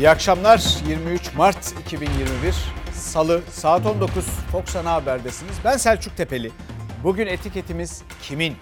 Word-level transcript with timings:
İyi 0.00 0.10
akşamlar. 0.10 0.76
23 0.88 1.34
Mart 1.34 1.72
2021 1.80 2.54
Salı 2.92 3.42
saat 3.50 3.86
19 3.86 4.24
Fox 4.24 4.76
Ana 4.76 4.92
Haber'desiniz. 4.92 5.56
Ben 5.64 5.76
Selçuk 5.76 6.16
Tepeli. 6.16 6.52
Bugün 7.04 7.26
etiketimiz 7.26 8.02
kimin? 8.22 8.56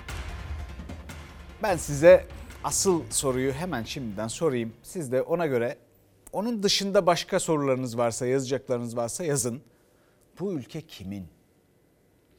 Ben 1.62 1.77
size 1.77 2.27
asıl 2.64 3.02
soruyu 3.11 3.52
hemen 3.52 3.82
şimdiden 3.82 4.29
sorayım. 4.29 4.72
Siz 4.82 5.12
de 5.12 5.22
ona 5.22 5.46
göre 5.46 5.77
onun 6.32 6.62
dışında 6.62 7.06
başka 7.06 7.41
sorularınız 7.41 7.98
varsa, 7.98 8.27
yazacaklarınız 8.27 8.96
varsa 8.96 9.25
yazın. 9.25 9.62
Bu 10.41 10.52
ülke 10.52 10.80
kimin? 10.80 11.27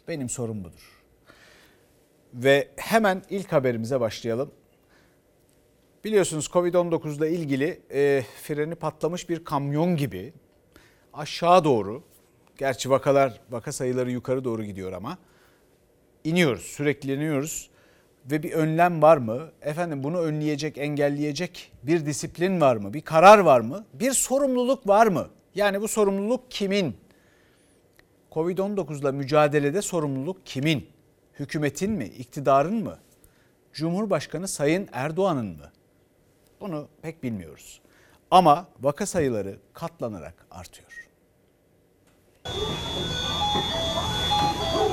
Benim 0.07 0.29
sorum 0.29 0.63
budur. 0.63 1.04
Ve 2.34 2.68
hemen 2.75 3.23
ilk 3.29 3.52
haberimize 3.52 4.00
başlayalım. 4.00 4.52
Biliyorsunuz 6.04 6.45
Covid-19 6.45 7.18
ile 7.18 7.32
ilgili 7.32 7.82
e, 7.92 8.23
freni 8.43 8.75
patlamış 8.75 9.29
bir 9.29 9.43
kamyon 9.43 9.96
gibi 9.96 10.33
aşağı 11.14 11.64
doğru, 11.64 12.04
gerçi 12.57 12.89
vakalar, 12.89 13.42
vaka 13.50 13.71
sayıları 13.71 14.11
yukarı 14.11 14.43
doğru 14.43 14.64
gidiyor 14.64 14.93
ama 14.93 15.18
iniyoruz, 16.23 16.61
sürekli 16.61 17.14
iniyoruz 17.14 17.70
ve 18.25 18.43
bir 18.43 18.51
önlem 18.51 19.01
var 19.01 19.18
mı? 19.18 19.51
Efendim 19.61 20.04
bunu 20.04 20.20
önleyecek, 20.20 20.78
engelleyecek 20.78 21.71
bir 21.83 22.06
disiplin 22.06 22.61
var 22.61 22.75
mı? 22.75 22.93
Bir 22.93 23.01
karar 23.01 23.39
var 23.39 23.59
mı? 23.59 23.86
Bir 23.93 24.11
sorumluluk 24.11 24.87
var 24.87 25.07
mı? 25.07 25.28
Yani 25.56 25.81
bu 25.81 25.87
sorumluluk 25.87 26.51
kimin? 26.51 26.97
Covid-19 28.31 29.00
ile 29.00 29.11
mücadelede 29.11 29.81
sorumluluk 29.81 30.45
kimin? 30.45 30.87
Hükümetin 31.39 31.92
mi, 31.92 32.06
iktidarın 32.06 32.84
mı? 32.84 32.97
Cumhurbaşkanı 33.73 34.47
Sayın 34.47 34.89
Erdoğan'ın 34.92 35.47
mı? 35.47 35.72
Bunu 36.61 36.88
pek 37.02 37.23
bilmiyoruz. 37.23 37.81
Ama 38.31 38.67
vaka 38.81 39.06
sayıları 39.06 39.59
katlanarak 39.73 40.45
artıyor. 40.52 41.09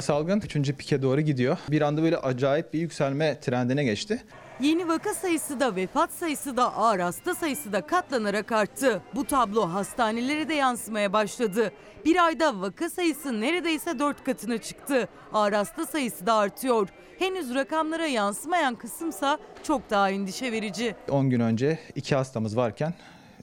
Salgın 0.00 0.40
3. 0.40 0.72
pike 0.72 1.02
doğru 1.02 1.20
gidiyor. 1.20 1.58
Bir 1.70 1.80
anda 1.82 2.02
böyle 2.02 2.16
acayip 2.18 2.72
bir 2.72 2.78
yükselme 2.80 3.40
trendine 3.40 3.84
geçti. 3.84 4.24
Yeni 4.60 4.88
vaka 4.88 5.14
sayısı 5.14 5.60
da 5.60 5.76
vefat 5.76 6.12
sayısı 6.12 6.56
da 6.56 6.74
ağır 6.74 7.00
hasta 7.00 7.34
sayısı 7.34 7.72
da 7.72 7.86
katlanarak 7.86 8.52
arttı. 8.52 9.02
Bu 9.14 9.24
tablo 9.24 9.72
hastanelere 9.72 10.48
de 10.48 10.54
yansımaya 10.54 11.12
başladı. 11.12 11.72
Bir 12.04 12.24
ayda 12.24 12.60
vaka 12.60 12.90
sayısı 12.90 13.40
neredeyse 13.40 13.98
dört 13.98 14.24
katına 14.24 14.58
çıktı. 14.58 15.08
Ağır 15.32 15.52
hasta 15.52 15.86
sayısı 15.86 16.26
da 16.26 16.34
artıyor. 16.34 16.88
Henüz 17.18 17.54
rakamlara 17.54 18.06
yansımayan 18.06 18.74
kısımsa 18.74 19.38
çok 19.62 19.90
daha 19.90 20.10
endişe 20.10 20.52
verici. 20.52 20.96
10 21.10 21.30
gün 21.30 21.40
önce 21.40 21.78
iki 21.94 22.14
hastamız 22.16 22.56
varken 22.56 22.94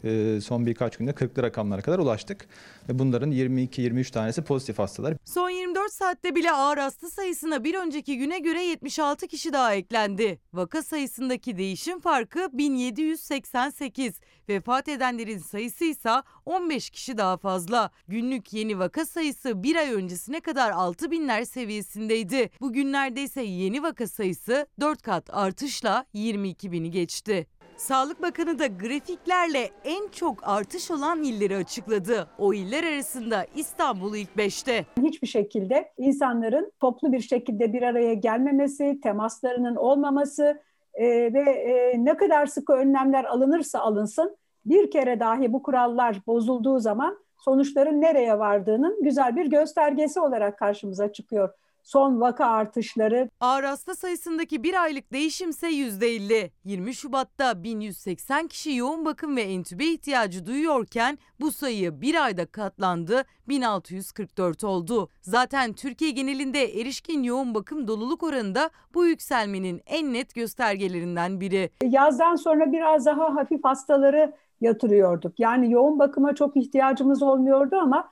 e, 0.04 0.42
son 0.42 0.66
birkaç 0.66 0.98
günde 0.98 1.12
40'lı 1.12 1.44
rakamlara 1.44 1.82
kadar 1.82 2.00
ulaştık. 2.00 2.48
Ve 2.90 3.00
bunların 3.00 3.32
22-23 3.32 4.12
tanesi 4.12 4.42
pozitif 4.42 4.80
hastalar. 4.80 5.14
Son 5.26 5.50
24 5.50 5.94
saatte 5.94 6.36
bile 6.36 6.52
ağır 6.52 6.78
hasta 6.78 7.10
sayısına 7.10 7.64
bir 7.64 7.76
önceki 7.76 8.18
güne 8.18 8.40
göre 8.40 8.64
76 8.64 9.28
kişi 9.28 9.54
daha 9.54 9.74
eklendi. 9.74 10.40
Vaka 10.54 10.84
sayısındaki 10.84 11.58
değişim 11.58 12.00
farkı 12.00 12.50
1788. 12.54 14.14
Vefat 14.50 14.88
edenlerin 14.88 15.38
sayısı 15.38 15.86
ise 15.86 16.10
15 16.46 16.90
kişi 16.90 17.18
daha 17.18 17.38
fazla. 17.38 17.92
Günlük 18.08 18.54
yeni 18.54 18.80
vaka 18.80 19.06
sayısı 19.06 19.64
bir 19.64 19.76
ay 19.76 19.94
öncesine 19.94 20.40
kadar 20.40 20.72
6 20.72 21.12
binler 21.12 21.44
seviyesindeydi. 21.44 22.50
Bugünlerde 22.62 23.24
ise 23.24 23.42
yeni 23.42 23.84
vaka 23.84 24.08
sayısı 24.08 24.68
4 24.80 25.02
kat 25.02 25.30
artışla 25.30 26.06
22 26.14 26.72
bini 26.72 26.92
geçti. 26.92 27.48
Sağlık 27.78 28.22
Bakanı 28.22 28.60
da 28.60 28.68
grafiklerle 28.68 29.70
en 29.84 30.08
çok 30.08 30.48
artış 30.48 30.92
olan 30.92 31.24
illeri 31.24 31.56
açıkladı. 31.56 32.28
O 32.38 32.54
iller 32.54 32.84
arasında 32.84 33.46
İstanbul 33.56 34.16
ilk 34.16 34.30
5'te. 34.30 34.86
Hiçbir 35.02 35.28
şekilde 35.28 35.92
insanların 35.98 36.72
toplu 36.80 37.12
bir 37.12 37.20
şekilde 37.20 37.74
bir 37.74 37.82
araya 37.82 38.14
gelmemesi, 38.14 39.00
temaslarının 39.04 39.76
olmaması 39.76 40.62
e, 40.94 41.06
ve 41.34 41.40
e, 41.40 42.06
ne 42.06 42.18
kadar 42.18 42.46
sıkı 42.46 42.74
önlemler 42.74 43.24
alınırsa 43.24 43.80
alınsın 43.80 44.38
bir 44.66 44.92
kere 44.92 45.20
dahi 45.20 45.54
bu 45.54 45.64
kurallar 45.64 46.22
bozulduğu 46.28 46.80
zaman 46.80 47.18
sonuçların 47.38 48.02
nereye 48.02 48.40
vardığının 48.40 49.04
güzel 49.04 49.36
bir 49.36 49.46
göstergesi 49.46 50.20
olarak 50.20 50.60
karşımıza 50.60 51.14
çıkıyor 51.14 51.50
son 51.84 52.22
vaka 52.22 52.46
artışları. 52.46 53.30
Ağır 53.40 53.64
hasta 53.64 53.96
sayısındaki 53.96 54.64
bir 54.64 54.84
aylık 54.84 55.14
değişimse 55.14 55.68
%50. 55.68 56.50
20 56.64 56.96
Şubat'ta 56.96 57.64
1180 57.64 58.48
kişi 58.48 58.76
yoğun 58.76 59.06
bakım 59.06 59.36
ve 59.36 59.42
entübe 59.42 59.86
ihtiyacı 59.86 60.46
duyuyorken 60.46 61.18
bu 61.40 61.52
sayı 61.52 62.02
bir 62.02 62.24
ayda 62.26 62.46
katlandı 62.46 63.24
1644 63.50 64.64
oldu. 64.64 65.10
Zaten 65.22 65.74
Türkiye 65.74 66.12
genelinde 66.12 66.82
erişkin 66.82 67.24
yoğun 67.24 67.56
bakım 67.56 67.88
doluluk 67.88 68.24
oranı 68.24 68.56
da 68.56 68.70
bu 68.94 69.06
yükselmenin 69.06 69.82
en 69.86 70.14
net 70.14 70.36
göstergelerinden 70.36 71.40
biri. 71.42 71.70
Yazdan 71.84 72.36
sonra 72.36 72.72
biraz 72.72 73.06
daha 73.06 73.36
hafif 73.36 73.64
hastaları 73.64 74.34
yatırıyorduk. 74.62 75.40
Yani 75.40 75.72
yoğun 75.72 76.00
bakıma 76.00 76.36
çok 76.36 76.58
ihtiyacımız 76.58 77.24
olmuyordu 77.24 77.76
ama 77.76 78.10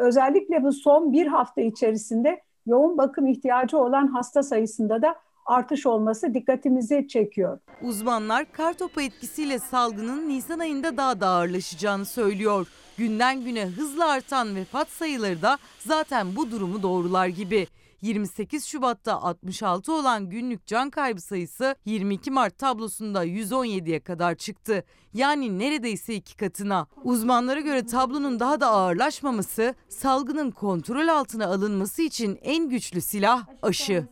özellikle 0.00 0.62
bu 0.62 0.72
son 0.72 1.12
bir 1.12 1.26
hafta 1.26 1.60
içerisinde 1.60 2.40
yoğun 2.66 2.98
bakım 2.98 3.26
ihtiyacı 3.26 3.78
olan 3.78 4.06
hasta 4.06 4.42
sayısında 4.42 5.02
da 5.02 5.14
artış 5.46 5.86
olması 5.86 6.34
dikkatimizi 6.34 7.08
çekiyor. 7.08 7.58
Uzmanlar 7.82 8.52
kartopu 8.52 9.00
etkisiyle 9.00 9.58
salgının 9.58 10.28
Nisan 10.28 10.58
ayında 10.58 10.96
daha 10.96 11.20
da 11.20 11.28
ağırlaşacağını 11.28 12.04
söylüyor. 12.04 12.66
Günden 12.98 13.44
güne 13.44 13.66
hızla 13.66 14.08
artan 14.10 14.56
vefat 14.56 14.88
sayıları 14.88 15.42
da 15.42 15.58
zaten 15.78 16.36
bu 16.36 16.50
durumu 16.50 16.82
doğrular 16.82 17.26
gibi. 17.26 17.66
28 18.02 18.66
Şubat'ta 18.66 19.22
66 19.22 19.92
olan 19.92 20.30
günlük 20.30 20.66
can 20.66 20.90
kaybı 20.90 21.20
sayısı 21.20 21.74
22 21.84 22.30
Mart 22.30 22.58
tablosunda 22.58 23.24
117'ye 23.24 24.00
kadar 24.00 24.34
çıktı. 24.34 24.84
Yani 25.14 25.58
neredeyse 25.58 26.14
iki 26.14 26.36
katına. 26.36 26.86
Uzmanlara 27.04 27.60
göre 27.60 27.86
tablonun 27.86 28.40
daha 28.40 28.60
da 28.60 28.66
ağırlaşmaması, 28.66 29.74
salgının 29.88 30.50
kontrol 30.50 31.08
altına 31.08 31.46
alınması 31.46 32.02
için 32.02 32.38
en 32.42 32.68
güçlü 32.68 33.00
silah 33.00 33.46
aşı. 33.62 34.06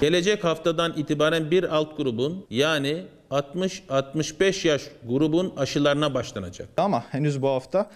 Gelecek 0.00 0.44
haftadan 0.44 0.92
itibaren 0.96 1.50
bir 1.50 1.76
alt 1.76 1.96
grubun 1.96 2.46
yani 2.50 3.06
60-65 3.30 4.68
yaş 4.68 4.82
grubun 5.08 5.52
aşılarına 5.56 6.14
başlanacak. 6.14 6.68
Ama 6.76 7.04
henüz 7.10 7.42
bu 7.42 7.48
hafta 7.48 7.90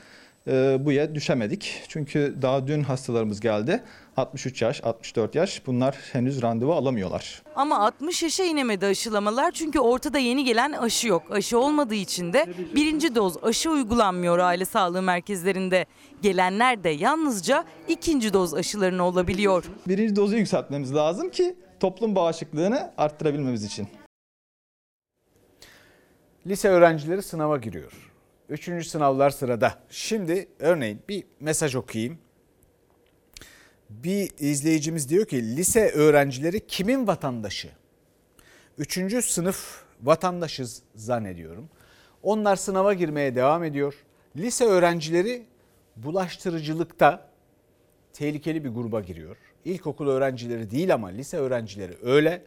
e, 0.49 0.85
buya 0.85 1.15
düşemedik. 1.15 1.83
Çünkü 1.89 2.35
daha 2.43 2.67
dün 2.67 2.83
hastalarımız 2.83 3.41
geldi. 3.41 3.83
63 4.17 4.63
yaş, 4.63 4.85
64 4.85 5.35
yaş 5.35 5.67
bunlar 5.67 5.97
henüz 6.13 6.43
randevu 6.43 6.73
alamıyorlar. 6.73 7.43
Ama 7.57 7.79
60 7.87 8.23
yaşa 8.23 8.45
inemedi 8.45 8.87
aşılamalar 8.87 9.51
çünkü 9.53 9.79
ortada 9.79 10.19
yeni 10.19 10.45
gelen 10.45 10.73
aşı 10.73 11.09
yok. 11.09 11.23
Aşı 11.31 11.59
olmadığı 11.59 11.95
için 11.95 12.33
de 12.33 12.47
birinci 12.75 13.15
doz 13.15 13.45
aşı 13.45 13.71
uygulanmıyor 13.71 14.39
aile 14.39 14.65
sağlığı 14.65 15.03
merkezlerinde. 15.03 15.87
Gelenler 16.23 16.85
de 16.85 16.89
yalnızca 16.89 17.65
ikinci 17.89 18.33
doz 18.33 18.55
aşılarını 18.55 19.03
olabiliyor. 19.05 19.65
Birinci 19.89 20.17
dozu 20.17 20.37
yükseltmemiz 20.37 20.95
lazım 20.95 21.31
ki 21.31 21.57
toplum 21.81 22.15
bağışıklığını 22.15 22.91
arttırabilmemiz 22.99 23.65
için. 23.65 23.89
Lise 26.47 26.69
öğrencileri 26.69 27.23
sınava 27.23 27.57
giriyor. 27.57 28.14
Üçüncü 28.49 28.85
sınavlar 28.85 29.31
sırada. 29.31 29.75
Şimdi 29.91 30.49
örneğin 30.59 31.01
bir 31.09 31.25
mesaj 31.41 31.75
okuyayım. 31.75 32.19
Bir 33.91 34.31
izleyicimiz 34.39 35.09
diyor 35.09 35.27
ki 35.27 35.57
lise 35.57 35.91
öğrencileri 35.91 36.67
kimin 36.67 37.07
vatandaşı? 37.07 37.69
Üçüncü 38.79 39.23
sınıf 39.23 39.85
vatandaşız 40.03 40.83
zannediyorum. 40.95 41.69
Onlar 42.23 42.57
sınava 42.57 42.95
girmeye 42.95 43.35
devam 43.35 43.65
ediyor. 43.65 43.95
Lise 44.37 44.65
öğrencileri 44.65 45.47
bulaştırıcılıkta 45.97 47.29
tehlikeli 48.13 48.65
bir 48.65 48.71
gruba 48.71 49.01
giriyor. 49.01 49.37
İlkokul 49.65 50.09
öğrencileri 50.09 50.71
değil 50.71 50.95
ama 50.95 51.09
lise 51.09 51.37
öğrencileri 51.37 51.97
öyle. 52.03 52.43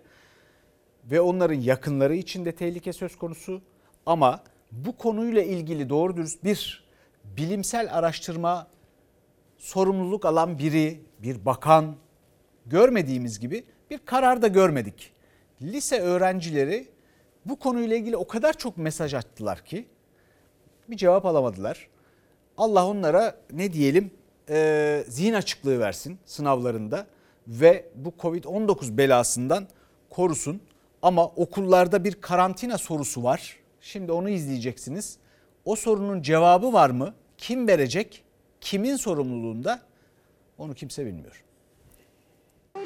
Ve 1.06 1.22
onların 1.22 1.60
yakınları 1.60 2.16
için 2.16 2.46
de 2.46 2.52
tehlike 2.52 2.94
söz 2.94 3.18
konusu. 3.18 3.62
Ama 4.06 4.44
bu 4.72 4.98
konuyla 4.98 5.42
ilgili 5.42 5.90
doğru 5.90 6.18
dürüst 6.18 6.44
bir 6.44 6.88
bilimsel 7.24 7.98
araştırma 7.98 8.68
sorumluluk 9.58 10.26
alan 10.26 10.60
biri, 10.60 11.02
bir 11.20 11.46
bakan 11.46 11.96
görmediğimiz 12.66 13.40
gibi 13.40 13.64
bir 13.90 13.98
karar 13.98 14.42
da 14.42 14.48
görmedik. 14.48 15.12
Lise 15.62 16.02
öğrencileri 16.02 16.88
bu 17.46 17.60
konuyla 17.60 17.98
ilgili 17.98 18.18
o 18.18 18.28
kadar 18.28 18.54
çok 18.54 18.78
mesaj 18.78 19.14
attılar 19.14 19.66
ki 19.66 19.88
bir 20.90 20.98
cevap 20.98 21.26
alamadılar. 21.26 21.88
Allah 22.58 22.88
onlara 22.88 23.38
ne 23.52 23.74
diyelim 23.74 24.12
e, 24.50 25.04
zihin 25.08 25.34
açıklığı 25.34 25.80
versin 25.80 26.20
sınavlarında 26.26 27.08
ve 27.48 27.90
bu 27.96 28.14
Covid-19 28.20 28.98
belasından 28.98 29.68
korusun. 30.10 30.62
Ama 31.02 31.26
okullarda 31.26 32.04
bir 32.04 32.22
karantina 32.22 32.78
sorusu 32.78 33.24
var. 33.24 33.58
Şimdi 33.88 34.12
onu 34.12 34.30
izleyeceksiniz. 34.30 35.18
O 35.66 35.76
sorunun 35.76 36.22
cevabı 36.22 36.74
var 36.74 36.90
mı? 36.90 37.14
Kim 37.38 37.68
verecek? 37.68 38.24
Kimin 38.62 38.96
sorumluluğunda? 38.96 39.82
Onu 40.58 40.74
kimse 40.74 41.06
bilmiyor. 41.06 41.44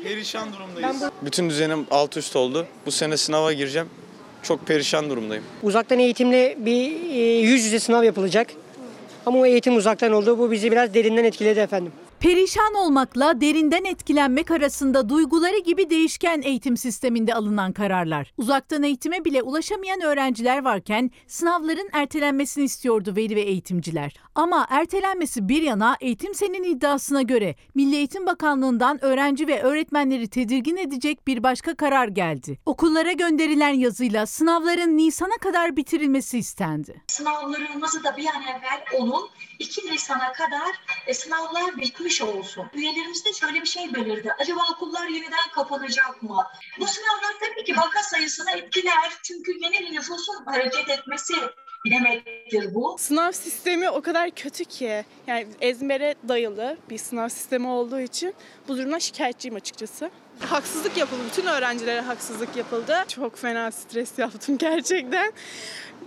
Perişan 0.03 0.53
durumdayız. 0.53 1.03
Bütün 1.21 1.50
düzenim 1.50 1.88
alt 1.92 2.18
üst 2.18 2.36
oldu. 2.36 2.68
Bu 2.86 2.92
sene 2.92 3.18
sınava 3.18 3.53
gireceğim. 3.53 3.89
Çok 4.44 4.68
perişan 4.68 5.09
durumdayım. 5.09 5.44
Uzaktan 5.63 6.00
eğitimle 6.00 6.57
bir 6.59 7.09
e, 7.09 7.39
yüz 7.39 7.65
yüze 7.65 7.80
sınav 7.80 8.04
yapılacak. 8.04 8.47
Ama 9.25 9.39
o 9.39 9.45
eğitim 9.45 9.75
uzaktan 9.75 10.12
oldu. 10.12 10.38
Bu 10.38 10.51
bizi 10.51 10.71
biraz 10.71 10.94
derinden 10.94 11.24
etkiledi 11.24 11.59
efendim. 11.59 11.92
Perişan 12.21 12.73
olmakla 12.73 13.41
derinden 13.41 13.85
etkilenmek 13.85 14.51
arasında 14.51 15.09
duyguları 15.09 15.57
gibi 15.57 15.89
değişken 15.89 16.41
eğitim 16.41 16.77
sisteminde 16.77 17.33
alınan 17.33 17.73
kararlar. 17.73 18.33
Uzaktan 18.38 18.83
eğitime 18.83 19.25
bile 19.25 19.41
ulaşamayan 19.41 20.01
öğrenciler 20.01 20.63
varken 20.63 21.12
sınavların 21.27 21.89
ertelenmesini 21.91 22.63
istiyordu 22.63 23.13
veli 23.15 23.35
ve 23.35 23.41
eğitimciler. 23.41 24.13
Ama 24.35 24.68
ertelenmesi 24.69 25.50
bir 25.50 25.62
yana 25.62 25.97
Eğitim 26.01 26.35
Sen'in 26.35 26.63
iddiasına 26.63 27.21
göre 27.21 27.56
Milli 27.75 27.95
Eğitim 27.95 28.25
Bakanlığı'ndan 28.25 29.03
öğrenci 29.03 29.47
ve 29.47 29.62
öğretmenleri 29.62 30.27
tedirgin 30.27 30.77
edecek 30.77 31.27
bir 31.27 31.44
başka 31.44 31.75
karar 31.75 32.07
geldi. 32.07 32.59
Okullara 32.65 33.12
gönderilen 33.12 33.73
yazıyla 33.73 34.25
sınavların 34.25 34.97
Nisan'a 34.97 35.38
kadar 35.38 35.75
bitirilmesi 35.77 36.38
istendi. 36.38 37.01
sınavlarımızı 37.07 38.03
da 38.03 38.18
bir 38.18 38.25
an 38.25 38.41
evvel 38.41 39.01
olun. 39.01 39.29
2 39.59 39.91
Nisan'a 39.91 40.33
kadar 40.33 40.69
e, 41.07 41.13
sınavlar 41.13 41.77
bitmiş 41.77 42.11
olsun. 42.22 42.66
Üyelerimizde 42.74 43.34
şöyle 43.34 43.62
bir 43.62 43.66
şey 43.66 43.94
belirdi. 43.94 44.34
Acaba 44.40 44.60
okullar 44.74 45.08
yeniden 45.08 45.50
kapanacak 45.56 46.24
mı? 46.24 46.44
Bu 46.80 46.88
sınavlar 46.88 47.34
tabii 47.40 47.63
ki 47.63 47.78
vaka 47.78 48.04
sayısını 48.04 48.52
etkiler. 48.52 49.12
Çünkü 49.24 49.52
yeni 49.63 49.80
bir 49.80 49.96
nüfusun 49.96 50.46
hareket 50.46 50.90
etmesi 50.90 51.34
demektir 51.92 52.75
bu. 52.75 52.96
Sınav 53.00 53.31
sistemi 53.31 53.90
o 53.90 54.02
kadar 54.02 54.31
kötü 54.31 54.66
ki 54.66 55.06
yani 55.28 55.48
ezbere 55.62 56.16
dayalı 56.28 56.78
bir 56.90 56.98
sınav 56.98 57.28
sistemi 57.30 57.68
olduğu 57.68 58.00
için 58.00 58.34
bu 58.68 58.78
durumdan 58.78 59.00
şikayetçiyim 59.00 59.56
açıkçası. 59.56 60.12
Haksızlık 60.40 60.98
yapıldı. 60.98 61.22
Bütün 61.30 61.46
öğrencilere 61.46 62.02
haksızlık 62.02 62.56
yapıldı. 62.56 63.06
Çok 63.07 63.38
fena 63.38 63.72
stres 63.72 64.19
yaptım 64.19 64.57
gerçekten. 64.57 65.34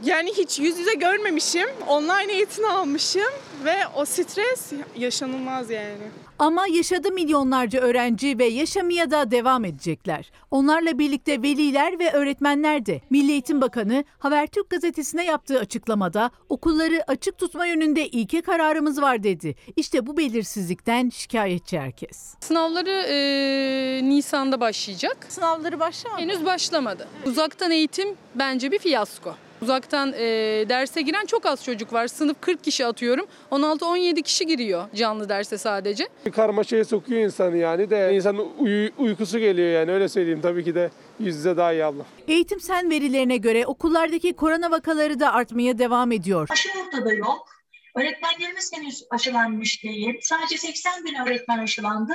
Yani 0.03 0.31
hiç 0.33 0.59
yüz 0.59 0.79
yüze 0.79 0.95
görmemişim. 0.95 1.69
Online 1.89 2.33
eğitim 2.33 2.65
almışım 2.65 3.33
ve 3.65 3.77
o 3.97 4.05
stres 4.05 4.73
yaşanılmaz 4.97 5.71
yani. 5.71 6.03
Ama 6.39 6.67
yaşadı 6.67 7.11
milyonlarca 7.13 7.81
öğrenci 7.81 8.39
ve 8.39 8.45
yaşamaya 8.45 9.11
da 9.11 9.31
devam 9.31 9.65
edecekler. 9.65 10.31
Onlarla 10.51 10.99
birlikte 10.99 11.43
veliler 11.43 11.99
ve 11.99 12.13
öğretmenler 12.13 12.87
de. 12.87 13.01
Milli 13.11 13.33
Eğitim 13.33 13.61
Bakanı 13.61 14.05
Habertürk 14.19 14.71
gazetesine 14.71 15.25
yaptığı 15.25 15.59
açıklamada 15.59 16.31
okulları 16.49 17.05
açık 17.07 17.39
tutma 17.39 17.67
yönünde 17.67 18.09
ilke 18.09 18.41
kararımız 18.43 19.03
var 19.03 19.23
dedi. 19.23 19.55
İşte 19.77 20.07
bu 20.07 20.17
belirsizlikten 20.17 21.11
şikayetçi 21.11 21.79
herkes. 21.81 22.35
Sınavları 22.41 23.05
e, 23.09 24.01
Nisan'da 24.09 24.61
başlayacak. 24.61 25.27
Sınavları 25.29 25.81
başlamadı. 25.81 26.23
Henüz 26.23 26.45
başlamadı. 26.45 27.09
Uzaktan 27.27 27.71
eğitim 27.71 28.09
bence 28.35 28.73
bir 28.73 28.79
fiyasko. 28.79 29.35
Uzaktan 29.69 30.13
e, 30.13 30.21
derse 30.69 31.03
giren 31.03 31.27
çok 31.27 31.47
az 31.47 31.65
çocuk 31.65 31.93
var. 31.93 32.07
Sınıf 32.09 32.37
40 32.41 32.65
kişi 32.65 32.87
atıyorum. 32.87 33.27
16-17 33.51 34.23
kişi 34.23 34.47
giriyor 34.47 34.85
canlı 34.95 35.29
derse 35.29 35.59
sadece. 35.59 36.09
Bir 36.27 36.31
karmaşaya 36.33 36.85
sokuyor 36.85 37.21
insanı 37.21 37.57
yani 37.57 37.91
de 37.91 38.15
insanın 38.15 38.49
uyu- 38.59 38.91
uykusu 38.99 39.39
geliyor 39.39 39.69
yani 39.69 39.93
öyle 39.93 40.09
söyleyeyim 40.09 40.41
tabii 40.43 40.65
ki 40.65 40.75
de 40.75 40.91
yüz 41.21 41.37
yüze 41.37 41.57
daha 41.57 41.73
iyi 41.73 41.85
abla. 41.85 42.03
Eğitim 42.29 42.61
Sen 42.61 42.91
verilerine 42.91 43.37
göre 43.37 43.67
okullardaki 43.67 44.33
korona 44.33 44.71
vakaları 44.71 45.21
da 45.21 45.33
artmaya 45.33 45.79
devam 45.79 46.13
ediyor. 46.13 46.49
Aşı 46.51 46.69
ortada 46.87 47.13
yok. 47.15 47.49
Öğretmenlerimiz 47.97 48.71
henüz 48.75 49.05
aşılanmış 49.11 49.85
değil. 49.85 50.19
Sadece 50.23 50.57
80 50.59 51.05
bin 51.05 51.15
öğretmen 51.15 51.59
aşılandı. 51.59 52.13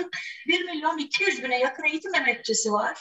1 0.48 0.66
milyon 0.66 0.98
200 0.98 1.44
bine 1.44 1.60
yakın 1.60 1.84
eğitim 1.84 2.16
emekçisi 2.16 2.72
var. 2.72 2.98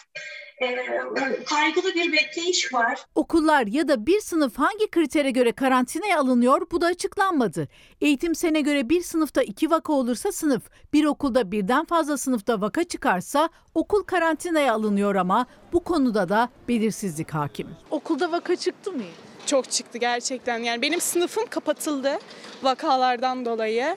Ee, 0.62 1.44
kaygılı 1.44 1.94
bir 1.94 2.12
bekleyiş 2.12 2.74
var. 2.74 3.04
Okullar 3.14 3.66
ya 3.66 3.88
da 3.88 4.06
bir 4.06 4.20
sınıf 4.20 4.58
hangi 4.58 4.90
kritere 4.90 5.30
göre 5.30 5.52
karantinaya 5.52 6.20
alınıyor 6.20 6.60
bu 6.72 6.80
da 6.80 6.86
açıklanmadı. 6.86 7.68
Eğitim 8.00 8.34
sene 8.34 8.60
göre 8.60 8.88
bir 8.88 9.02
sınıfta 9.02 9.42
iki 9.42 9.70
vaka 9.70 9.92
olursa 9.92 10.32
sınıf, 10.32 10.62
bir 10.92 11.04
okulda 11.04 11.52
birden 11.52 11.84
fazla 11.84 12.16
sınıfta 12.18 12.60
vaka 12.60 12.84
çıkarsa 12.84 13.48
okul 13.74 14.02
karantinaya 14.02 14.74
alınıyor 14.74 15.14
ama 15.14 15.46
bu 15.72 15.84
konuda 15.84 16.28
da 16.28 16.48
belirsizlik 16.68 17.30
hakim. 17.30 17.68
Okulda 17.90 18.32
vaka 18.32 18.56
çıktı 18.56 18.92
mı? 18.92 19.02
Çok 19.46 19.70
çıktı 19.70 19.98
gerçekten. 19.98 20.58
Yani 20.58 20.82
benim 20.82 21.00
sınıfım 21.00 21.46
kapatıldı 21.46 22.18
vakalardan 22.62 23.44
dolayı. 23.44 23.96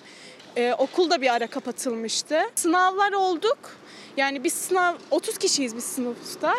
Ee, 0.58 0.74
okul 0.78 1.10
da 1.10 1.22
bir 1.22 1.34
ara 1.34 1.48
kapatılmıştı. 1.48 2.40
Sınavlar 2.56 3.12
olduk. 3.12 3.58
Yani 4.18 4.44
biz 4.44 4.54
sınav 4.54 4.96
30 5.12 5.38
kişiyiz 5.38 5.76
biz 5.76 5.84
sınıfta. 5.84 6.54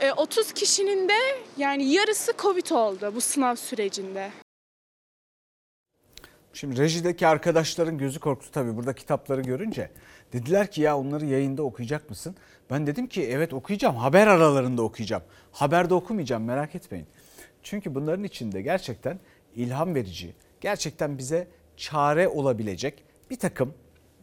Ee, 0.00 0.12
30 0.12 0.52
kişinin 0.52 1.08
de 1.08 1.18
yani 1.56 1.92
yarısı 1.92 2.32
Covid 2.38 2.70
oldu 2.70 3.12
bu 3.14 3.20
sınav 3.20 3.54
sürecinde. 3.54 4.30
Şimdi 6.52 6.78
rejideki 6.78 7.26
arkadaşların 7.26 7.98
gözü 7.98 8.20
korktu 8.20 8.48
tabii 8.52 8.76
burada 8.76 8.92
kitapları 8.92 9.40
görünce. 9.40 9.90
Dediler 10.32 10.70
ki 10.70 10.80
ya 10.80 10.98
onları 10.98 11.26
yayında 11.26 11.62
okuyacak 11.62 12.10
mısın? 12.10 12.36
Ben 12.70 12.86
dedim 12.86 13.06
ki 13.06 13.22
evet 13.22 13.52
okuyacağım. 13.52 13.96
Haber 13.96 14.26
aralarında 14.26 14.82
okuyacağım. 14.82 15.22
Haberde 15.52 15.94
okumayacağım 15.94 16.44
merak 16.44 16.74
etmeyin. 16.74 17.06
Çünkü 17.62 17.94
bunların 17.94 18.24
içinde 18.24 18.62
gerçekten 18.62 19.20
ilham 19.54 19.94
verici, 19.94 20.34
gerçekten 20.60 21.18
bize 21.18 21.48
çare 21.76 22.28
olabilecek 22.28 23.04
bir 23.30 23.38
takım 23.38 23.74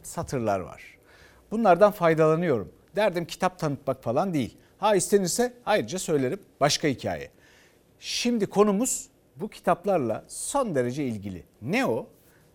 satırlar 0.02 0.60
var. 0.60 0.95
Bunlardan 1.50 1.92
faydalanıyorum. 1.92 2.72
Derdim 2.96 3.24
kitap 3.24 3.58
tanıtmak 3.58 4.02
falan 4.02 4.34
değil. 4.34 4.56
Ha 4.78 4.96
istenirse 4.96 5.52
ayrıca 5.66 5.98
söylerim 5.98 6.40
başka 6.60 6.88
hikaye. 6.88 7.30
Şimdi 8.00 8.46
konumuz 8.46 9.08
bu 9.36 9.48
kitaplarla 9.48 10.24
son 10.28 10.74
derece 10.74 11.04
ilgili. 11.04 11.44
Ne 11.62 11.86
o? 11.86 12.06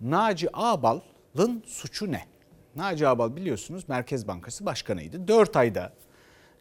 Naci 0.02 0.50
Ağbal'ın 0.54 1.64
suçu 1.66 2.12
ne? 2.12 2.26
Naci 2.76 3.08
Ağbal 3.08 3.36
biliyorsunuz 3.36 3.90
Merkez 3.90 4.28
Bankası 4.28 4.66
Başkanı'ydı. 4.66 5.28
4 5.28 5.56
ayda 5.56 5.94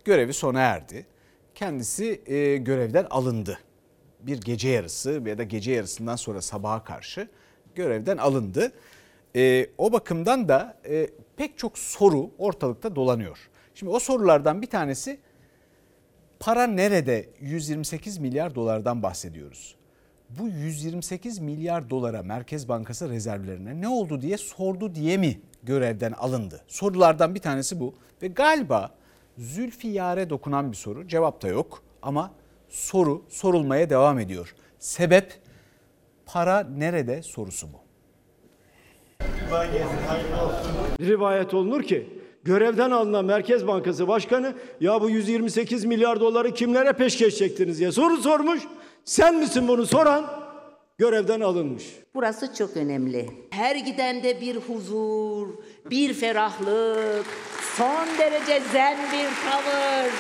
görevi 0.05 0.33
sona 0.33 0.61
erdi. 0.61 1.07
Kendisi 1.55 2.23
e, 2.27 2.57
görevden 2.57 3.07
alındı. 3.11 3.59
Bir 4.21 4.41
gece 4.41 4.69
yarısı 4.69 5.23
ya 5.27 5.39
da 5.39 5.43
gece 5.43 5.73
yarısından 5.73 6.17
sonra 6.17 6.43
sabaha 6.43 6.85
karşı 6.85 7.29
görevden 7.75 8.17
alındı. 8.17 8.73
E, 9.37 9.67
o 9.79 9.93
bakımdan 9.93 10.49
da 10.49 10.77
e, 10.89 11.11
pek 11.41 11.59
çok 11.59 11.79
soru 11.79 12.31
ortalıkta 12.39 12.97
dolanıyor. 12.97 13.39
Şimdi 13.75 13.93
o 13.93 13.99
sorulardan 13.99 14.63
bir 14.63 14.67
tanesi 14.67 15.21
para 16.41 16.67
nerede 16.67 17.29
128 17.41 18.19
milyar 18.19 18.55
dolardan 18.55 19.03
bahsediyoruz. 19.03 19.77
Bu 20.31 20.49
128 20.49 21.39
milyar 21.39 21.91
dolara 21.91 22.23
Merkez 22.23 22.69
Bankası 22.69 23.11
rezervlerine 23.11 23.81
ne 23.81 23.89
oldu 23.89 24.23
diye 24.23 24.39
sordu 24.39 24.95
diye 24.95 25.17
mi 25.17 25.41
görevden 25.63 26.13
alındı? 26.13 26.65
Sorulardan 26.69 27.35
bir 27.35 27.41
tanesi 27.41 27.81
bu 27.81 27.95
ve 28.23 28.27
galiba 28.27 28.95
Zülfiyar'e 29.39 30.31
dokunan 30.31 30.73
bir 30.73 30.77
soru. 30.77 31.09
Cevap 31.09 31.43
da 31.43 31.49
yok 31.49 31.83
ama 32.03 32.33
soru 32.69 33.25
sorulmaya 33.29 33.91
devam 33.91 34.19
ediyor. 34.19 34.55
Sebep 34.79 35.41
para 36.27 36.61
nerede 36.61 37.23
sorusu 37.23 37.73
bu. 37.73 37.90
Rivayet 41.01 41.55
olunur 41.55 41.83
ki 41.83 42.07
görevden 42.45 42.91
alınan 42.91 43.25
Merkez 43.25 43.67
Bankası 43.67 44.09
Başkanı 44.09 44.55
ya 44.81 45.01
bu 45.01 45.11
128 45.11 45.85
milyar 45.85 46.21
doları 46.21 46.55
kimlere 46.55 46.93
peşkeş 46.93 47.37
çektiniz 47.39 47.79
diye 47.79 47.93
soru 47.93 48.17
sormuş. 48.17 48.63
Sen 49.05 49.35
misin 49.37 49.69
bunu 49.69 49.87
soran? 49.87 50.27
Görevden 50.99 51.41
alınmış. 51.41 51.85
Burası 52.15 52.55
çok 52.55 52.77
önemli. 52.77 53.31
Her 53.51 53.77
gidende 53.77 54.41
bir 54.41 54.57
huzur, 54.57 55.49
bir 55.91 56.15
ferahlık, 56.15 57.27
son 57.77 58.07
derece 58.19 58.63
zen 58.73 58.99
bir 59.13 59.51
tavır. 59.51 60.11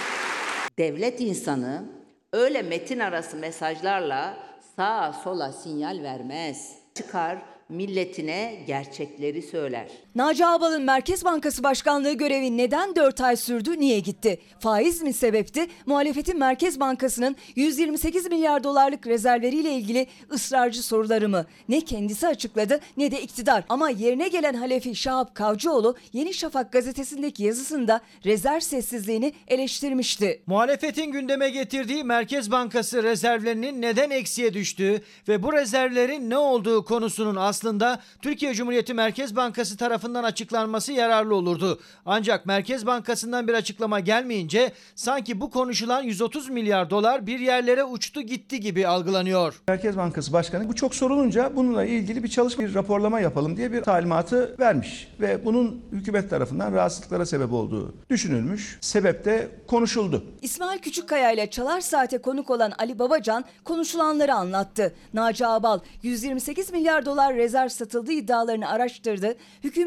Devlet 0.79 1.21
insanı 1.21 1.85
öyle 2.33 2.63
metin 2.63 2.99
arası 2.99 3.37
mesajlarla 3.37 4.37
sağa 4.77 5.13
sola 5.25 5.53
sinyal 5.53 6.03
vermez. 6.03 6.75
Çıkar 6.95 7.39
milletine 7.71 8.65
gerçekleri 8.67 9.43
söyler. 9.43 9.89
Naci 10.15 10.47
Ağbal'ın 10.47 10.83
Merkez 10.83 11.25
Bankası 11.25 11.63
Başkanlığı 11.63 12.13
görevi 12.13 12.57
neden 12.57 12.97
4 12.97 13.21
ay 13.21 13.37
sürdü, 13.37 13.81
niye 13.81 14.01
gitti? 14.01 14.41
Faiz 14.59 15.03
mi 15.03 15.13
sebepti? 15.13 15.67
Muhalefetin 15.87 16.39
Merkez 16.39 16.81
Bankası'nın 16.81 17.37
128 17.57 18.27
milyar 18.31 18.65
dolarlık 18.65 19.07
rezervleriyle 19.07 19.73
ilgili 19.75 20.07
ısrarcı 20.33 20.83
soruları 20.83 21.29
mı? 21.29 21.47
Ne 21.69 21.81
kendisi 21.81 22.27
açıkladı 22.27 22.81
ne 22.97 23.11
de 23.11 23.23
iktidar. 23.23 23.65
Ama 23.69 23.91
yerine 23.91 24.29
gelen 24.29 24.55
Halefi 24.55 24.95
Şahap 24.95 25.35
Kavcıoğlu 25.35 25.97
Yeni 26.13 26.35
Şafak 26.35 26.73
gazetesindeki 26.73 27.43
yazısında 27.43 28.01
rezerv 28.25 28.61
sessizliğini 28.61 29.33
eleştirmişti. 29.49 30.43
Muhalefetin 30.47 31.13
gündeme 31.13 31.51
getirdiği 31.51 32.05
Merkez 32.05 32.51
Bankası 32.51 33.03
rezervlerinin 33.03 33.83
neden 33.83 34.11
eksiye 34.11 34.55
düştüğü 34.55 35.03
ve 35.29 35.43
bu 35.43 35.53
rezervlerin 35.53 36.31
ne 36.31 36.39
olduğu 36.39 36.85
konusunun 36.85 37.37
aslında 37.37 38.01
Türkiye 38.23 38.55
Cumhuriyeti 38.55 38.95
Merkez 38.95 39.37
Bankası 39.37 39.77
tarafından 39.77 40.00
açıklanması 40.05 40.93
yararlı 40.93 41.35
olurdu. 41.35 41.81
Ancak 42.07 42.47
Merkez 42.47 42.87
Bankası'ndan 42.87 43.49
bir 43.49 43.55
açıklama 43.55 44.01
gelmeyince 44.01 44.73
sanki 44.95 45.41
bu 45.41 45.51
konuşulan 45.51 46.03
130 46.03 46.49
milyar 46.49 46.91
dolar 46.91 47.27
bir 47.27 47.41
yerlere 47.41 47.85
uçtu 47.85 48.23
gitti 48.23 48.61
gibi 48.61 48.87
algılanıyor. 48.87 49.63
Merkez 49.69 49.97
Bankası 49.97 50.33
Başkanı 50.33 50.69
bu 50.69 50.75
çok 50.75 50.95
sorulunca 50.95 51.57
bununla 51.57 51.85
ilgili 51.85 52.23
bir 52.23 52.29
çalışma, 52.29 52.65
bir 52.65 52.75
raporlama 52.75 53.21
yapalım 53.21 53.57
diye 53.57 53.73
bir 53.73 53.83
talimatı 53.83 54.57
vermiş 54.59 55.09
ve 55.21 55.45
bunun 55.45 55.83
hükümet 55.93 56.31
tarafından 56.31 56.73
rahatsızlıklara 56.73 57.27
sebep 57.27 57.53
olduğu 57.53 57.95
düşünülmüş. 58.11 58.79
Sebep 58.81 59.25
de 59.25 59.49
konuşuldu. 59.67 60.25
İsmail 60.43 60.79
Küçükkaya 60.79 61.33
ile 61.33 61.51
Çalar 61.51 61.81
Saat'e 61.81 62.19
konuk 62.19 62.51
olan 62.51 62.73
Ali 62.79 62.99
Babacan 62.99 63.45
konuşulanları 63.65 64.35
anlattı. 64.35 64.95
Naci 65.15 65.47
Ağbal 65.47 65.81
128 66.03 66.73
milyar 66.73 67.07
dolar 67.07 67.35
rezerv 67.35 67.69
satıldığı 67.69 68.13
iddialarını 68.13 68.69
araştırdı. 68.69 69.35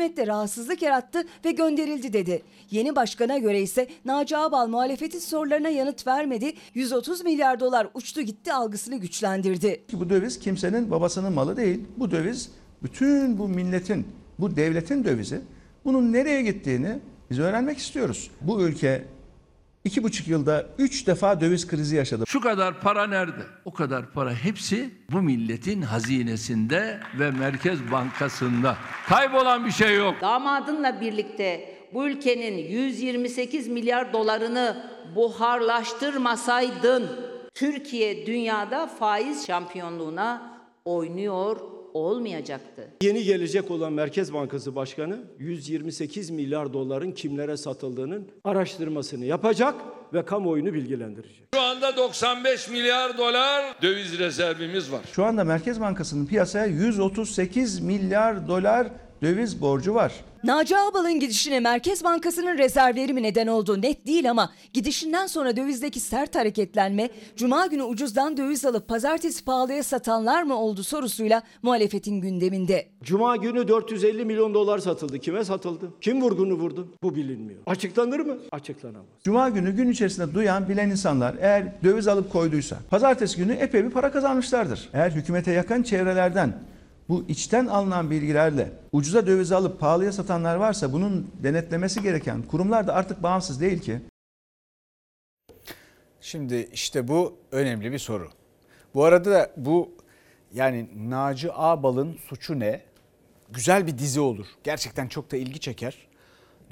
Hükümette 0.04 0.28
rahatsızlık 0.28 0.82
yarattı 0.82 1.24
ve 1.46 1.52
gönderildi 1.52 2.14
dedi. 2.14 2.42
Yeni 2.72 2.96
başkana 2.96 3.38
göre 3.38 3.62
ise 3.62 3.88
Naci 4.06 4.38
Ağbal 4.38 4.68
muhalefetin 4.68 5.20
sorularına 5.20 5.70
yanıt 5.70 6.08
vermedi. 6.08 6.54
130 6.74 7.24
milyar 7.24 7.60
dolar 7.60 7.88
uçtu 7.94 8.22
gitti 8.22 8.54
algısını 8.54 8.96
güçlendirdi. 8.96 9.84
Bu 9.94 10.10
döviz 10.10 10.40
kimsenin 10.40 10.92
babasının 10.92 11.34
malı 11.34 11.58
değil. 11.58 11.80
Bu 11.98 12.12
döviz 12.12 12.52
bütün 12.84 13.38
bu 13.38 13.48
milletin, 13.48 14.08
bu 14.40 14.56
devletin 14.56 15.04
dövizi. 15.04 15.42
Bunun 15.86 16.14
nereye 16.14 16.42
gittiğini 16.42 17.00
biz 17.30 17.40
öğrenmek 17.40 17.78
istiyoruz. 17.78 18.32
Bu 18.42 18.62
ülke 18.62 19.04
iki 19.84 20.04
buçuk 20.04 20.28
yılda 20.28 20.66
üç 20.78 21.08
defa 21.08 21.42
döviz 21.42 21.68
krizi 21.68 21.96
yaşadı. 21.96 22.24
Şu 22.28 22.42
kadar 22.42 22.82
para 22.82 23.08
nerede? 23.08 23.42
O 23.66 23.74
kadar 23.74 24.12
para 24.12 24.34
hepsi 24.34 24.90
bu 25.12 25.22
milletin 25.22 25.82
hazinesinde 25.82 27.00
ve 27.20 27.32
Merkez 27.32 27.92
Bankası'nda. 27.92 28.78
Kaybolan 29.08 29.66
bir 29.66 29.72
şey 29.72 29.96
yok. 29.96 30.16
Damadınla 30.22 31.02
birlikte 31.02 31.76
bu 31.94 32.08
ülkenin 32.08 32.58
128 32.58 33.68
milyar 33.68 34.14
dolarını 34.14 34.90
buharlaştırmasaydın 35.16 37.10
Türkiye 37.54 38.26
dünyada 38.26 38.88
faiz 38.88 39.48
şampiyonluğuna 39.48 40.54
oynuyor 40.86 41.73
olmayacaktı. 41.94 42.88
Yeni 43.04 43.24
gelecek 43.24 43.72
olan 43.72 43.94
Merkez 43.94 44.34
Bankası 44.34 44.76
Başkanı 44.76 45.20
128 45.40 46.30
milyar 46.30 46.74
doların 46.74 47.12
kimlere 47.12 47.58
satıldığının 47.58 48.28
araştırmasını 48.44 49.26
yapacak 49.26 49.76
ve 50.14 50.26
kamuoyunu 50.26 50.74
bilgilendirecek. 50.74 51.48
Şu 51.56 51.62
anda 51.62 51.98
95 51.98 52.70
milyar 52.70 53.18
dolar 53.18 53.76
döviz 53.82 54.20
rezervimiz 54.20 54.92
var. 54.92 55.02
Şu 55.12 55.26
anda 55.26 55.44
Merkez 55.44 55.82
Bankası'nın 55.82 56.26
piyasaya 56.26 56.66
138 56.66 57.80
milyar 57.80 58.48
dolar 58.48 58.88
döviz 59.22 59.62
borcu 59.62 59.96
var. 59.96 60.14
Naci 60.44 60.78
Ağbal'ın 60.78 61.20
gidişine 61.20 61.60
Merkez 61.60 62.04
Bankası'nın 62.04 62.58
rezervleri 62.58 63.14
mi 63.14 63.24
neden 63.24 63.48
oldu 63.48 63.82
net 63.82 64.08
değil 64.08 64.30
ama 64.30 64.52
gidişinden 64.74 65.28
sonra 65.28 65.58
dövizdeki 65.58 66.00
sert 66.00 66.36
hareketlenme 66.36 67.10
Cuma 67.36 67.66
günü 67.66 67.84
ucuzdan 67.84 68.38
döviz 68.38 68.66
alıp 68.66 68.88
pazartesi 68.88 69.46
pahalıya 69.46 69.84
satanlar 69.84 70.44
mı 70.44 70.56
oldu 70.56 70.84
sorusuyla 70.84 71.44
muhalefetin 71.62 72.22
gündeminde. 72.22 72.88
Cuma 73.04 73.36
günü 73.36 73.68
450 73.68 74.26
milyon 74.26 74.54
dolar 74.54 74.80
satıldı. 74.80 75.20
Kime 75.20 75.44
satıldı? 75.44 75.94
Kim 76.02 76.22
vurgunu 76.22 76.54
vurdu? 76.54 76.88
Bu 77.04 77.16
bilinmiyor. 77.16 77.60
Açıklanır 77.66 78.20
mı? 78.20 78.38
Açıklanamaz. 78.52 79.06
Cuma 79.24 79.50
günü 79.50 79.72
gün 79.72 79.90
içerisinde 79.92 80.34
duyan 80.34 80.70
bilen 80.70 80.90
insanlar 80.90 81.36
eğer 81.40 81.84
döviz 81.84 82.08
alıp 82.08 82.32
koyduysa 82.32 82.78
pazartesi 82.90 83.38
günü 83.38 83.54
epey 83.54 83.86
bir 83.86 83.90
para 83.90 84.12
kazanmışlardır. 84.12 84.90
Eğer 84.94 85.12
hükümete 85.12 85.52
yakın 85.52 85.84
çevrelerden 85.84 86.54
bu 87.14 87.26
içten 87.28 87.66
alınan 87.66 88.12
bilgilerle 88.12 88.72
ucuza 88.92 89.28
döviz 89.28 89.52
alıp 89.52 89.80
pahalıya 89.80 90.12
satanlar 90.12 90.56
varsa 90.56 90.94
bunun 90.94 91.32
denetlemesi 91.44 92.02
gereken 92.02 92.42
kurumlar 92.42 92.88
da 92.88 92.94
artık 92.94 93.24
bağımsız 93.24 93.62
değil 93.62 93.80
ki. 93.80 94.02
Şimdi 96.22 96.70
işte 96.74 97.08
bu 97.08 97.38
önemli 97.52 97.92
bir 97.92 98.00
soru. 98.00 98.30
Bu 98.94 99.04
arada 99.04 99.32
da 99.32 99.52
bu 99.58 99.92
yani 100.54 100.90
Naci 101.10 101.54
Ağbal'ın 101.54 102.18
suçu 102.18 102.60
ne? 102.60 102.82
Güzel 103.50 103.88
bir 103.88 103.98
dizi 103.98 104.20
olur. 104.20 104.48
Gerçekten 104.64 105.08
çok 105.08 105.32
da 105.32 105.38
ilgi 105.38 105.60
çeker. 105.60 105.98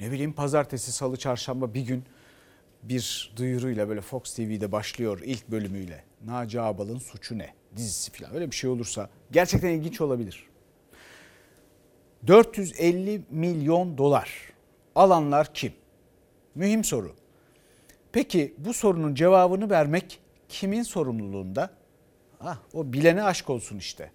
Ne 0.00 0.12
bileyim 0.12 0.32
pazartesi, 0.32 0.92
salı, 0.92 1.16
çarşamba 1.16 1.74
bir 1.74 1.82
gün 1.82 2.04
bir 2.82 3.32
duyuruyla 3.36 3.88
böyle 3.88 4.00
Fox 4.00 4.34
TV'de 4.34 4.72
başlıyor 4.72 5.20
ilk 5.24 5.48
bölümüyle. 5.48 6.04
Naci 6.24 6.60
Ağbal'ın 6.60 6.98
suçu 6.98 7.38
ne? 7.38 7.61
Dizisi 7.76 8.12
falan 8.12 8.34
öyle 8.34 8.50
bir 8.50 8.56
şey 8.56 8.70
olursa 8.70 9.08
gerçekten 9.30 9.68
ilginç 9.68 10.00
olabilir. 10.00 10.46
450 12.26 13.22
milyon 13.30 13.98
dolar 13.98 14.52
alanlar 14.94 15.54
kim? 15.54 15.72
Mühim 16.54 16.84
soru. 16.84 17.14
Peki 18.12 18.54
bu 18.58 18.74
sorunun 18.74 19.14
cevabını 19.14 19.70
vermek 19.70 20.20
kimin 20.48 20.82
sorumluluğunda? 20.82 21.70
Ah, 22.40 22.58
o 22.74 22.92
bilene 22.92 23.22
aşk 23.22 23.50
olsun 23.50 23.78
işte. 23.78 24.10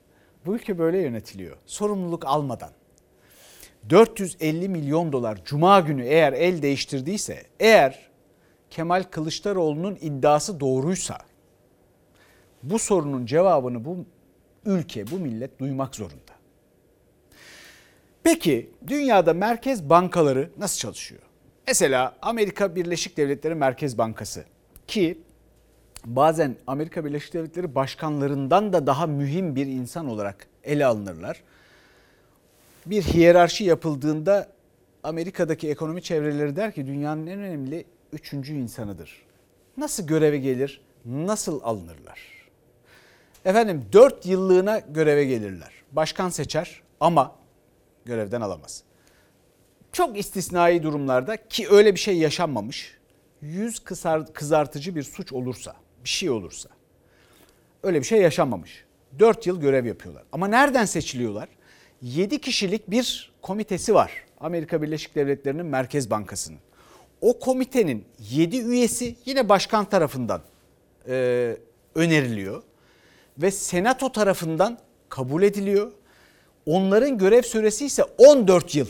Bu 0.45 0.55
ülke 0.55 0.79
böyle 0.79 0.97
yönetiliyor. 0.97 1.57
Sorumluluk 1.65 2.25
almadan. 2.25 2.71
450 3.89 4.69
milyon 4.69 5.11
dolar 5.11 5.45
cuma 5.45 5.79
günü 5.79 6.03
eğer 6.03 6.33
el 6.33 6.61
değiştirdiyse, 6.61 7.43
eğer 7.59 8.09
Kemal 8.69 9.03
Kılıçdaroğlu'nun 9.03 9.97
iddiası 10.01 10.59
doğruysa 10.59 11.17
bu 12.63 12.79
sorunun 12.79 13.25
cevabını 13.25 13.85
bu 13.85 14.05
ülke, 14.65 15.11
bu 15.11 15.19
millet 15.19 15.59
duymak 15.59 15.95
zorunda. 15.95 16.37
Peki 18.23 18.69
dünyada 18.87 19.33
merkez 19.33 19.89
bankaları 19.89 20.49
nasıl 20.57 20.77
çalışıyor? 20.77 21.21
Mesela 21.67 22.15
Amerika 22.21 22.75
Birleşik 22.75 23.17
Devletleri 23.17 23.55
Merkez 23.55 23.97
Bankası 23.97 24.45
ki 24.87 25.17
bazen 26.05 26.55
Amerika 26.67 27.05
Birleşik 27.05 27.33
Devletleri 27.33 27.75
başkanlarından 27.75 28.73
da 28.73 28.87
daha 28.87 29.07
mühim 29.07 29.55
bir 29.55 29.65
insan 29.65 30.07
olarak 30.07 30.47
ele 30.63 30.85
alınırlar. 30.85 31.43
Bir 32.85 33.01
hiyerarşi 33.01 33.63
yapıldığında 33.63 34.49
Amerika'daki 35.03 35.69
ekonomi 35.69 36.01
çevreleri 36.01 36.55
der 36.55 36.73
ki 36.73 36.87
dünyanın 36.87 37.27
en 37.27 37.39
önemli 37.39 37.85
üçüncü 38.13 38.53
insanıdır. 38.53 39.25
Nasıl 39.77 40.07
göreve 40.07 40.37
gelir, 40.37 40.81
nasıl 41.05 41.61
alınırlar? 41.63 42.36
Efendim 43.47 43.85
dört 43.93 44.25
yıllığına 44.25 44.79
göreve 44.79 45.25
gelirler. 45.25 45.71
Başkan 45.91 46.29
seçer 46.29 46.81
ama 46.99 47.35
görevden 48.05 48.41
alamaz. 48.41 48.83
Çok 49.91 50.17
istisnai 50.17 50.83
durumlarda 50.83 51.47
ki 51.47 51.67
öyle 51.69 51.95
bir 51.95 51.99
şey 51.99 52.17
yaşanmamış. 52.17 52.97
Yüz 53.41 53.79
kızartıcı 54.33 54.95
bir 54.95 55.03
suç 55.03 55.33
olursa, 55.33 55.75
bir 56.03 56.09
şey 56.09 56.29
olursa. 56.29 56.69
Öyle 57.83 57.99
bir 57.99 58.05
şey 58.05 58.21
yaşanmamış. 58.21 58.85
4 59.19 59.47
yıl 59.47 59.61
görev 59.61 59.85
yapıyorlar. 59.85 60.23
Ama 60.31 60.47
nereden 60.47 60.85
seçiliyorlar? 60.85 61.49
7 62.01 62.41
kişilik 62.41 62.91
bir 62.91 63.33
komitesi 63.41 63.93
var. 63.93 64.11
Amerika 64.39 64.81
Birleşik 64.81 65.15
Devletleri'nin 65.15 65.65
Merkez 65.65 66.09
Bankası'nın. 66.09 66.59
O 67.21 67.39
komitenin 67.39 68.05
7 68.19 68.57
üyesi 68.57 69.15
yine 69.25 69.49
başkan 69.49 69.85
tarafından 69.85 70.41
e, 71.07 71.57
öneriliyor. 71.95 72.63
Ve 73.37 73.51
senato 73.51 74.11
tarafından 74.11 74.79
kabul 75.09 75.43
ediliyor. 75.43 75.91
Onların 76.65 77.17
görev 77.17 77.41
süresi 77.41 77.85
ise 77.85 78.03
14 78.03 78.75
yıl. 78.75 78.87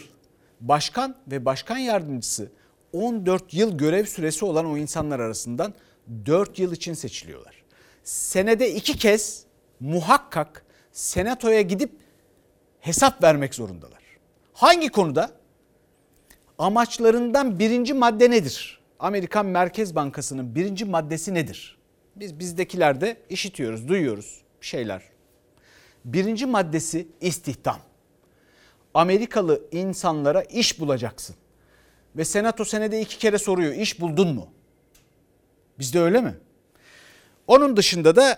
Başkan 0.62 1.16
ve 1.28 1.46
başkan 1.46 1.78
yardımcısı 1.78 2.52
14 2.94 3.54
yıl 3.54 3.78
görev 3.78 4.06
süresi 4.06 4.46
olan 4.46 4.66
o 4.66 4.78
insanlar 4.78 5.20
arasından 5.20 5.74
4 6.26 6.60
yıl 6.60 6.74
için 6.74 6.94
seçiliyorlar. 6.94 7.64
Senede 8.04 8.74
iki 8.74 8.98
kez 8.98 9.44
muhakkak 9.80 10.66
senatoya 10.92 11.62
gidip 11.62 11.92
hesap 12.80 13.24
vermek 13.24 13.56
zorundalar. 13.56 14.04
Hangi 14.54 14.90
konuda? 14.90 15.32
Amaçlarından 16.58 17.60
birinci 17.60 17.94
madde 17.94 18.32
nedir? 18.32 18.82
Amerikan 19.00 19.46
Merkez 19.46 19.96
Bankası'nın 19.96 20.56
birinci 20.56 20.86
maddesi 20.86 21.34
nedir? 21.34 21.77
Biz 22.20 22.40
bizdekilerde 22.40 23.18
işitiyoruz, 23.30 23.88
duyuyoruz 23.88 24.42
şeyler. 24.62 25.02
Birinci 26.06 26.46
maddesi 26.46 27.08
istihdam. 27.22 27.80
Amerikalı 28.94 29.62
insanlara 29.72 30.42
iş 30.42 30.80
bulacaksın. 30.80 31.36
Ve 32.16 32.26
senato 32.26 32.66
senede 32.66 33.02
iki 33.02 33.18
kere 33.18 33.38
soruyor 33.38 33.74
iş 33.74 34.02
buldun 34.02 34.36
mu? 34.36 34.50
Bizde 35.80 36.00
öyle 36.00 36.22
mi? 36.22 36.36
Onun 37.48 37.78
dışında 37.78 38.16
da 38.16 38.38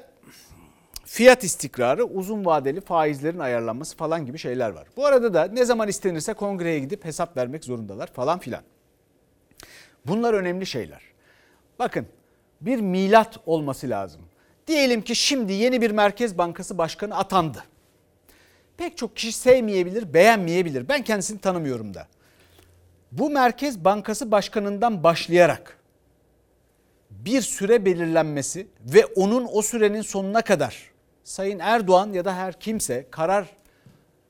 fiyat 1.06 1.44
istikrarı, 1.44 2.04
uzun 2.04 2.46
vadeli 2.46 2.82
faizlerin 2.82 3.40
ayarlanması 3.40 3.98
falan 3.98 4.26
gibi 4.26 4.38
şeyler 4.38 4.70
var. 4.70 4.88
Bu 4.98 5.06
arada 5.06 5.34
da 5.34 5.48
ne 5.48 5.66
zaman 5.66 5.88
istenirse 5.88 6.34
kongreye 6.34 6.80
gidip 6.80 7.06
hesap 7.06 7.38
vermek 7.38 7.64
zorundalar 7.64 8.14
falan 8.14 8.40
filan. 8.40 8.64
Bunlar 10.06 10.34
önemli 10.34 10.66
şeyler. 10.66 11.02
Bakın 11.80 12.08
bir 12.62 12.80
milat 12.80 13.38
olması 13.46 13.90
lazım. 13.90 14.22
Diyelim 14.68 15.02
ki 15.02 15.16
şimdi 15.16 15.54
yeni 15.54 15.82
bir 15.82 15.92
Merkez 15.92 16.38
Bankası 16.38 16.78
Başkanı 16.78 17.18
atandı. 17.18 17.64
Pek 18.78 18.98
çok 18.98 19.16
kişi 19.16 19.32
sevmeyebilir, 19.32 20.14
beğenmeyebilir. 20.14 20.90
Ben 20.90 21.04
kendisini 21.04 21.40
tanımıyorum 21.40 21.94
da. 21.94 22.08
Bu 23.12 23.30
Merkez 23.30 23.86
Bankası 23.86 24.32
Başkanı'ndan 24.32 25.04
başlayarak 25.04 25.78
bir 27.10 27.42
süre 27.42 27.86
belirlenmesi 27.86 28.68
ve 28.86 29.06
onun 29.06 29.48
o 29.52 29.62
sürenin 29.62 30.02
sonuna 30.02 30.42
kadar 30.42 30.90
Sayın 31.24 31.60
Erdoğan 31.60 32.14
ya 32.14 32.26
da 32.26 32.36
her 32.36 32.60
kimse 32.60 33.08
karar 33.12 33.48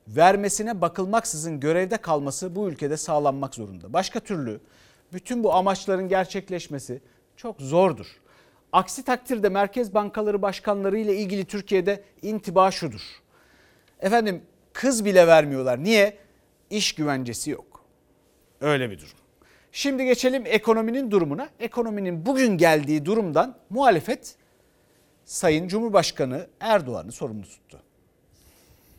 vermesine 0.07 0.81
bakılmaksızın 0.81 1.59
görevde 1.59 1.97
kalması 1.97 2.55
bu 2.55 2.69
ülkede 2.69 2.97
sağlanmak 2.97 3.55
zorunda. 3.55 3.93
Başka 3.93 4.19
türlü 4.19 4.59
bütün 5.13 5.43
bu 5.43 5.53
amaçların 5.53 6.09
gerçekleşmesi 6.09 7.01
çok 7.39 7.61
zordur. 7.61 8.05
Aksi 8.71 9.03
takdirde 9.03 9.49
merkez 9.49 9.93
bankaları 9.93 10.41
başkanları 10.41 10.97
ile 10.97 11.15
ilgili 11.15 11.45
Türkiye'de 11.45 12.03
intiba 12.21 12.71
şudur. 12.71 13.01
Efendim 13.99 14.41
kız 14.73 15.05
bile 15.05 15.27
vermiyorlar. 15.27 15.83
Niye? 15.83 16.17
İş 16.69 16.95
güvencesi 16.95 17.51
yok. 17.51 17.85
Öyle 18.61 18.89
bir 18.91 18.97
durum. 18.97 19.17
Şimdi 19.71 20.05
geçelim 20.05 20.43
ekonominin 20.45 21.11
durumuna. 21.11 21.49
Ekonominin 21.59 22.25
bugün 22.25 22.57
geldiği 22.57 23.05
durumdan 23.05 23.57
muhalefet 23.69 24.35
Sayın 25.25 25.67
Cumhurbaşkanı 25.67 26.47
Erdoğan'ı 26.59 27.11
sorumlu 27.11 27.43
tuttu. 27.43 27.81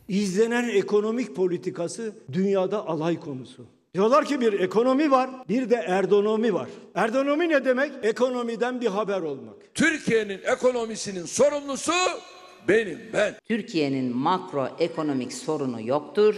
İzlenen 0.07 0.69
ekonomik 0.69 1.35
politikası 1.35 2.15
dünyada 2.33 2.87
alay 2.87 3.19
konusu. 3.19 3.65
Diyorlar 3.93 4.25
ki 4.25 4.41
bir 4.41 4.53
ekonomi 4.59 5.11
var, 5.11 5.29
bir 5.49 5.69
de 5.69 5.75
erdonomi 5.75 6.53
var. 6.53 6.69
Erdonomi 6.95 7.49
ne 7.49 7.65
demek? 7.65 7.91
Ekonomiden 8.03 8.81
bir 8.81 8.87
haber 8.87 9.21
olmak. 9.21 9.55
Türkiye'nin 9.73 10.39
ekonomisinin 10.43 11.25
sorumlusu 11.25 11.91
benim 12.67 12.99
ben. 13.13 13.35
Türkiye'nin 13.47 14.17
makro 14.17 14.69
ekonomik 14.79 15.33
sorunu 15.33 15.81
yoktur. 15.81 16.35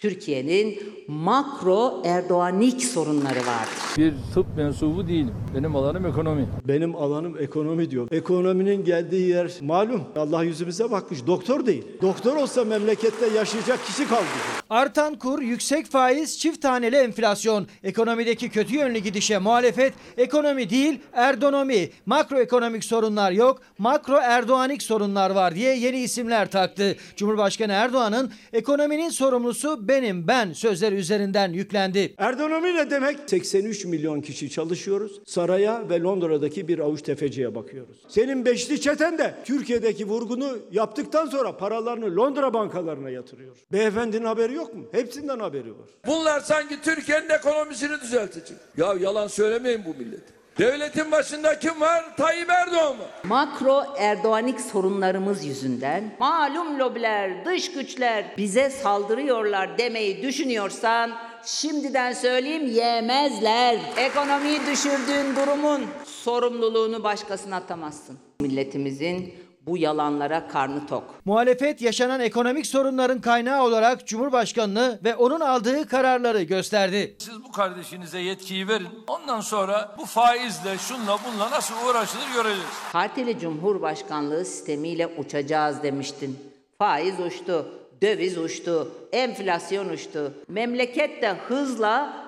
Türkiye'nin 0.00 0.78
makro 1.08 2.02
Erdoğanik 2.04 2.82
sorunları 2.84 3.38
vardır. 3.38 3.74
Bir 3.96 4.14
tıp 4.34 4.46
mensubu 4.56 5.08
değilim. 5.08 5.34
Benim 5.54 5.76
alanım 5.76 6.06
ekonomi. 6.06 6.48
Benim 6.68 6.96
alanım 6.96 7.36
ekonomi 7.40 7.90
diyor. 7.90 8.08
Ekonominin 8.10 8.84
geldiği 8.84 9.28
yer 9.28 9.50
malum. 9.60 10.02
Allah 10.16 10.44
yüzümüze 10.44 10.90
bakmış. 10.90 11.26
Doktor 11.26 11.66
değil. 11.66 11.84
Doktor 12.02 12.36
olsa 12.36 12.64
memlekette 12.64 13.26
yaşayacak 13.26 13.86
kişi 13.86 14.08
kaldı. 14.08 14.24
Artan 14.70 15.18
kur, 15.18 15.42
yüksek 15.42 15.86
faiz, 15.86 16.38
çift 16.38 16.62
taneli 16.62 16.96
enflasyon. 16.96 17.66
Ekonomideki 17.84 18.48
kötü 18.50 18.74
yönlü 18.76 18.98
gidişe 18.98 19.38
muhalefet 19.38 19.92
ekonomi 20.16 20.70
değil 20.70 20.98
erdonomi. 21.12 21.88
Makroekonomik 22.06 22.84
sorunlar 22.84 23.32
yok, 23.32 23.60
makro 23.78 24.16
Erdoğanik 24.22 24.82
sorunlar 24.82 25.30
var 25.30 25.54
diye 25.54 25.76
yeni 25.76 26.00
isimler 26.00 26.50
taktı. 26.50 26.96
Cumhurbaşkanı 27.16 27.72
Erdoğan'ın 27.72 28.32
ekonominin 28.52 29.08
sorumlusu 29.10 29.83
benim 29.88 30.28
ben 30.28 30.52
sözleri 30.52 30.94
üzerinden 30.94 31.52
yüklendi. 31.52 32.14
Erdonomi 32.18 32.74
ne 32.74 32.90
demek? 32.90 33.18
83 33.26 33.84
milyon 33.84 34.20
kişi 34.20 34.50
çalışıyoruz. 34.50 35.20
Saraya 35.26 35.88
ve 35.90 36.00
Londra'daki 36.00 36.68
bir 36.68 36.78
avuç 36.78 37.02
tefeciye 37.02 37.54
bakıyoruz. 37.54 37.96
Senin 38.08 38.44
beşli 38.44 38.80
çeten 38.80 39.18
de 39.18 39.34
Türkiye'deki 39.44 40.06
vurgunu 40.06 40.58
yaptıktan 40.72 41.26
sonra 41.26 41.56
paralarını 41.56 42.16
Londra 42.16 42.54
bankalarına 42.54 43.10
yatırıyor. 43.10 43.56
Beyefendinin 43.72 44.24
haberi 44.24 44.54
yok 44.54 44.74
mu? 44.74 44.84
Hepsinden 44.92 45.38
haberi 45.38 45.70
var. 45.70 45.88
Bunlar 46.06 46.40
sanki 46.40 46.80
Türkiye'nin 46.82 47.28
ekonomisini 47.28 48.00
düzeltecek. 48.00 48.58
Ya 48.76 48.94
yalan 49.00 49.26
söylemeyin 49.26 49.80
bu 49.86 49.94
millete. 49.98 50.43
Devletin 50.58 51.12
başında 51.12 51.58
kim 51.58 51.80
var? 51.80 52.16
Tayyip 52.16 52.50
Erdoğan 52.50 52.96
mı? 52.96 53.02
Makro 53.24 53.84
Erdoğanik 53.98 54.60
sorunlarımız 54.60 55.44
yüzünden 55.44 56.04
malum 56.18 56.78
lobiler, 56.78 57.44
dış 57.44 57.72
güçler 57.72 58.24
bize 58.38 58.70
saldırıyorlar 58.70 59.78
demeyi 59.78 60.22
düşünüyorsan 60.22 61.12
şimdiden 61.44 62.12
söyleyeyim 62.12 62.66
yemezler. 62.66 63.78
Ekonomiyi 63.96 64.60
düşürdüğün 64.70 65.36
durumun 65.36 65.86
sorumluluğunu 66.04 67.04
başkasına 67.04 67.56
atamazsın. 67.56 68.18
Milletimizin 68.40 69.34
bu 69.66 69.78
yalanlara 69.78 70.48
karnı 70.48 70.86
tok. 70.86 71.04
Muhalefet 71.24 71.82
yaşanan 71.82 72.20
ekonomik 72.20 72.66
sorunların 72.66 73.20
kaynağı 73.20 73.64
olarak 73.64 74.06
Cumhurbaşkanını 74.06 75.00
ve 75.04 75.14
onun 75.16 75.40
aldığı 75.40 75.88
kararları 75.88 76.42
gösterdi. 76.42 77.16
Siz 77.18 77.44
bu 77.44 77.52
kardeşinize 77.52 78.18
yetkiyi 78.18 78.68
verin. 78.68 78.88
Ondan 79.06 79.40
sonra 79.40 79.94
bu 79.98 80.04
faizle, 80.04 80.78
şunla 80.78 81.18
bunla 81.26 81.50
nasıl 81.50 81.74
uğraşılır 81.88 82.32
göreceğiz. 82.34 82.68
Partili 82.92 83.38
Cumhurbaşkanlığı 83.38 84.44
sistemiyle 84.44 85.06
uçacağız 85.06 85.82
demiştin. 85.82 86.38
Faiz 86.78 87.20
uçtu, 87.20 87.66
döviz 88.02 88.38
uçtu, 88.38 88.92
enflasyon 89.12 89.88
uçtu. 89.88 90.34
Memleket 90.48 91.22
de 91.22 91.28
hızla 91.48 92.24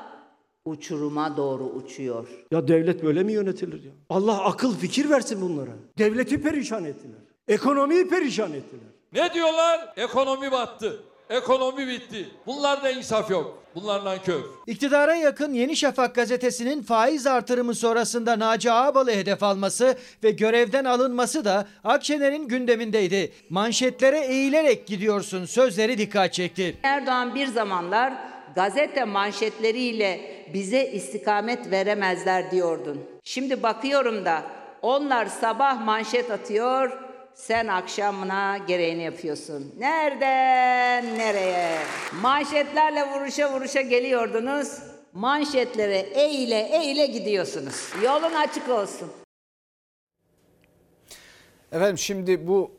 uçuruma 0.64 1.36
doğru 1.36 1.64
uçuyor. 1.64 2.28
Ya 2.50 2.68
devlet 2.68 3.02
böyle 3.04 3.22
mi 3.22 3.32
yönetilir 3.32 3.84
ya? 3.84 3.92
Allah 4.10 4.44
akıl 4.44 4.76
fikir 4.76 5.10
versin 5.10 5.40
bunlara. 5.40 5.70
Devleti 5.98 6.42
perişan 6.42 6.84
ettiler. 6.84 7.25
Ekonomiyi 7.48 8.08
perişan 8.08 8.52
ettiler. 8.52 8.86
Ne 9.12 9.34
diyorlar? 9.34 9.92
Ekonomi 9.96 10.52
battı. 10.52 11.02
Ekonomi 11.30 11.88
bitti. 11.88 12.28
Bunlarda 12.46 12.90
insaf 12.90 13.30
yok. 13.30 13.62
Bunlar 13.74 14.04
nankör. 14.04 14.40
İktidara 14.66 15.14
yakın 15.14 15.52
Yeni 15.52 15.76
Şafak 15.76 16.14
gazetesinin 16.14 16.82
faiz 16.82 17.26
artırımı 17.26 17.74
sonrasında 17.74 18.38
Naci 18.38 18.72
Ağbal'ı 18.72 19.10
hedef 19.10 19.42
alması 19.42 19.96
ve 20.24 20.30
görevden 20.30 20.84
alınması 20.84 21.44
da 21.44 21.66
Akşener'in 21.84 22.48
gündemindeydi. 22.48 23.32
Manşetlere 23.50 24.18
eğilerek 24.20 24.86
gidiyorsun 24.86 25.44
sözleri 25.44 25.98
dikkat 25.98 26.32
çekti. 26.32 26.76
Erdoğan 26.82 27.34
bir 27.34 27.46
zamanlar 27.46 28.12
gazete 28.54 29.04
manşetleriyle 29.04 30.20
bize 30.54 30.84
istikamet 30.86 31.70
veremezler 31.70 32.50
diyordun. 32.50 33.00
Şimdi 33.24 33.62
bakıyorum 33.62 34.24
da 34.24 34.42
onlar 34.82 35.26
sabah 35.26 35.84
manşet 35.84 36.30
atıyor, 36.30 37.05
sen 37.36 37.66
akşamına 37.66 38.58
gereğini 38.58 39.02
yapıyorsun. 39.02 39.74
Nereden 39.78 41.18
nereye? 41.18 41.78
Manşetlerle 42.22 43.02
vuruşa 43.02 43.52
vuruşa 43.52 43.80
geliyordunuz. 43.80 44.78
Manşetlere 45.12 45.98
eğile 45.98 46.60
eğile 46.60 47.06
gidiyorsunuz. 47.06 47.92
Yolun 48.04 48.34
açık 48.34 48.68
olsun. 48.68 49.12
Efendim 51.72 51.98
şimdi 51.98 52.46
bu 52.46 52.70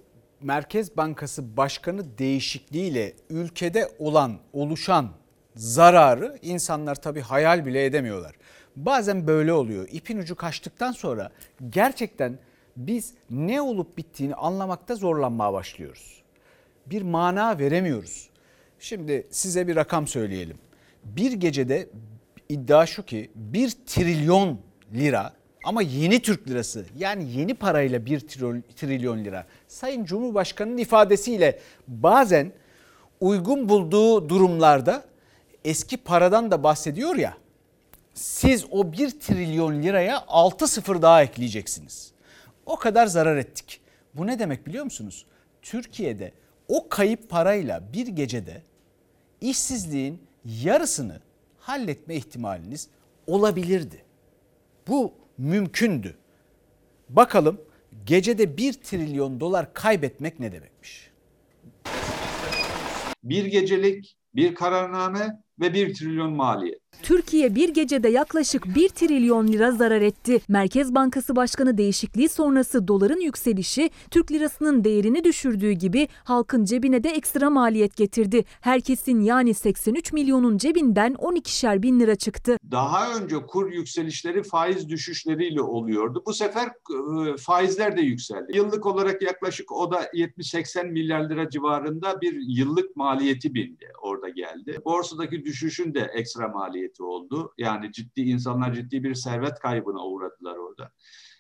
Merkez 0.42 0.98
Bankası 0.98 1.58
Başkanı 1.58 2.18
değişikliğiyle 2.18 3.14
ülkede 3.30 3.92
olan, 4.00 4.38
oluşan 4.54 5.10
zararı 5.56 6.38
insanlar 6.42 6.96
tabii 6.96 7.22
hayal 7.22 7.66
bile 7.66 7.86
edemiyorlar. 7.86 8.36
Bazen 8.76 9.28
böyle 9.28 9.54
oluyor. 9.54 9.88
İpin 9.92 10.18
ucu 10.18 10.36
kaçtıktan 10.36 10.92
sonra 10.92 11.32
gerçekten 11.70 12.40
biz 12.78 13.14
ne 13.30 13.62
olup 13.62 13.98
bittiğini 13.98 14.36
anlamakta 14.36 14.96
zorlanmaya 14.96 15.54
başlıyoruz. 15.54 16.22
Bir 16.86 17.02
mana 17.02 17.60
veremiyoruz. 17.60 18.30
Şimdi 18.80 19.28
size 19.32 19.68
bir 19.68 19.76
rakam 19.76 20.08
söyleyelim. 20.08 20.58
Bir 21.04 21.32
gecede 21.32 21.90
iddia 22.50 22.86
şu 22.86 23.06
ki 23.06 23.32
1 23.36 23.72
trilyon 23.86 24.60
lira 24.94 25.34
ama 25.64 25.82
yeni 25.82 26.22
Türk 26.22 26.48
lirası 26.48 26.86
yani 26.98 27.32
yeni 27.32 27.54
parayla 27.54 28.06
1 28.06 28.20
trilyon 28.76 29.26
lira. 29.26 29.46
Sayın 29.68 30.06
Cumhurbaşkanı'nın 30.06 30.78
ifadesiyle 30.78 31.60
bazen 31.88 32.52
uygun 33.20 33.70
bulduğu 33.70 34.30
durumlarda 34.30 35.04
eski 35.66 35.98
paradan 35.98 36.52
da 36.52 36.64
bahsediyor 36.64 37.16
ya. 37.16 37.38
Siz 38.14 38.66
o 38.72 38.92
1 38.92 39.20
trilyon 39.20 39.84
liraya 39.84 40.24
6 40.28 40.68
sıfır 40.68 41.02
daha 41.02 41.24
ekleyeceksiniz. 41.24 42.17
O 42.68 42.76
kadar 42.76 43.08
zarar 43.08 43.38
ettik. 43.38 43.82
Bu 44.14 44.28
ne 44.28 44.40
demek 44.40 44.68
biliyor 44.68 44.84
musunuz? 44.84 45.26
Türkiye'de 45.62 46.32
o 46.68 46.90
kayıp 46.90 47.30
parayla 47.30 47.94
bir 47.94 48.08
gecede 48.08 48.62
işsizliğin 49.42 50.22
yarısını 50.46 51.22
halletme 51.58 52.16
ihtimaliniz 52.16 52.90
olabilirdi. 53.28 54.04
Bu 54.88 55.14
mümkündü. 55.38 56.16
Bakalım 57.10 57.62
gecede 58.06 58.58
1 58.58 58.74
trilyon 58.74 59.40
dolar 59.40 59.74
kaybetmek 59.74 60.40
ne 60.40 60.52
demekmiş? 60.52 61.12
Bir 63.24 63.46
gecelik 63.46 64.18
bir 64.36 64.56
kararname 64.56 65.42
ve 65.60 65.74
1 65.74 65.94
trilyon 65.94 66.34
maliyet. 66.34 66.87
Türkiye 67.08 67.56
bir 67.56 67.70
gecede 67.70 68.10
yaklaşık 68.10 68.76
1 68.76 68.90
trilyon 68.90 69.48
lira 69.48 69.72
zarar 69.72 70.02
etti. 70.02 70.40
Merkez 70.48 70.96
Bankası 70.96 71.36
Başkanı 71.36 71.78
değişikliği 71.78 72.30
sonrası 72.30 72.88
doların 72.88 73.20
yükselişi 73.20 73.90
Türk 74.12 74.32
lirasının 74.32 74.84
değerini 74.84 75.24
düşürdüğü 75.24 75.72
gibi 75.72 76.08
halkın 76.24 76.66
cebine 76.66 77.04
de 77.04 77.10
ekstra 77.10 77.50
maliyet 77.50 77.98
getirdi. 77.98 78.46
Herkesin 78.62 79.22
yani 79.22 79.54
83 79.54 80.14
milyonun 80.14 80.58
cebinden 80.58 81.14
12'şer 81.14 81.82
bin 81.82 82.00
lira 82.00 82.16
çıktı. 82.16 82.58
Daha 82.72 83.16
önce 83.16 83.36
kur 83.36 83.72
yükselişleri 83.72 84.44
faiz 84.44 84.90
düşüşleriyle 84.90 85.62
oluyordu. 85.62 86.24
Bu 86.26 86.34
sefer 86.34 86.66
e, 86.66 87.38
faizler 87.38 87.98
de 87.98 88.02
yükseldi. 88.02 88.58
Yıllık 88.58 88.86
olarak 88.86 89.22
yaklaşık 89.22 89.72
o 89.72 89.92
da 89.92 90.04
70-80 90.04 90.92
milyar 90.92 91.30
lira 91.30 91.50
civarında 91.50 92.22
bir 92.22 92.38
yıllık 92.48 92.96
maliyeti 92.96 93.54
bindi 93.54 93.88
orada 94.02 94.30
geldi. 94.30 94.80
Borsadaki 94.86 95.46
düşüşün 95.46 95.94
de 95.94 96.00
ekstra 96.00 96.48
maliyeti 96.48 96.77
oldu. 97.04 97.54
Yani 97.58 97.92
ciddi 97.92 98.22
insanlar 98.22 98.74
ciddi 98.74 99.04
bir 99.04 99.14
servet 99.14 99.60
kaybına 99.60 100.06
uğradılar 100.06 100.56
orada. 100.56 100.92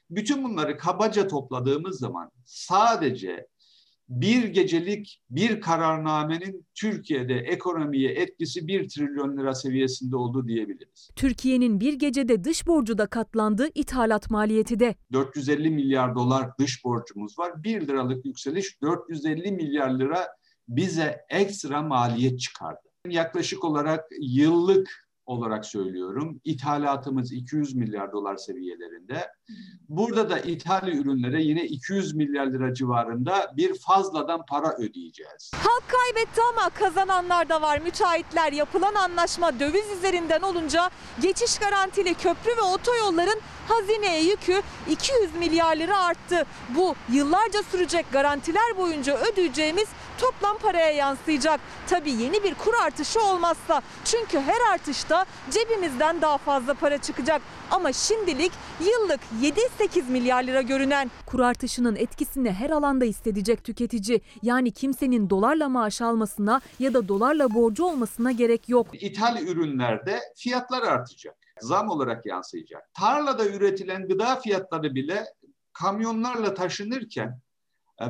Bütün 0.10 0.43
bunları 0.43 0.78
kabaca 0.78 1.28
topladığımız 1.28 2.00
zaman 2.00 2.32
sadece 2.45 3.47
bir 4.10 4.43
gecelik 4.43 5.21
bir 5.30 5.62
kararnamenin 5.62 6.67
Türkiye'de 6.76 7.36
ekonomiye 7.36 8.12
etkisi 8.12 8.67
1 8.67 8.89
trilyon 8.89 9.38
lira 9.38 9.56
seviyesinde 9.56 10.15
oldu 10.15 10.47
diyebiliriz. 10.47 11.10
Türkiye'nin 11.15 11.80
bir 11.80 11.93
gecede 11.93 12.43
dış 12.43 12.67
borcu 12.67 12.97
da 12.97 13.08
katlandı, 13.08 13.67
ithalat 13.76 14.32
maliyeti 14.32 14.80
de. 14.80 14.95
450 15.13 15.69
milyar 15.69 16.15
dolar 16.15 16.58
dış 16.60 16.86
borcumuz 16.86 17.39
var. 17.39 17.63
1 17.63 17.88
liralık 17.88 18.26
yükseliş 18.26 18.82
450 18.82 19.52
milyar 19.52 20.00
lira 20.00 20.28
bize 20.67 21.26
ekstra 21.30 21.82
maliyet 21.82 22.39
çıkardı. 22.39 22.80
Yaklaşık 23.08 23.63
olarak 23.63 24.06
yıllık 24.21 25.06
olarak 25.27 25.65
söylüyorum. 25.65 26.41
İthalatımız 26.43 27.31
200 27.31 27.75
milyar 27.75 28.11
dolar 28.11 28.37
seviyelerinde. 28.37 29.27
Burada 29.89 30.29
da 30.29 30.39
ithal 30.39 30.87
ürünlere 30.87 31.43
yine 31.43 31.65
200 31.65 32.15
milyar 32.15 32.47
lira 32.47 32.73
civarında 32.73 33.53
bir 33.57 33.79
fazladan 33.79 34.45
para 34.49 34.73
ödeyeceğiz. 34.77 35.51
Halk 35.55 35.83
kaybetti 35.87 36.41
ama 36.53 36.69
kazananlar 36.69 37.49
da 37.49 37.61
var. 37.61 37.79
Müteahhitler 37.79 38.51
yapılan 38.51 38.95
anlaşma 38.95 39.59
döviz 39.59 39.85
üzerinden 39.97 40.41
olunca 40.41 40.89
geçiş 41.21 41.57
garantili 41.57 42.13
köprü 42.13 42.51
ve 42.57 42.61
otoyolların 42.61 43.39
hazineye 43.67 44.23
yükü 44.23 44.61
200 44.89 45.35
milyar 45.35 45.75
lira 45.75 45.99
arttı. 46.05 46.45
Bu 46.75 46.95
yıllarca 47.11 47.63
sürecek 47.63 48.05
garantiler 48.11 48.77
boyunca 48.77 49.17
ödeyeceğimiz 49.17 49.87
toplam 50.17 50.58
paraya 50.58 50.91
yansıyacak. 50.91 51.60
Tabii 51.88 52.12
yeni 52.12 52.43
bir 52.43 52.53
kur 52.53 52.73
artışı 52.86 53.23
olmazsa. 53.23 53.82
Çünkü 54.06 54.39
her 54.39 54.73
artışta 54.73 55.25
cebimizden 55.51 56.21
daha 56.21 56.38
fazla 56.38 56.73
para 56.73 56.97
çıkacak. 56.97 57.41
Ama 57.71 57.93
şimdilik 57.93 58.51
yıllık 58.80 59.19
7-8 59.80 60.10
milyar 60.12 60.43
lira 60.43 60.62
görünen 60.62 61.12
Kur 61.25 61.39
artışının 61.39 61.95
etkisini 61.95 62.51
her 62.51 62.69
alanda 62.69 63.06
hissedecek 63.06 63.63
tüketici. 63.63 64.21
Yani 64.41 64.71
kimsenin 64.71 65.30
dolarla 65.30 65.69
maaş 65.69 66.01
almasına 66.01 66.62
ya 66.80 66.93
da 66.93 67.08
dolarla 67.08 67.53
borcu 67.53 67.86
olmasına 67.86 68.32
gerek 68.32 68.69
yok. 68.69 68.88
İthal 69.03 69.41
ürünlerde 69.41 70.19
fiyatlar 70.36 70.84
artacak. 70.84 71.36
Zam 71.62 71.89
olarak 71.89 72.25
yansıyacak. 72.25 72.93
Tarlada 72.93 73.45
üretilen 73.45 74.08
gıda 74.08 74.36
fiyatları 74.36 74.95
bile 74.95 75.25
kamyonlarla 75.73 76.53
taşınırken 76.53 77.39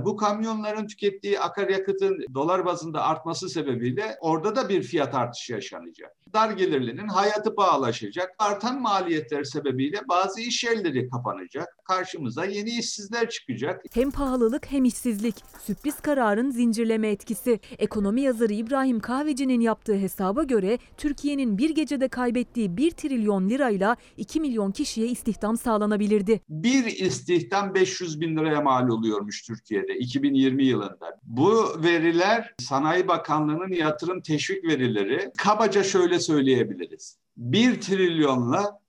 bu 0.06 0.18
kamyonların 0.18 0.88
tükettiği 0.88 1.40
akaryakıtın 1.40 2.26
dolar 2.34 2.66
bazında 2.66 3.04
artması 3.04 3.50
sebebiyle 3.50 4.18
orada 4.22 4.56
da 4.56 4.70
bir 4.70 4.84
fiyat 4.84 5.16
artışı 5.16 5.54
yaşanacak. 5.54 6.12
Dar 6.34 6.52
gelirlinin 6.52 7.08
hayatı 7.08 7.56
pahalaşacak. 7.56 8.36
Artan 8.40 8.82
maliyetler 8.82 9.44
sebebiyle 9.44 9.98
bazı 10.10 10.42
iş 10.42 10.64
yerleri 10.64 11.10
kapanacak. 11.10 11.68
Karşımıza 11.84 12.46
yeni 12.46 12.70
işsizler 12.70 13.30
çıkacak. 13.30 13.82
Hem 13.94 14.12
pahalılık 14.12 14.72
hem 14.72 14.86
işsizlik. 14.86 15.36
Sürpriz 15.66 16.00
kararın 16.00 16.52
zincirleme 16.52 17.10
etkisi. 17.10 17.60
Ekonomi 17.78 18.22
yazarı 18.22 18.54
İbrahim 18.54 19.00
Kahveci'nin 19.00 19.62
yaptığı 19.62 19.98
hesaba 19.98 20.44
göre 20.44 20.80
Türkiye'nin 20.98 21.58
bir 21.58 21.70
gecede 21.70 22.08
kaybettiği 22.08 22.78
1 22.78 22.92
trilyon 22.92 23.50
lirayla 23.50 23.98
2 24.18 24.40
milyon 24.40 24.72
kişiye 24.72 25.08
istihdam 25.08 25.58
sağlanabilirdi. 25.58 26.42
Bir 26.50 26.86
istihdam 26.86 27.74
500 27.74 28.22
bin 28.22 28.38
liraya 28.38 28.62
mal 28.62 28.90
oluyormuş 28.90 29.42
Türkiye'de 29.78 30.00
2020 30.00 30.66
yılında. 30.66 31.20
Bu 31.24 31.84
veriler 31.84 32.54
Sanayi 32.60 33.08
Bakanlığı'nın 33.08 33.74
yatırım 33.74 34.22
teşvik 34.22 34.64
verileri. 34.64 35.32
Kabaca 35.38 35.84
şöyle 35.84 36.20
söyleyebiliriz. 36.20 37.18
1 37.38 37.82
trilyonla 37.82 38.80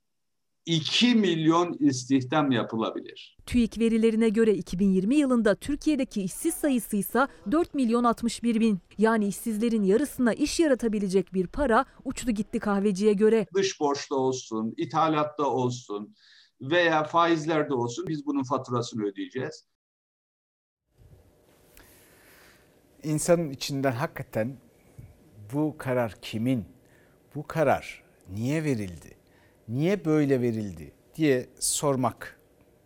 2 0.65 1.15
milyon 1.15 1.73
istihdam 1.79 2.51
yapılabilir. 2.51 3.37
TÜİK 3.45 3.79
verilerine 3.79 4.29
göre 4.29 4.53
2020 4.53 5.15
yılında 5.15 5.55
Türkiye'deki 5.55 6.21
işsiz 6.21 6.53
sayısı 6.53 6.97
ise 6.97 7.27
4 7.51 7.73
milyon 7.73 8.03
61 8.03 8.59
bin. 8.59 8.79
Yani 8.97 9.27
işsizlerin 9.27 9.83
yarısına 9.83 10.33
iş 10.33 10.59
yaratabilecek 10.59 11.33
bir 11.33 11.47
para 11.47 11.85
uçtu 12.05 12.31
gitti 12.31 12.59
kahveciye 12.59 13.13
göre. 13.13 13.47
Dış 13.55 13.79
borçta 13.79 14.15
olsun, 14.15 14.73
ithalatta 14.77 15.43
olsun 15.43 16.15
veya 16.61 17.03
faizlerde 17.03 17.73
olsun 17.73 18.05
biz 18.07 18.25
bunun 18.25 18.43
faturasını 18.43 19.03
ödeyeceğiz. 19.03 19.65
İnsanın 23.03 23.49
içinden 23.49 23.91
hakikaten 23.91 24.57
bu 25.53 25.75
karar 25.77 26.15
kimin? 26.21 26.65
Bu 27.35 27.47
karar 27.47 28.03
niye 28.33 28.63
verildi? 28.63 29.17
Niye 29.67 30.05
böyle 30.05 30.41
verildi 30.41 30.91
diye 31.15 31.45
sormak 31.59 32.39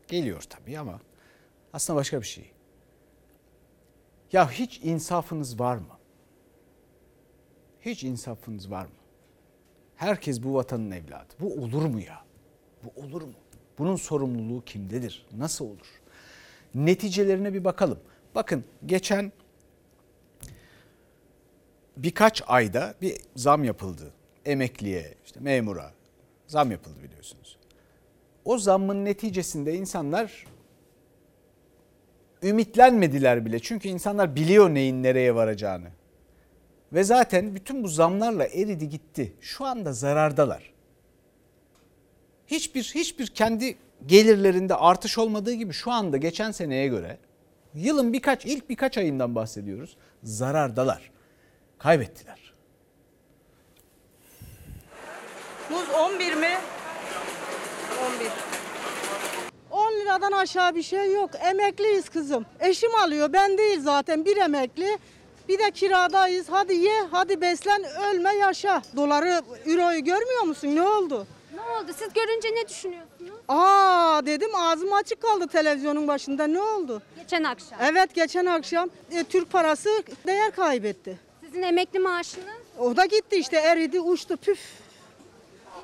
geliyor 0.07 0.41
tabii 0.41 0.79
ama 0.79 0.99
aslında 1.73 1.99
başka 1.99 2.21
bir 2.21 2.25
şey. 2.25 2.51
Ya 4.31 4.51
hiç 4.51 4.79
insafınız 4.83 5.59
var 5.59 5.75
mı? 5.77 5.97
Hiç 7.81 8.03
insafınız 8.03 8.71
var 8.71 8.85
mı? 8.85 8.91
Herkes 9.95 10.43
bu 10.43 10.53
vatanın 10.53 10.91
evladı. 10.91 11.33
Bu 11.39 11.53
olur 11.53 11.85
mu 11.85 11.99
ya? 11.99 12.25
Bu 12.83 13.01
olur 13.01 13.21
mu? 13.21 13.33
Bunun 13.77 13.95
sorumluluğu 13.95 14.63
kimdedir? 14.65 15.25
Nasıl 15.37 15.65
olur? 15.65 16.01
Neticelerine 16.75 17.53
bir 17.53 17.63
bakalım. 17.63 17.99
Bakın 18.35 18.63
geçen 18.85 19.31
birkaç 21.97 22.43
ayda 22.47 22.93
bir 23.01 23.17
zam 23.35 23.63
yapıldı. 23.63 24.11
Emekliye, 24.45 25.13
işte 25.25 25.39
memura 25.39 25.91
zam 26.47 26.71
yapıldı 26.71 27.03
biliyorsunuz. 27.03 27.57
O 28.45 28.57
zammın 28.57 29.05
neticesinde 29.05 29.73
insanlar 29.73 30.45
ümitlenmediler 32.43 33.45
bile. 33.45 33.59
Çünkü 33.59 33.89
insanlar 33.89 34.35
biliyor 34.35 34.69
neyin 34.69 35.03
nereye 35.03 35.35
varacağını. 35.35 35.87
Ve 36.93 37.03
zaten 37.03 37.55
bütün 37.55 37.83
bu 37.83 37.87
zamlarla 37.87 38.45
eridi 38.45 38.89
gitti. 38.89 39.33
Şu 39.41 39.65
anda 39.65 39.93
zarardalar. 39.93 40.73
Hiçbir 42.47 42.83
hiçbir 42.83 43.27
kendi 43.27 43.75
gelirlerinde 44.05 44.75
artış 44.75 45.17
olmadığı 45.17 45.53
gibi 45.53 45.73
şu 45.73 45.91
anda 45.91 46.17
geçen 46.17 46.51
seneye 46.51 46.87
göre 46.87 47.17
yılın 47.73 48.13
birkaç 48.13 48.45
ilk 48.45 48.69
birkaç 48.69 48.97
ayından 48.97 49.35
bahsediyoruz. 49.35 49.97
Zarardalar. 50.23 51.11
Kaybettiler. 51.83 52.53
Muz 55.69 55.89
11 55.89 56.33
mi? 56.33 56.57
11. 58.15 58.31
10 59.71 59.91
liradan 59.93 60.31
aşağı 60.31 60.75
bir 60.75 60.83
şey 60.83 61.13
yok. 61.13 61.29
Emekliyiz 61.39 62.09
kızım. 62.09 62.45
Eşim 62.59 62.95
alıyor. 62.95 63.33
Ben 63.33 63.57
değil 63.57 63.79
zaten. 63.81 64.25
Bir 64.25 64.37
emekli. 64.37 64.97
Bir 65.49 65.59
de 65.59 65.71
kiradayız. 65.71 66.45
Hadi 66.49 66.73
ye, 66.73 67.01
hadi 67.11 67.41
beslen, 67.41 67.83
ölme, 67.83 68.35
yaşa. 68.35 68.81
Doları, 68.95 69.41
euroyu 69.65 70.03
görmüyor 70.03 70.43
musun? 70.43 70.75
Ne 70.75 70.81
oldu? 70.81 71.27
Ne 71.55 71.61
oldu? 71.61 71.91
Siz 71.97 72.13
görünce 72.13 72.47
ne 72.55 72.67
düşünüyorsunuz? 72.69 73.31
Aa 73.47 74.21
dedim 74.25 74.55
ağzım 74.55 74.93
açık 74.93 75.21
kaldı 75.21 75.47
televizyonun 75.47 76.07
başında. 76.07 76.47
Ne 76.47 76.61
oldu? 76.61 77.01
Geçen 77.15 77.43
akşam. 77.43 77.79
Evet 77.81 78.15
geçen 78.15 78.45
akşam 78.45 78.89
e, 79.11 79.23
Türk 79.23 79.51
parası 79.51 79.89
değer 80.27 80.51
kaybetti. 80.51 81.32
Sizin 81.53 81.63
emekli 81.67 81.99
maaşınız? 81.99 82.45
O 82.79 82.97
da 82.97 83.05
gitti 83.05 83.35
işte 83.35 83.57
eridi, 83.57 83.99
uçtu, 83.99 84.37
püf. 84.37 84.59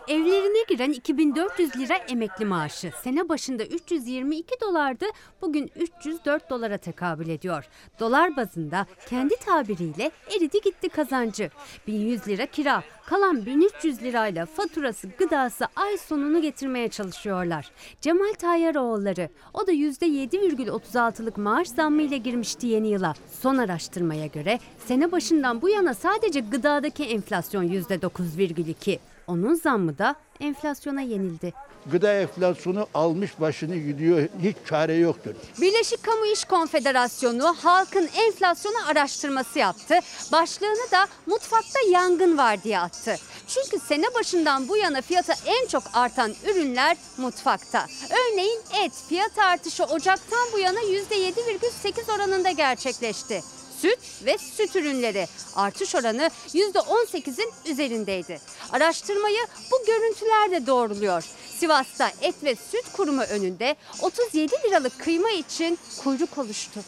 Evlerine 0.07 0.63
giren 0.69 0.91
2400 0.91 1.77
lira 1.77 1.95
emekli 1.95 2.45
maaşı. 2.45 2.91
Sene 3.03 3.29
başında 3.29 3.65
322 3.65 4.55
dolardı, 4.61 5.05
bugün 5.41 5.71
304 5.75 6.49
dolara 6.49 6.77
tekabül 6.77 7.29
ediyor. 7.29 7.69
Dolar 7.99 8.37
bazında 8.37 8.85
kendi 9.09 9.35
tabiriyle 9.35 10.11
eridi 10.35 10.61
gitti 10.61 10.89
kazancı. 10.89 11.49
1100 11.87 12.27
lira 12.27 12.45
kira, 12.45 12.83
kalan 13.05 13.45
1300 13.45 14.03
lirayla 14.03 14.45
faturası, 14.45 15.07
gıdası 15.17 15.65
ay 15.75 15.97
sonunu 15.97 16.41
getirmeye 16.41 16.89
çalışıyorlar. 16.89 17.71
Cemal 18.01 18.33
Tayyaroğulları, 18.33 19.29
o 19.53 19.67
da 19.67 19.71
%7,36'lık 19.71 21.37
maaş 21.37 21.67
zammı 21.67 22.01
ile 22.01 22.17
girmişti 22.17 22.67
yeni 22.67 22.87
yıla. 22.87 23.13
Son 23.41 23.57
araştırmaya 23.57 24.25
göre 24.25 24.59
sene 24.85 25.11
başından 25.11 25.61
bu 25.61 25.69
yana 25.69 25.93
sadece 25.93 26.39
gıdadaki 26.39 27.03
enflasyon 27.03 27.63
%9,2. 27.63 28.99
Onun 29.29 29.55
zammı 29.55 29.97
da 29.97 30.15
enflasyona 30.39 31.01
yenildi. 31.01 31.53
Gıda 31.91 32.13
enflasyonu 32.13 32.87
almış 32.93 33.39
başını 33.39 33.75
gidiyor. 33.77 34.27
Hiç 34.41 34.55
çare 34.69 34.93
yoktur. 34.93 35.31
Birleşik 35.61 36.03
Kamu 36.03 36.25
İş 36.25 36.43
Konfederasyonu 36.45 37.55
halkın 37.63 38.09
enflasyonu 38.27 38.75
araştırması 38.87 39.59
yaptı. 39.59 39.99
Başlığını 40.31 40.91
da 40.91 41.07
mutfakta 41.25 41.79
yangın 41.91 42.37
var 42.37 42.63
diye 42.63 42.79
attı. 42.79 43.15
Çünkü 43.47 43.85
sene 43.85 44.05
başından 44.15 44.67
bu 44.67 44.77
yana 44.77 45.01
fiyatı 45.01 45.33
en 45.45 45.67
çok 45.67 45.83
artan 45.93 46.31
ürünler 46.51 46.97
mutfakta. 47.17 47.85
Örneğin 48.09 48.61
et 48.85 48.91
fiyat 49.09 49.37
artışı 49.37 49.83
Ocak'tan 49.83 50.47
bu 50.53 50.59
yana 50.59 50.79
%7,8 50.79 52.15
oranında 52.15 52.51
gerçekleşti. 52.51 53.41
Süt 53.81 53.99
ve 54.25 54.37
süt 54.37 54.75
ürünleri 54.75 55.27
artış 55.55 55.95
oranı 55.95 56.29
%18'in 56.53 57.71
üzerindeydi. 57.71 58.39
Araştırmayı 58.71 59.39
bu 59.71 59.85
görüntüler 59.85 60.51
de 60.51 60.67
doğruluyor. 60.67 61.23
Sivas'ta 61.57 62.11
et 62.21 62.35
ve 62.43 62.55
süt 62.55 62.91
kurumu 62.93 63.21
önünde 63.21 63.75
37 64.01 64.55
liralık 64.67 64.99
kıyma 64.99 65.29
için 65.29 65.79
kuyruk 66.03 66.37
oluştu. 66.37 66.79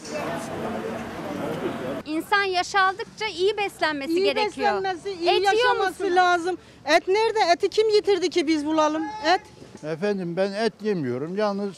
İnsan 2.06 2.44
yaş 2.44 2.76
aldıkça 2.76 3.26
iyi 3.28 3.58
beslenmesi 3.58 4.12
İyi 4.14 4.24
gerekiyor. 4.24 4.84
beslenmesi, 4.84 5.12
iyi 5.12 5.30
Et 5.30 5.44
yaşaması 5.46 6.16
lazım. 6.16 6.58
Et 6.86 7.08
nerede? 7.08 7.40
Eti 7.54 7.70
kim 7.70 7.90
yitirdi 7.90 8.30
ki 8.30 8.48
biz 8.48 8.66
bulalım? 8.66 9.04
Et. 9.26 9.42
Efendim 9.84 10.36
ben 10.38 10.52
et 10.52 10.74
yemiyorum. 10.84 11.38
Yalnız 11.38 11.74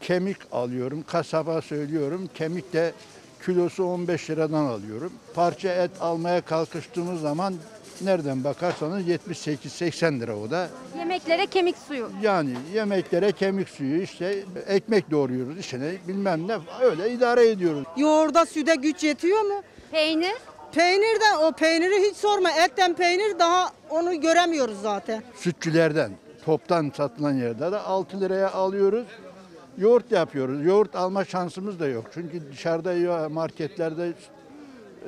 kemik 0.00 0.36
alıyorum. 0.52 1.04
Kasaba 1.06 1.62
söylüyorum. 1.62 2.30
Kemik 2.34 2.72
de 2.72 2.92
kilosu 3.46 3.84
15 3.84 4.30
liradan 4.30 4.64
alıyorum. 4.64 5.12
Parça 5.34 5.68
et 5.68 5.90
almaya 6.00 6.40
kalkıştığımız 6.40 7.20
zaman 7.20 7.54
nereden 8.00 8.44
bakarsanız 8.44 9.08
78-80 9.08 10.20
lira 10.20 10.36
o 10.36 10.50
da. 10.50 10.68
Yemeklere 10.98 11.46
kemik 11.46 11.76
suyu. 11.78 12.10
Yani 12.22 12.54
yemeklere 12.74 13.32
kemik 13.32 13.68
suyu 13.68 14.02
işte 14.02 14.44
ekmek 14.66 15.10
doğruyoruz 15.10 15.58
içine 15.58 15.92
bilmem 16.08 16.48
ne 16.48 16.56
öyle 16.82 17.12
idare 17.12 17.48
ediyoruz. 17.48 17.84
Yoğurda 17.96 18.46
süde 18.46 18.74
güç 18.74 19.04
yetiyor 19.04 19.42
mu? 19.42 19.62
Peynir? 19.90 20.34
Peynirden 20.74 21.36
o 21.42 21.52
peyniri 21.52 22.10
hiç 22.10 22.16
sorma. 22.16 22.50
Etten 22.50 22.94
peynir 22.94 23.38
daha 23.38 23.72
onu 23.90 24.20
göremiyoruz 24.20 24.76
zaten. 24.82 25.22
Sütçülerden 25.36 26.10
toptan 26.44 26.92
satılan 26.96 27.34
yerde 27.34 27.72
de 27.72 27.78
6 27.78 28.20
liraya 28.20 28.52
alıyoruz. 28.52 29.06
Yoğurt 29.78 30.12
yapıyoruz. 30.12 30.64
Yoğurt 30.64 30.96
alma 30.96 31.24
şansımız 31.24 31.80
da 31.80 31.88
yok. 31.88 32.04
Çünkü 32.14 32.52
dışarıda 32.52 33.28
marketlerde 33.28 34.12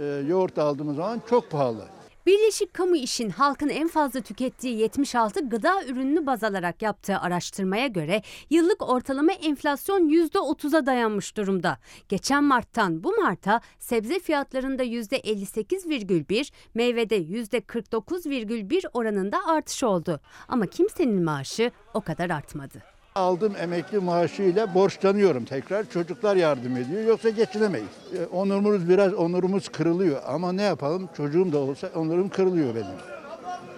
e, 0.00 0.04
yoğurt 0.28 0.58
aldığımız 0.58 0.96
zaman 0.96 1.22
çok 1.30 1.50
pahalı. 1.50 1.84
Birleşik 2.26 2.74
Kamu 2.74 2.96
İş'in 2.96 3.30
halkın 3.30 3.68
en 3.68 3.88
fazla 3.88 4.20
tükettiği 4.20 4.78
76 4.78 5.48
gıda 5.48 5.84
ürününü 5.84 6.26
baz 6.26 6.44
alarak 6.44 6.82
yaptığı 6.82 7.18
araştırmaya 7.18 7.86
göre 7.86 8.22
yıllık 8.50 8.88
ortalama 8.88 9.32
enflasyon 9.32 10.08
%30'a 10.08 10.86
dayanmış 10.86 11.36
durumda. 11.36 11.78
Geçen 12.08 12.44
Mart'tan 12.44 13.04
bu 13.04 13.12
Mart'a 13.12 13.60
sebze 13.78 14.18
fiyatlarında 14.18 14.84
%58,1, 14.84 16.52
meyvede 16.74 17.18
%49,1 17.18 18.88
oranında 18.92 19.46
artış 19.46 19.82
oldu. 19.82 20.20
Ama 20.48 20.66
kimsenin 20.66 21.24
maaşı 21.24 21.70
o 21.94 22.00
kadar 22.00 22.30
artmadı. 22.30 22.93
Aldığım 23.18 23.56
emekli 23.56 23.98
maaşıyla 23.98 24.74
borçlanıyorum 24.74 25.44
tekrar. 25.44 25.90
Çocuklar 25.90 26.36
yardım 26.36 26.76
ediyor. 26.76 27.02
Yoksa 27.04 27.28
geçinemeyiz. 27.30 27.88
E, 28.18 28.26
Onurumuz 28.26 28.88
biraz 28.88 29.14
onurumuz 29.14 29.68
kırılıyor. 29.68 30.22
Ama 30.26 30.52
ne 30.52 30.62
yapalım? 30.62 31.08
Çocuğum 31.16 31.52
da 31.52 31.58
olsa 31.58 31.90
onurum 31.94 32.28
kırılıyor 32.28 32.74
benim. 32.74 32.86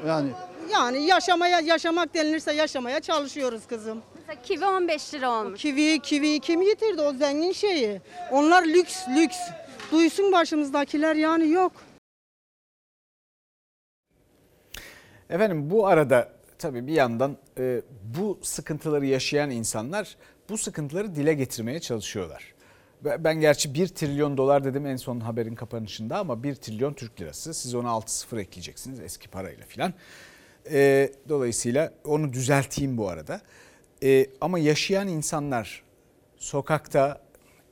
Yani 0.06 0.28
Yani 0.72 1.06
yaşamaya 1.06 1.60
yaşamak 1.60 2.14
denilirse 2.14 2.52
yaşamaya 2.52 3.00
çalışıyoruz 3.00 3.66
kızım. 3.66 4.02
Mesela 4.16 4.42
kivi 4.42 4.64
15 4.66 5.14
lira 5.14 5.30
olmuş. 5.30 5.60
Kivi, 5.62 5.98
kivi 6.00 6.40
kim 6.40 6.62
yitirdi 6.62 7.02
o 7.02 7.12
zengin 7.12 7.52
şeyi? 7.52 8.00
Onlar 8.32 8.64
lüks, 8.64 9.08
lüks. 9.16 9.36
Duysun 9.92 10.32
başımızdakiler 10.32 11.14
yani 11.16 11.48
yok. 11.48 11.72
Efendim 15.30 15.70
bu 15.70 15.86
arada 15.86 16.35
tabii 16.58 16.86
bir 16.86 16.92
yandan 16.92 17.36
e, 17.58 17.82
bu 18.18 18.38
sıkıntıları 18.42 19.06
yaşayan 19.06 19.50
insanlar 19.50 20.16
bu 20.48 20.58
sıkıntıları 20.58 21.14
dile 21.14 21.34
getirmeye 21.34 21.80
çalışıyorlar. 21.80 22.54
Ben 23.04 23.40
gerçi 23.40 23.74
1 23.74 23.88
trilyon 23.88 24.36
dolar 24.36 24.64
dedim 24.64 24.86
en 24.86 24.96
son 24.96 25.20
haberin 25.20 25.54
kapanışında 25.54 26.18
ama 26.18 26.42
1 26.42 26.54
trilyon 26.54 26.92
Türk 26.92 27.20
lirası. 27.20 27.54
Siz 27.54 27.74
ona 27.74 27.90
6 27.90 28.16
sıfır 28.18 28.36
ekleyeceksiniz 28.36 29.00
eski 29.00 29.28
parayla 29.28 29.66
filan. 29.66 29.94
E, 30.70 31.12
dolayısıyla 31.28 31.92
onu 32.04 32.32
düzelteyim 32.32 32.98
bu 32.98 33.08
arada. 33.08 33.40
E, 34.02 34.26
ama 34.40 34.58
yaşayan 34.58 35.08
insanlar 35.08 35.82
sokakta 36.36 37.20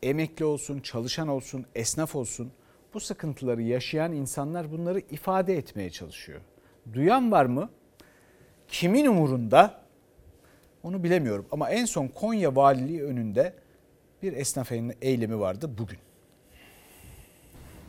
emekli 0.02 0.44
olsun, 0.44 0.80
çalışan 0.80 1.28
olsun, 1.28 1.66
esnaf 1.74 2.14
olsun 2.16 2.52
bu 2.94 3.00
sıkıntıları 3.00 3.62
yaşayan 3.62 4.12
insanlar 4.12 4.72
bunları 4.72 4.98
ifade 4.98 5.56
etmeye 5.56 5.90
çalışıyor. 5.90 6.40
Duyan 6.92 7.32
var 7.32 7.44
mı? 7.44 7.70
Kimin 8.68 9.06
umurunda? 9.06 9.84
Onu 10.82 11.02
bilemiyorum 11.04 11.46
ama 11.52 11.70
en 11.70 11.84
son 11.84 12.08
Konya 12.08 12.56
Valiliği 12.56 13.02
önünde 13.02 13.52
bir 14.22 14.32
esnaf 14.32 14.72
eylemi 15.02 15.40
vardı 15.40 15.70
bugün. 15.78 15.98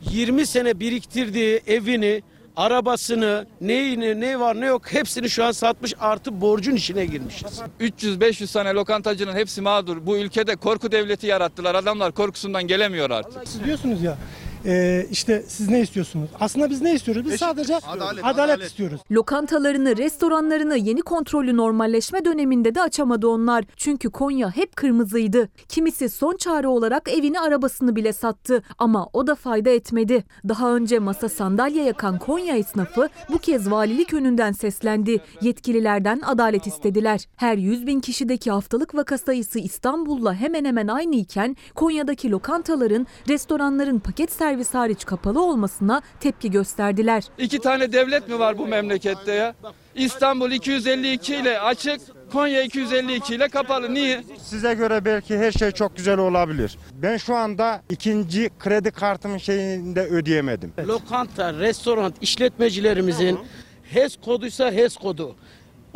20 0.00 0.46
sene 0.46 0.80
biriktirdiği 0.80 1.60
evini, 1.66 2.22
arabasını, 2.56 3.46
neyini, 3.60 4.20
ne 4.20 4.40
var 4.40 4.60
ne 4.60 4.66
yok 4.66 4.92
hepsini 4.92 5.30
şu 5.30 5.44
an 5.44 5.52
satmış 5.52 5.94
artı 6.00 6.40
borcun 6.40 6.74
içine 6.76 7.06
girmişiz. 7.06 7.60
300-500 7.80 8.52
tane 8.52 8.72
lokantacının 8.72 9.34
hepsi 9.34 9.60
mağdur. 9.60 10.06
Bu 10.06 10.16
ülkede 10.16 10.56
korku 10.56 10.92
devleti 10.92 11.26
yarattılar. 11.26 11.74
Adamlar 11.74 12.12
korkusundan 12.12 12.66
gelemiyor 12.66 13.10
artık. 13.10 13.48
Siz 13.48 13.64
diyorsunuz 13.64 14.02
ya 14.02 14.16
e, 14.64 15.06
işte 15.10 15.42
siz 15.48 15.68
ne 15.68 15.80
istiyorsunuz? 15.80 16.30
Aslında 16.40 16.70
biz 16.70 16.82
ne 16.82 16.94
istiyoruz? 16.94 17.24
Biz 17.24 17.40
sadece 17.40 17.78
adalet, 18.22 18.62
istiyoruz. 18.62 19.00
Lokantalarını, 19.10 19.96
restoranlarını 19.96 20.76
yeni 20.76 21.02
kontrollü 21.02 21.56
normalleşme 21.56 22.24
döneminde 22.24 22.74
de 22.74 22.82
açamadı 22.82 23.28
onlar. 23.28 23.64
Çünkü 23.76 24.10
Konya 24.10 24.50
hep 24.50 24.76
kırmızıydı. 24.76 25.48
Kimisi 25.68 26.08
son 26.08 26.36
çare 26.36 26.68
olarak 26.68 27.08
evini 27.08 27.40
arabasını 27.40 27.96
bile 27.96 28.12
sattı 28.12 28.62
ama 28.78 29.08
o 29.12 29.26
da 29.26 29.34
fayda 29.34 29.70
etmedi. 29.70 30.24
Daha 30.48 30.74
önce 30.74 30.98
masa 30.98 31.28
sandalye 31.28 31.84
yakan 31.84 32.18
Konya 32.18 32.56
esnafı 32.56 33.08
bu 33.32 33.38
kez 33.38 33.70
valilik 33.70 34.14
önünden 34.14 34.52
seslendi. 34.52 35.18
Yetkililerden 35.40 36.20
adalet 36.24 36.66
istediler. 36.66 37.20
Her 37.36 37.56
100 37.56 37.86
bin 37.86 38.00
kişideki 38.00 38.50
haftalık 38.50 38.94
vaka 38.94 39.18
sayısı 39.18 39.58
İstanbul'la 39.58 40.34
hemen 40.34 40.64
hemen 40.64 40.88
aynı 40.88 41.16
iken 41.16 41.56
Konya'daki 41.74 42.30
lokantaların, 42.30 43.06
restoranların 43.28 43.98
paket 43.98 44.32
servis 44.46 44.74
hariç 44.74 45.04
kapalı 45.04 45.42
olmasına 45.44 46.02
tepki 46.20 46.50
gösterdiler. 46.50 47.24
İki 47.38 47.58
tane 47.58 47.92
devlet 47.92 48.28
mi 48.28 48.38
var 48.38 48.58
bu 48.58 48.66
memlekette 48.66 49.32
ya? 49.32 49.54
İstanbul 49.94 50.50
252 50.50 51.34
ile 51.36 51.60
açık, 51.60 52.00
Konya 52.32 52.62
252 52.62 53.34
ile 53.34 53.48
kapalı. 53.48 53.94
Niye? 53.94 54.24
Size 54.42 54.74
göre 54.74 55.04
belki 55.04 55.38
her 55.38 55.52
şey 55.52 55.70
çok 55.70 55.96
güzel 55.96 56.18
olabilir. 56.18 56.78
Ben 56.94 57.16
şu 57.16 57.34
anda 57.34 57.82
ikinci 57.90 58.50
kredi 58.58 58.90
kartımın 58.90 59.38
şeyinde 59.38 60.00
ödeyemedim. 60.02 60.72
Lokanta, 60.86 61.54
restoran 61.54 62.14
işletmecilerimizin 62.20 63.38
HES 63.82 64.16
koduysa 64.24 64.72
HES 64.72 64.96
kodu. 64.96 65.36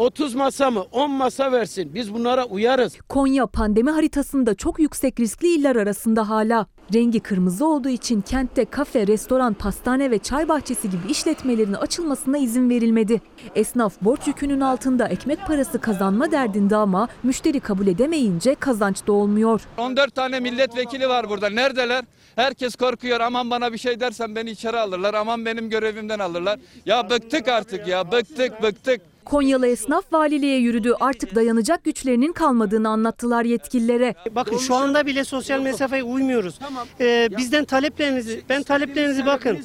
30 0.00 0.34
masa 0.34 0.70
mı 0.70 0.84
10 0.92 1.10
masa 1.10 1.52
versin 1.52 1.94
biz 1.94 2.14
bunlara 2.14 2.44
uyarız. 2.44 2.98
Konya 3.08 3.46
pandemi 3.46 3.90
haritasında 3.90 4.54
çok 4.54 4.80
yüksek 4.80 5.20
riskli 5.20 5.48
iller 5.48 5.76
arasında 5.76 6.28
hala. 6.28 6.66
Rengi 6.94 7.20
kırmızı 7.20 7.66
olduğu 7.66 7.88
için 7.88 8.20
kentte 8.20 8.64
kafe, 8.64 9.06
restoran, 9.06 9.54
pastane 9.54 10.10
ve 10.10 10.18
çay 10.18 10.48
bahçesi 10.48 10.90
gibi 10.90 11.10
işletmelerin 11.10 11.72
açılmasına 11.72 12.38
izin 12.38 12.70
verilmedi. 12.70 13.20
Esnaf 13.54 14.00
borç 14.02 14.26
yükünün 14.26 14.60
altında 14.60 15.08
ekmek 15.08 15.46
parası 15.46 15.80
kazanma 15.80 16.30
derdinde 16.30 16.76
ama 16.76 17.08
müşteri 17.22 17.60
kabul 17.60 17.86
edemeyince 17.86 18.54
kazanç 18.54 19.06
da 19.06 19.12
olmuyor. 19.12 19.60
14 19.78 20.14
tane 20.14 20.40
milletvekili 20.40 21.08
var 21.08 21.28
burada. 21.28 21.50
Neredeler? 21.50 22.04
Herkes 22.36 22.76
korkuyor. 22.76 23.20
Aman 23.20 23.50
bana 23.50 23.72
bir 23.72 23.78
şey 23.78 24.00
dersen 24.00 24.36
beni 24.36 24.50
içeri 24.50 24.78
alırlar. 24.78 25.14
Aman 25.14 25.46
benim 25.46 25.70
görevimden 25.70 26.18
alırlar. 26.18 26.58
Ya 26.86 27.10
bıktık 27.10 27.48
artık 27.48 27.88
ya. 27.88 28.12
Bıktık 28.12 28.62
bıktık. 28.62 29.00
Konyalı 29.30 29.66
esnaf 29.66 30.12
valiliğe 30.12 30.58
yürüdü. 30.58 30.94
Artık 31.00 31.34
dayanacak 31.34 31.84
güçlerinin 31.84 32.32
kalmadığını 32.32 32.88
anlattılar 32.88 33.44
yetkililere. 33.44 34.14
Bakın 34.34 34.58
şu 34.58 34.74
anda 34.74 35.06
bile 35.06 35.24
sosyal 35.24 35.60
mesafeye 35.60 36.02
uymuyoruz. 36.02 36.58
Ee, 37.00 37.28
bizden 37.36 37.64
taleplerinizi, 37.64 38.42
ben 38.48 38.62
taleplerinizi 38.62 39.26
bakın. 39.26 39.58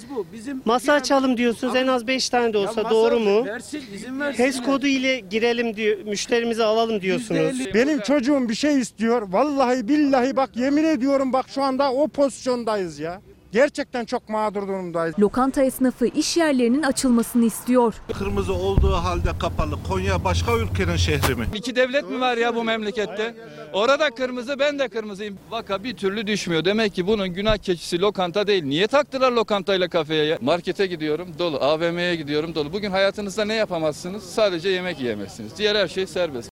Masa 0.65 0.93
açalım 0.93 1.37
diyorsunuz 1.37 1.75
en 1.75 1.87
az 1.87 2.07
5 2.07 2.29
tane 2.29 2.53
de 2.53 2.57
olsa 2.57 2.89
doğru 2.89 3.19
mu? 3.19 3.45
HES 4.33 4.61
kodu 4.61 4.87
ile 4.87 5.19
girelim 5.19 5.75
diyor, 5.75 5.97
müşterimizi 6.05 6.63
alalım 6.63 7.01
diyorsunuz. 7.01 7.65
Benim 7.73 7.99
çocuğum 7.99 8.49
bir 8.49 8.55
şey 8.55 8.79
istiyor. 8.79 9.21
Vallahi 9.21 9.87
billahi 9.87 10.35
bak 10.35 10.49
yemin 10.55 10.83
ediyorum 10.83 11.33
bak 11.33 11.45
şu 11.49 11.63
anda 11.63 11.93
o 11.93 12.07
pozisyondayız 12.07 12.99
ya. 12.99 13.21
Gerçekten 13.55 14.05
çok 14.05 14.29
mağdur 14.29 14.67
durumdayız. 14.67 15.19
Lokanta 15.19 15.63
esnafı 15.63 16.05
iş 16.05 16.37
yerlerinin 16.37 16.83
açılmasını 16.83 17.45
istiyor. 17.45 17.95
Kırmızı 18.13 18.53
olduğu 18.53 18.93
halde 18.93 19.29
kapalı. 19.39 19.83
Konya 19.89 20.23
başka 20.23 20.57
ülkenin 20.57 20.95
şehri 20.95 21.35
mi? 21.35 21.45
İki 21.55 21.75
devlet 21.75 22.09
mi 22.09 22.19
var 22.19 22.37
ya 22.37 22.55
bu 22.55 22.63
memlekette? 22.63 23.35
Orada 23.73 24.09
kırmızı 24.09 24.59
ben 24.59 24.79
de 24.79 24.87
kırmızıyım. 24.87 25.37
Vaka 25.51 25.83
bir 25.83 25.97
türlü 25.97 26.27
düşmüyor. 26.27 26.65
Demek 26.65 26.93
ki 26.93 27.07
bunun 27.07 27.27
günah 27.27 27.57
keçisi 27.57 28.01
lokanta 28.01 28.47
değil. 28.47 28.63
Niye 28.63 28.87
taktılar 28.87 29.31
lokantayla 29.31 29.87
kafeye 29.87 30.25
ya? 30.25 30.37
Markete 30.41 30.87
gidiyorum 30.87 31.27
dolu. 31.39 31.57
AVM'ye 31.57 32.15
gidiyorum 32.15 32.55
dolu. 32.55 32.73
Bugün 32.73 32.91
hayatınızda 32.91 33.45
ne 33.45 33.53
yapamazsınız? 33.53 34.23
Sadece 34.23 34.69
yemek 34.69 34.99
yiyemezsiniz. 34.99 35.57
Diğer 35.57 35.75
her 35.75 35.87
şey 35.87 36.07
serbest. 36.07 36.49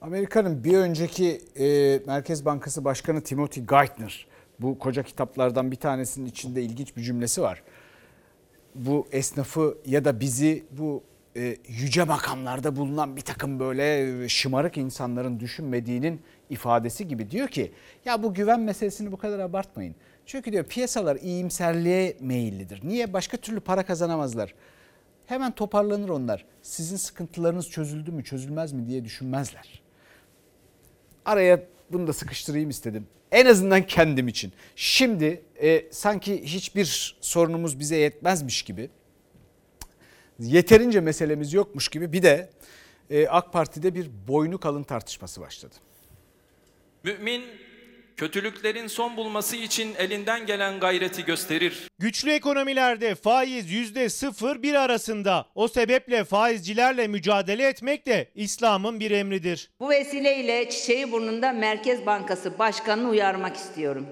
Amerika'nın 0.00 0.64
bir 0.64 0.78
önceki 0.78 1.40
e, 1.56 1.98
Merkez 2.06 2.44
Bankası 2.44 2.84
Başkanı 2.84 3.22
Timothy 3.22 3.66
Geithner 3.66 4.29
bu 4.62 4.78
koca 4.78 5.02
kitaplardan 5.02 5.70
bir 5.70 5.76
tanesinin 5.76 6.26
içinde 6.26 6.62
ilginç 6.62 6.96
bir 6.96 7.02
cümlesi 7.02 7.42
var. 7.42 7.62
Bu 8.74 9.08
esnafı 9.12 9.78
ya 9.86 10.04
da 10.04 10.20
bizi 10.20 10.64
bu 10.70 11.02
e, 11.36 11.56
yüce 11.68 12.04
makamlarda 12.04 12.76
bulunan 12.76 13.16
bir 13.16 13.20
takım 13.20 13.60
böyle 13.60 14.28
şımarık 14.28 14.76
insanların 14.76 15.40
düşünmediğinin 15.40 16.20
ifadesi 16.50 17.08
gibi 17.08 17.30
diyor 17.30 17.48
ki 17.48 17.72
ya 18.04 18.22
bu 18.22 18.34
güven 18.34 18.60
meselesini 18.60 19.12
bu 19.12 19.16
kadar 19.16 19.38
abartmayın. 19.38 19.94
Çünkü 20.26 20.52
diyor 20.52 20.64
piyasalar 20.64 21.16
iyimserliğe 21.16 22.16
meyillidir. 22.20 22.80
Niye? 22.84 23.12
Başka 23.12 23.36
türlü 23.36 23.60
para 23.60 23.82
kazanamazlar. 23.86 24.54
Hemen 25.26 25.52
toparlanır 25.52 26.08
onlar. 26.08 26.44
Sizin 26.62 26.96
sıkıntılarınız 26.96 27.70
çözüldü 27.70 28.12
mü 28.12 28.24
çözülmez 28.24 28.72
mi 28.72 28.86
diye 28.86 29.04
düşünmezler. 29.04 29.82
Araya 31.24 31.60
bunu 31.92 32.06
da 32.06 32.12
sıkıştırayım 32.12 32.70
istedim. 32.70 33.06
En 33.32 33.46
azından 33.46 33.86
kendim 33.86 34.28
için. 34.28 34.52
Şimdi 34.76 35.42
e, 35.62 35.84
sanki 35.90 36.42
hiçbir 36.44 37.16
sorunumuz 37.20 37.78
bize 37.78 37.96
yetmezmiş 37.96 38.62
gibi, 38.62 38.90
yeterince 40.38 41.00
meselemiz 41.00 41.52
yokmuş 41.52 41.88
gibi 41.88 42.12
bir 42.12 42.22
de 42.22 42.50
e, 43.10 43.28
AK 43.28 43.52
Parti'de 43.52 43.94
bir 43.94 44.10
boynu 44.28 44.58
kalın 44.58 44.82
tartışması 44.82 45.40
başladı. 45.40 45.74
Mümin 47.04 47.42
kötülüklerin 48.20 48.86
son 48.86 49.16
bulması 49.16 49.56
için 49.56 49.94
elinden 49.98 50.46
gelen 50.46 50.80
gayreti 50.80 51.24
gösterir. 51.24 51.88
Güçlü 51.98 52.30
ekonomilerde 52.30 53.14
faiz 53.14 53.72
%0-1 53.72 54.78
arasında. 54.78 55.46
O 55.54 55.68
sebeple 55.68 56.24
faizcilerle 56.24 57.08
mücadele 57.08 57.68
etmek 57.68 58.06
de 58.06 58.30
İslam'ın 58.34 59.00
bir 59.00 59.10
emridir. 59.10 59.70
Bu 59.80 59.90
vesileyle 59.90 60.70
Çiçeği 60.70 61.12
Burnu'nda 61.12 61.52
Merkez 61.52 62.06
Bankası 62.06 62.58
Başkanı'nı 62.58 63.08
uyarmak 63.08 63.56
istiyorum. 63.56 64.06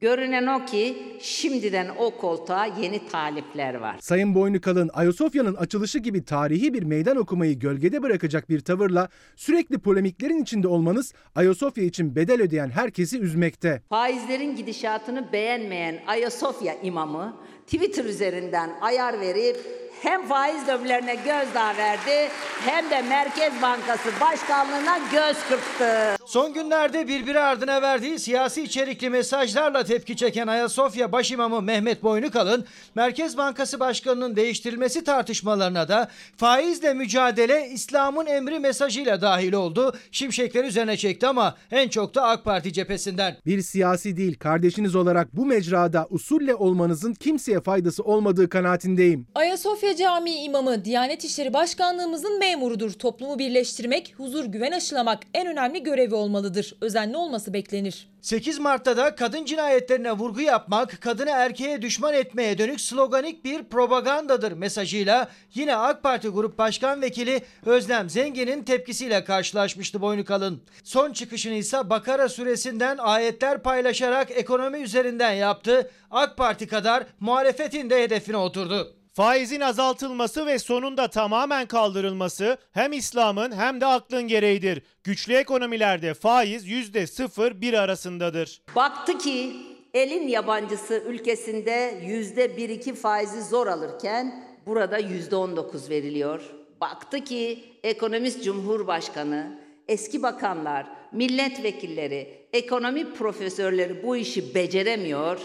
Görünen 0.00 0.46
o 0.46 0.66
ki 0.66 0.96
şimdiden 1.20 1.88
o 1.98 2.10
koltuğa 2.10 2.66
yeni 2.66 3.08
talipler 3.08 3.74
var. 3.74 3.96
Sayın 4.00 4.34
Boynukalın 4.34 4.90
Ayasofya'nın 4.92 5.54
açılışı 5.54 5.98
gibi 5.98 6.24
tarihi 6.24 6.74
bir 6.74 6.82
meydan 6.82 7.16
okumayı 7.16 7.58
gölgede 7.58 8.02
bırakacak 8.02 8.48
bir 8.48 8.60
tavırla 8.60 9.08
sürekli 9.36 9.78
polemiklerin 9.78 10.42
içinde 10.42 10.68
olmanız 10.68 11.14
Ayasofya 11.34 11.84
için 11.84 12.16
bedel 12.16 12.42
ödeyen 12.42 12.70
herkesi 12.70 13.20
üzmekte. 13.20 13.82
Faizlerin 13.88 14.56
gidişatını 14.56 15.32
beğenmeyen 15.32 15.98
Ayasofya 16.06 16.74
imamı 16.82 17.36
Twitter 17.66 18.04
üzerinden 18.04 18.70
ayar 18.80 19.20
verip 19.20 19.56
hem 20.02 20.26
faiz 20.26 20.68
lobilerine 20.68 21.14
gözdağı 21.14 21.76
verdi 21.76 22.30
hem 22.64 22.90
de 22.90 23.02
Merkez 23.02 23.52
Bankası 23.62 24.08
Başkanlığı'na 24.20 24.98
göz 25.12 25.36
kırptı. 25.48 26.16
Son 26.26 26.52
günlerde 26.52 27.08
birbiri 27.08 27.40
ardına 27.40 27.82
verdiği 27.82 28.18
siyasi 28.18 28.62
içerikli 28.62 29.10
mesajlarla 29.10 29.84
tepki 29.84 30.16
çeken 30.16 30.46
Ayasofya 30.46 31.12
Başimamı 31.12 31.62
Mehmet 31.62 32.02
Boynukalın, 32.02 32.64
Merkez 32.94 33.36
Bankası 33.36 33.80
Başkanı'nın 33.80 34.36
değiştirilmesi 34.36 35.04
tartışmalarına 35.04 35.88
da 35.88 36.08
faizle 36.36 36.94
mücadele 36.94 37.68
İslam'ın 37.68 38.26
emri 38.26 38.58
mesajıyla 38.58 39.20
dahil 39.20 39.52
oldu. 39.52 39.96
Şimşekler 40.12 40.64
üzerine 40.64 40.96
çekti 40.96 41.26
ama 41.26 41.54
en 41.70 41.88
çok 41.88 42.14
da 42.14 42.22
AK 42.22 42.44
Parti 42.44 42.72
cephesinden. 42.72 43.36
Bir 43.46 43.62
siyasi 43.62 44.16
değil 44.16 44.38
kardeşiniz 44.38 44.94
olarak 44.94 45.36
bu 45.36 45.46
mecrada 45.46 46.06
usulle 46.10 46.54
olmanızın 46.54 47.14
kimseye 47.14 47.60
faydası 47.60 48.02
olmadığı 48.02 48.48
kanaatindeyim. 48.48 49.26
Ayasofya 49.34 49.89
Camii 49.96 50.42
imamı 50.42 50.84
Diyanet 50.84 51.24
İşleri 51.24 51.52
Başkanlığımızın 51.52 52.38
memurudur. 52.38 52.92
Toplumu 52.92 53.38
birleştirmek, 53.38 54.14
huzur 54.16 54.44
güven 54.44 54.72
aşılamak 54.72 55.22
en 55.34 55.46
önemli 55.46 55.82
görevi 55.82 56.14
olmalıdır. 56.14 56.74
Özenli 56.80 57.16
olması 57.16 57.52
beklenir. 57.52 58.08
8 58.20 58.58
Mart'ta 58.58 58.96
da 58.96 59.14
kadın 59.14 59.44
cinayetlerine 59.44 60.12
vurgu 60.12 60.40
yapmak, 60.40 61.00
kadını 61.00 61.30
erkeğe 61.30 61.82
düşman 61.82 62.14
etmeye 62.14 62.58
dönük 62.58 62.80
sloganik 62.80 63.44
bir 63.44 63.64
propagandadır 63.64 64.52
mesajıyla 64.52 65.28
yine 65.54 65.76
AK 65.76 66.02
Parti 66.02 66.28
Grup 66.28 66.58
Başkan 66.58 67.02
Vekili 67.02 67.42
Özlem 67.66 68.10
Zengin'in 68.10 68.62
tepkisiyle 68.62 69.24
karşılaşmıştı 69.24 70.00
Boynukalın. 70.00 70.62
Son 70.84 71.12
çıkışını 71.12 71.54
ise 71.54 71.90
Bakara 71.90 72.28
suresinden 72.28 72.98
ayetler 72.98 73.62
paylaşarak 73.62 74.30
ekonomi 74.30 74.78
üzerinden 74.78 75.32
yaptı. 75.32 75.90
AK 76.10 76.36
Parti 76.36 76.66
kadar 76.66 77.04
muhalefetin 77.20 77.90
de 77.90 78.02
hedefine 78.02 78.36
oturdu. 78.36 78.99
Faizin 79.12 79.60
azaltılması 79.60 80.46
ve 80.46 80.58
sonunda 80.58 81.08
tamamen 81.08 81.66
kaldırılması 81.66 82.56
hem 82.72 82.92
İslam'ın 82.92 83.52
hem 83.52 83.80
de 83.80 83.86
aklın 83.86 84.22
gereğidir. 84.22 84.82
Güçlü 85.04 85.34
ekonomilerde 85.34 86.14
faiz 86.14 86.66
%0-1 86.68 87.78
arasındadır. 87.78 88.62
Baktı 88.76 89.18
ki 89.18 89.56
elin 89.94 90.28
yabancısı 90.28 91.02
ülkesinde 91.06 92.00
yüzde 92.06 92.56
bir 92.56 92.68
iki 92.68 92.94
faizi 92.94 93.42
zor 93.42 93.66
alırken 93.66 94.44
burada 94.66 94.98
yüzde 94.98 95.36
on 95.36 95.56
dokuz 95.56 95.90
veriliyor. 95.90 96.42
Baktı 96.80 97.24
ki 97.24 97.64
ekonomist 97.82 98.44
cumhurbaşkanı, 98.44 99.58
eski 99.88 100.22
bakanlar, 100.22 100.86
milletvekilleri, 101.12 102.46
ekonomi 102.52 103.14
profesörleri 103.14 104.02
bu 104.02 104.16
işi 104.16 104.54
beceremiyor. 104.54 105.40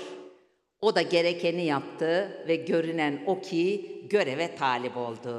O 0.82 0.96
da 0.96 1.02
gerekeni 1.02 1.66
yaptı 1.66 2.44
ve 2.48 2.56
görünen 2.56 3.20
o 3.28 3.42
ki 3.42 3.92
göreve 4.10 4.56
talip 4.56 4.98
oldu. 4.98 5.30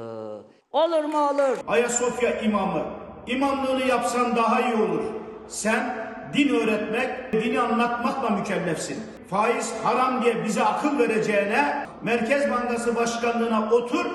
Olur 0.71 1.03
mu 1.03 1.29
olur? 1.29 1.57
Ayasofya 1.67 2.41
imamı, 2.41 2.83
imamlığını 3.27 3.85
yapsan 3.85 4.35
daha 4.35 4.61
iyi 4.61 4.75
olur. 4.75 5.03
Sen 5.47 6.07
din 6.33 6.49
öğretmek, 6.49 7.33
dini 7.33 7.59
anlatmakla 7.59 8.29
mükellefsin. 8.29 8.97
Faiz 9.29 9.73
haram 9.83 10.23
diye 10.23 10.45
bize 10.45 10.63
akıl 10.63 10.99
vereceğine 10.99 11.85
Merkez 12.01 12.51
Bankası 12.51 12.95
Başkanlığına 12.95 13.71
otur, 13.71 14.05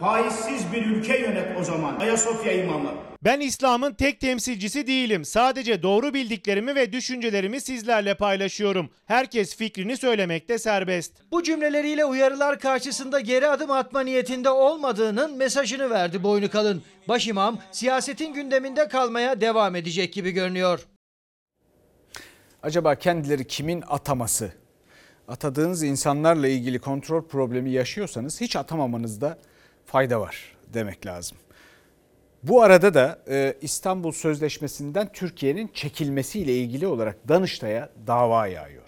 faizsiz 0.00 0.72
bir 0.72 0.86
ülke 0.86 1.18
yönet 1.18 1.60
o 1.60 1.64
zaman. 1.64 2.00
Ayasofya 2.00 2.52
imamı. 2.52 2.90
Ben 3.24 3.40
İslam'ın 3.40 3.94
tek 3.94 4.20
temsilcisi 4.20 4.86
değilim. 4.86 5.24
Sadece 5.24 5.82
doğru 5.82 6.14
bildiklerimi 6.14 6.74
ve 6.74 6.92
düşüncelerimi 6.92 7.60
sizlerle 7.60 8.14
paylaşıyorum. 8.14 8.90
Herkes 9.06 9.56
fikrini 9.56 9.96
söylemekte 9.96 10.58
serbest. 10.58 11.12
Bu 11.32 11.42
cümleleriyle 11.42 12.04
uyarılar 12.04 12.58
karşısında 12.58 13.20
geri 13.20 13.48
adım 13.48 13.70
atma 13.70 14.00
niyetinde 14.00 14.50
olmadığının 14.50 15.36
mesajını 15.36 15.90
verdi 15.90 16.22
Boynukalın. 16.22 16.82
Başimam 17.08 17.58
siyasetin 17.72 18.32
gündeminde 18.32 18.88
kalmaya 18.88 19.40
devam 19.40 19.76
edecek 19.76 20.12
gibi 20.12 20.30
görünüyor. 20.30 20.86
Acaba 22.62 22.94
kendileri 22.94 23.46
kimin 23.46 23.84
ataması? 23.88 24.52
Atadığınız 25.28 25.82
insanlarla 25.82 26.48
ilgili 26.48 26.78
kontrol 26.78 27.26
problemi 27.28 27.70
yaşıyorsanız 27.70 28.40
hiç 28.40 28.56
atamamanızda 28.56 29.38
fayda 29.86 30.20
var 30.20 30.56
demek 30.74 31.06
lazım. 31.06 31.38
Bu 32.42 32.62
arada 32.62 32.94
da 32.94 33.18
e, 33.28 33.54
İstanbul 33.60 34.12
Sözleşmesi'nden 34.12 35.12
Türkiye'nin 35.12 35.70
çekilmesiyle 35.74 36.54
ilgili 36.54 36.86
olarak 36.86 37.28
Danıştay'a 37.28 37.88
dava 38.06 38.46
yağıyor. 38.46 38.82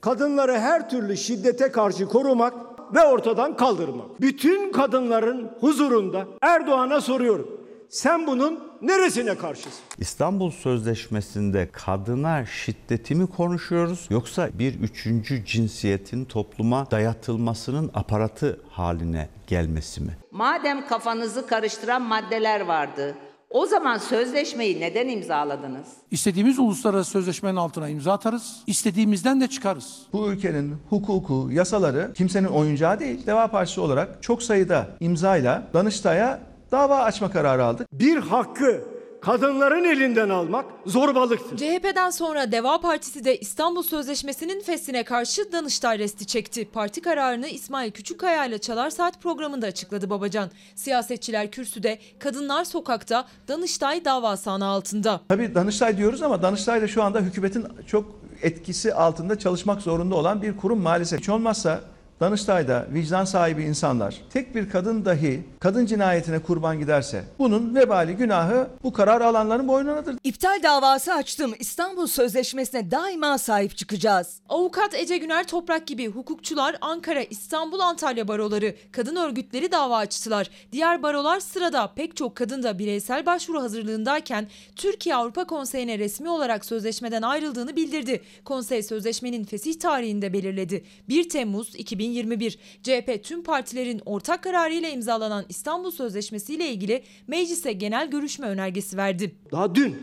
Kadınları 0.00 0.58
her 0.58 0.90
türlü 0.90 1.16
şiddete 1.16 1.72
karşı 1.72 2.06
korumak 2.06 2.54
ve 2.94 3.04
ortadan 3.04 3.56
kaldırmak. 3.56 4.20
Bütün 4.20 4.72
kadınların 4.72 5.50
huzurunda 5.60 6.26
Erdoğan'a 6.40 7.00
soruyorum. 7.00 7.61
Sen 7.92 8.26
bunun 8.26 8.60
neresine 8.82 9.34
karşısın? 9.34 9.80
İstanbul 9.98 10.50
Sözleşmesi'nde 10.50 11.68
kadına 11.72 12.46
şiddeti 12.46 13.14
mi 13.14 13.26
konuşuyoruz 13.26 14.06
yoksa 14.10 14.48
bir 14.58 14.80
üçüncü 14.80 15.44
cinsiyetin 15.44 16.24
topluma 16.24 16.90
dayatılmasının 16.90 17.90
aparatı 17.94 18.60
haline 18.70 19.28
gelmesi 19.46 20.00
mi? 20.00 20.16
Madem 20.30 20.86
kafanızı 20.86 21.46
karıştıran 21.46 22.02
maddeler 22.02 22.60
vardı, 22.60 23.14
o 23.50 23.66
zaman 23.66 23.98
sözleşmeyi 23.98 24.80
neden 24.80 25.08
imzaladınız? 25.08 25.86
İstediğimiz 26.10 26.58
uluslararası 26.58 27.10
sözleşmenin 27.10 27.56
altına 27.56 27.88
imza 27.88 28.12
atarız, 28.12 28.56
istediğimizden 28.66 29.40
de 29.40 29.48
çıkarız. 29.48 30.02
Bu 30.12 30.32
ülkenin 30.32 30.76
hukuku, 30.90 31.48
yasaları 31.52 32.12
kimsenin 32.14 32.48
oyuncağı 32.48 33.00
değil. 33.00 33.26
Deva 33.26 33.48
Partisi 33.48 33.80
olarak 33.80 34.22
çok 34.22 34.42
sayıda 34.42 34.86
imzayla 35.00 35.62
Danıştay'a 35.74 36.51
dava 36.72 36.98
açma 37.02 37.30
kararı 37.30 37.64
aldık. 37.64 37.88
Bir 37.92 38.16
hakkı 38.16 38.84
kadınların 39.20 39.84
elinden 39.84 40.28
almak 40.28 40.64
zorbalıktır. 40.86 41.56
CHP'den 41.56 42.10
sonra 42.10 42.52
Deva 42.52 42.80
Partisi 42.80 43.24
de 43.24 43.38
İstanbul 43.38 43.82
Sözleşmesi'nin 43.82 44.60
fesline 44.60 45.04
karşı 45.04 45.52
Danıştay 45.52 45.98
resti 45.98 46.26
çekti. 46.26 46.68
Parti 46.72 47.00
kararını 47.00 47.48
İsmail 47.48 47.90
Küçükkaya 47.90 48.46
ile 48.46 48.58
Çalar 48.58 48.90
Saat 48.90 49.22
programında 49.22 49.66
açıkladı 49.66 50.10
Babacan. 50.10 50.50
Siyasetçiler 50.74 51.50
kürsüde, 51.50 51.98
kadınlar 52.18 52.64
sokakta, 52.64 53.24
Danıştay 53.48 54.04
dava 54.04 54.36
sahanı 54.36 54.66
altında. 54.66 55.20
Tabii 55.28 55.54
Danıştay 55.54 55.96
diyoruz 55.96 56.22
ama 56.22 56.42
Danıştay 56.42 56.82
da 56.82 56.88
şu 56.88 57.02
anda 57.02 57.20
hükümetin 57.20 57.66
çok 57.86 58.04
etkisi 58.42 58.94
altında 58.94 59.38
çalışmak 59.38 59.82
zorunda 59.82 60.14
olan 60.14 60.42
bir 60.42 60.56
kurum 60.56 60.80
maalesef. 60.80 61.20
Hiç 61.20 61.28
olmazsa 61.28 61.80
Danıştay'da 62.22 62.86
vicdan 62.92 63.24
sahibi 63.24 63.62
insanlar 63.62 64.20
tek 64.32 64.54
bir 64.54 64.70
kadın 64.70 65.04
dahi 65.04 65.42
kadın 65.60 65.86
cinayetine 65.86 66.38
kurban 66.38 66.78
giderse 66.78 67.24
bunun 67.38 67.74
vebali 67.74 68.16
günahı 68.16 68.68
bu 68.82 68.92
karar 68.92 69.20
alanların 69.20 69.68
boynunadır. 69.68 70.16
İptal 70.24 70.62
davası 70.62 71.12
açtım. 71.12 71.54
İstanbul 71.58 72.06
Sözleşmesi'ne 72.06 72.90
daima 72.90 73.38
sahip 73.38 73.76
çıkacağız. 73.76 74.40
Avukat 74.48 74.94
Ece 74.94 75.18
Güner 75.18 75.46
Toprak 75.46 75.86
gibi 75.86 76.08
hukukçular 76.08 76.76
Ankara, 76.80 77.22
İstanbul, 77.22 77.80
Antalya 77.80 78.28
baroları, 78.28 78.74
kadın 78.92 79.16
örgütleri 79.16 79.72
dava 79.72 79.96
açtılar. 79.96 80.50
Diğer 80.72 81.02
barolar 81.02 81.40
sırada 81.40 81.94
pek 81.94 82.16
çok 82.16 82.36
kadın 82.36 82.62
da 82.62 82.78
bireysel 82.78 83.26
başvuru 83.26 83.62
hazırlığındayken 83.62 84.48
Türkiye 84.76 85.14
Avrupa 85.14 85.44
Konseyi'ne 85.44 85.98
resmi 85.98 86.28
olarak 86.28 86.64
sözleşmeden 86.64 87.22
ayrıldığını 87.22 87.76
bildirdi. 87.76 88.22
Konsey 88.44 88.82
sözleşmenin 88.82 89.44
fesih 89.44 89.80
tarihini 89.80 90.22
de 90.22 90.32
belirledi. 90.32 90.84
1 91.08 91.28
Temmuz 91.28 91.72
2021 92.12 92.58
CHP 92.82 93.24
tüm 93.24 93.42
partilerin 93.42 94.00
ortak 94.06 94.42
kararıyla 94.42 94.88
imzalanan 94.88 95.44
İstanbul 95.48 95.90
Sözleşmesi 95.90 96.54
ile 96.54 96.68
ilgili 96.68 97.02
meclise 97.26 97.72
genel 97.72 98.10
görüşme 98.10 98.46
önergesi 98.46 98.96
verdi. 98.96 99.34
Daha 99.52 99.74
dün 99.74 99.96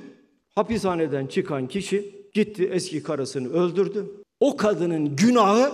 hapishaneden 0.55 1.27
çıkan 1.27 1.67
kişi 1.67 2.15
gitti 2.33 2.69
eski 2.73 3.03
karısını 3.03 3.49
öldürdü. 3.49 4.05
O 4.39 4.57
kadının 4.57 5.15
günahı 5.15 5.71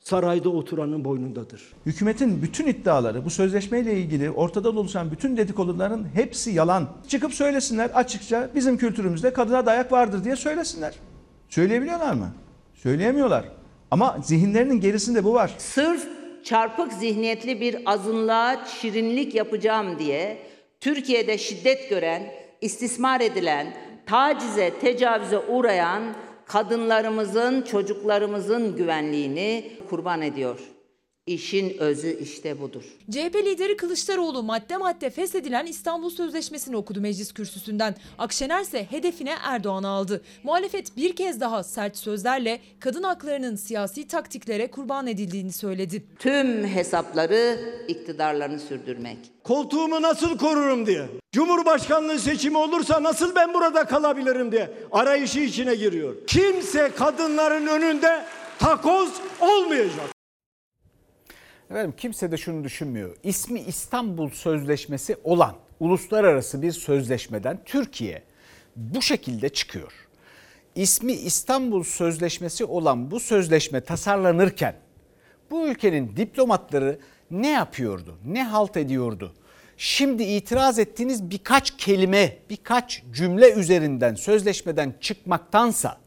sarayda 0.00 0.48
oturanın 0.48 1.04
boynundadır. 1.04 1.62
Hükümetin 1.86 2.42
bütün 2.42 2.66
iddiaları 2.66 3.24
bu 3.24 3.30
sözleşmeyle 3.30 3.98
ilgili 3.98 4.30
ortada 4.30 4.70
oluşan 4.70 5.10
bütün 5.10 5.36
dedikoduların 5.36 6.06
hepsi 6.14 6.50
yalan. 6.50 6.88
Çıkıp 7.08 7.34
söylesinler 7.34 7.90
açıkça 7.94 8.50
bizim 8.54 8.76
kültürümüzde 8.78 9.32
kadına 9.32 9.66
dayak 9.66 9.92
vardır 9.92 10.24
diye 10.24 10.36
söylesinler. 10.36 10.94
Söyleyebiliyorlar 11.48 12.14
mı? 12.14 12.28
Söyleyemiyorlar. 12.74 13.44
Ama 13.94 14.18
zihinlerinin 14.22 14.80
gerisinde 14.80 15.24
bu 15.24 15.34
var. 15.34 15.54
Sırf 15.58 16.08
çarpık 16.44 16.92
zihniyetli 16.92 17.60
bir 17.60 17.76
azınlığa 17.86 18.66
şirinlik 18.66 19.34
yapacağım 19.34 19.98
diye 19.98 20.38
Türkiye'de 20.80 21.38
şiddet 21.38 21.90
gören, 21.90 22.22
istismar 22.60 23.20
edilen, 23.20 23.66
tacize, 24.06 24.70
tecavüze 24.80 25.38
uğrayan 25.38 26.02
kadınlarımızın, 26.46 27.62
çocuklarımızın 27.62 28.76
güvenliğini 28.76 29.72
kurban 29.90 30.22
ediyor. 30.22 30.58
İşin 31.26 31.78
özü 31.78 32.18
işte 32.22 32.60
budur. 32.60 32.82
CHP 33.10 33.34
lideri 33.34 33.76
Kılıçdaroğlu 33.76 34.42
madde 34.42 34.76
madde 34.76 35.10
feshedilen 35.10 35.66
İstanbul 35.66 36.10
Sözleşmesi'ni 36.10 36.76
okudu 36.76 37.00
meclis 37.00 37.32
kürsüsünden. 37.32 37.94
Akşener 38.18 38.60
ise 38.60 38.86
hedefine 38.90 39.34
Erdoğan'ı 39.44 39.88
aldı. 39.88 40.22
Muhalefet 40.42 40.96
bir 40.96 41.16
kez 41.16 41.40
daha 41.40 41.62
sert 41.62 41.96
sözlerle 41.96 42.60
kadın 42.80 43.02
haklarının 43.02 43.56
siyasi 43.56 44.08
taktiklere 44.08 44.70
kurban 44.70 45.06
edildiğini 45.06 45.52
söyledi. 45.52 46.04
Tüm 46.18 46.66
hesapları 46.66 47.60
iktidarlarını 47.88 48.60
sürdürmek. 48.60 49.18
Koltuğumu 49.44 50.02
nasıl 50.02 50.38
korurum 50.38 50.86
diye. 50.86 51.06
Cumhurbaşkanlığı 51.32 52.18
seçimi 52.18 52.58
olursa 52.58 53.02
nasıl 53.02 53.34
ben 53.34 53.54
burada 53.54 53.84
kalabilirim 53.84 54.52
diye 54.52 54.70
arayışı 54.92 55.40
içine 55.40 55.74
giriyor. 55.74 56.14
Kimse 56.26 56.90
kadınların 56.96 57.66
önünde 57.66 58.24
takoz 58.58 59.10
olmayacak. 59.40 60.13
Efendim 61.74 61.94
kimse 61.96 62.30
de 62.30 62.36
şunu 62.36 62.64
düşünmüyor. 62.64 63.16
İsmi 63.22 63.60
İstanbul 63.60 64.30
Sözleşmesi 64.30 65.16
olan 65.24 65.54
uluslararası 65.80 66.62
bir 66.62 66.72
sözleşmeden 66.72 67.58
Türkiye 67.64 68.22
bu 68.76 69.02
şekilde 69.02 69.48
çıkıyor. 69.48 69.92
İsmi 70.74 71.12
İstanbul 71.12 71.84
Sözleşmesi 71.84 72.64
olan 72.64 73.10
bu 73.10 73.20
sözleşme 73.20 73.80
tasarlanırken 73.80 74.76
bu 75.50 75.68
ülkenin 75.68 76.16
diplomatları 76.16 76.98
ne 77.30 77.50
yapıyordu? 77.50 78.18
Ne 78.24 78.44
halt 78.44 78.76
ediyordu? 78.76 79.34
Şimdi 79.76 80.22
itiraz 80.22 80.78
ettiğiniz 80.78 81.30
birkaç 81.30 81.76
kelime, 81.76 82.36
birkaç 82.50 83.02
cümle 83.12 83.52
üzerinden 83.52 84.14
sözleşmeden 84.14 84.94
çıkmaktansa 85.00 85.98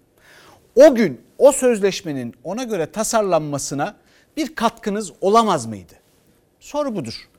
o 0.75 0.95
gün 0.95 1.21
o 1.37 1.51
sözleşmenin 1.51 2.33
ona 2.43 2.63
göre 2.63 2.91
tasarlanmasına 2.91 4.06
bir 4.37 4.55
katkınız 4.55 5.11
olamaz 5.21 5.65
mıydı? 5.65 5.93
Soru 6.59 6.95
budur. 6.95 7.29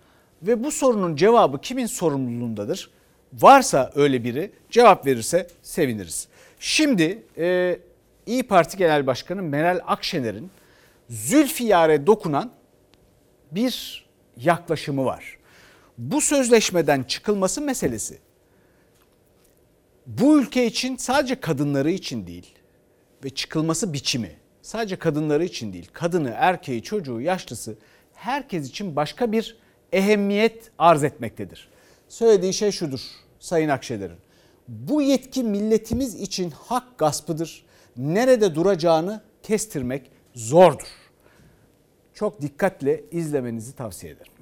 Ve 0.42 0.64
bu 0.64 0.70
sorunun 0.70 1.16
cevabı 1.16 1.60
kimin 1.60 1.86
sorumluluğundadır? 1.86 2.90
Varsa 3.32 3.92
öyle 3.94 4.24
biri 4.24 4.52
cevap 4.70 5.06
verirse 5.06 5.46
seviniriz. 5.62 6.28
Şimdi 6.60 7.22
e, 7.38 7.78
İyi 8.26 8.42
Parti 8.42 8.76
Genel 8.76 9.06
Başkanı 9.06 9.42
Meral 9.42 9.80
Akşener'in 9.86 10.50
Zülfiyar'e 11.08 12.06
dokunan 12.06 12.50
bir 13.50 14.06
yaklaşımı 14.36 15.04
var. 15.04 15.38
Bu 15.98 16.20
sözleşmeden 16.20 17.02
çıkılması 17.02 17.60
meselesi 17.60 18.18
bu 20.06 20.40
ülke 20.40 20.66
için 20.66 20.96
sadece 20.96 21.40
kadınları 21.40 21.90
için 21.90 22.26
değil 22.26 22.54
ve 23.24 23.30
çıkılması 23.30 23.92
biçimi 23.92 24.37
sadece 24.68 24.96
kadınları 24.96 25.44
için 25.44 25.72
değil, 25.72 25.88
kadını, 25.92 26.32
erkeği, 26.36 26.82
çocuğu, 26.82 27.20
yaşlısı 27.20 27.78
herkes 28.14 28.68
için 28.68 28.96
başka 28.96 29.32
bir 29.32 29.56
ehemmiyet 29.92 30.70
arz 30.78 31.04
etmektedir. 31.04 31.68
Söylediği 32.08 32.54
şey 32.54 32.70
şudur 32.70 33.00
Sayın 33.38 33.68
Akşener'in. 33.68 34.16
Bu 34.68 35.02
yetki 35.02 35.44
milletimiz 35.44 36.14
için 36.14 36.50
hak 36.50 36.98
gaspıdır. 36.98 37.64
Nerede 37.96 38.54
duracağını 38.54 39.20
kestirmek 39.42 40.10
zordur. 40.34 40.88
Çok 42.14 42.42
dikkatle 42.42 43.04
izlemenizi 43.10 43.76
tavsiye 43.76 44.12
ederim. 44.12 44.32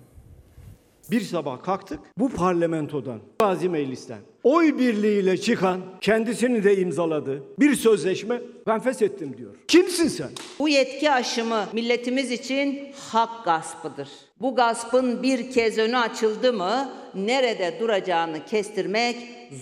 Bir 1.11 1.21
sabah 1.21 1.63
kalktık 1.63 2.01
bu 2.19 2.29
parlamentodan, 2.29 3.21
Gazi 3.39 3.69
Meclis'ten 3.69 4.19
oy 4.43 4.79
birliğiyle 4.79 5.37
çıkan, 5.37 5.81
kendisini 6.01 6.65
de 6.65 6.77
imzaladı 6.77 7.43
bir 7.59 7.75
sözleşme 7.75 8.41
ben 8.67 8.81
feshettim 8.81 9.37
diyor. 9.37 9.55
Kimsin 9.69 10.09
sen? 10.09 10.31
Bu 10.59 10.69
yetki 10.69 11.11
aşımı 11.11 11.65
milletimiz 11.73 12.31
için 12.31 12.93
hak 13.13 13.45
gaspıdır. 13.45 14.09
Bu 14.41 14.55
gaspın 14.55 15.23
bir 15.23 15.51
kez 15.51 15.79
önü 15.79 15.97
açıldı 15.99 16.53
mı 16.53 16.91
nerede 17.15 17.77
duracağını 17.81 18.45
kestirmek 18.45 19.17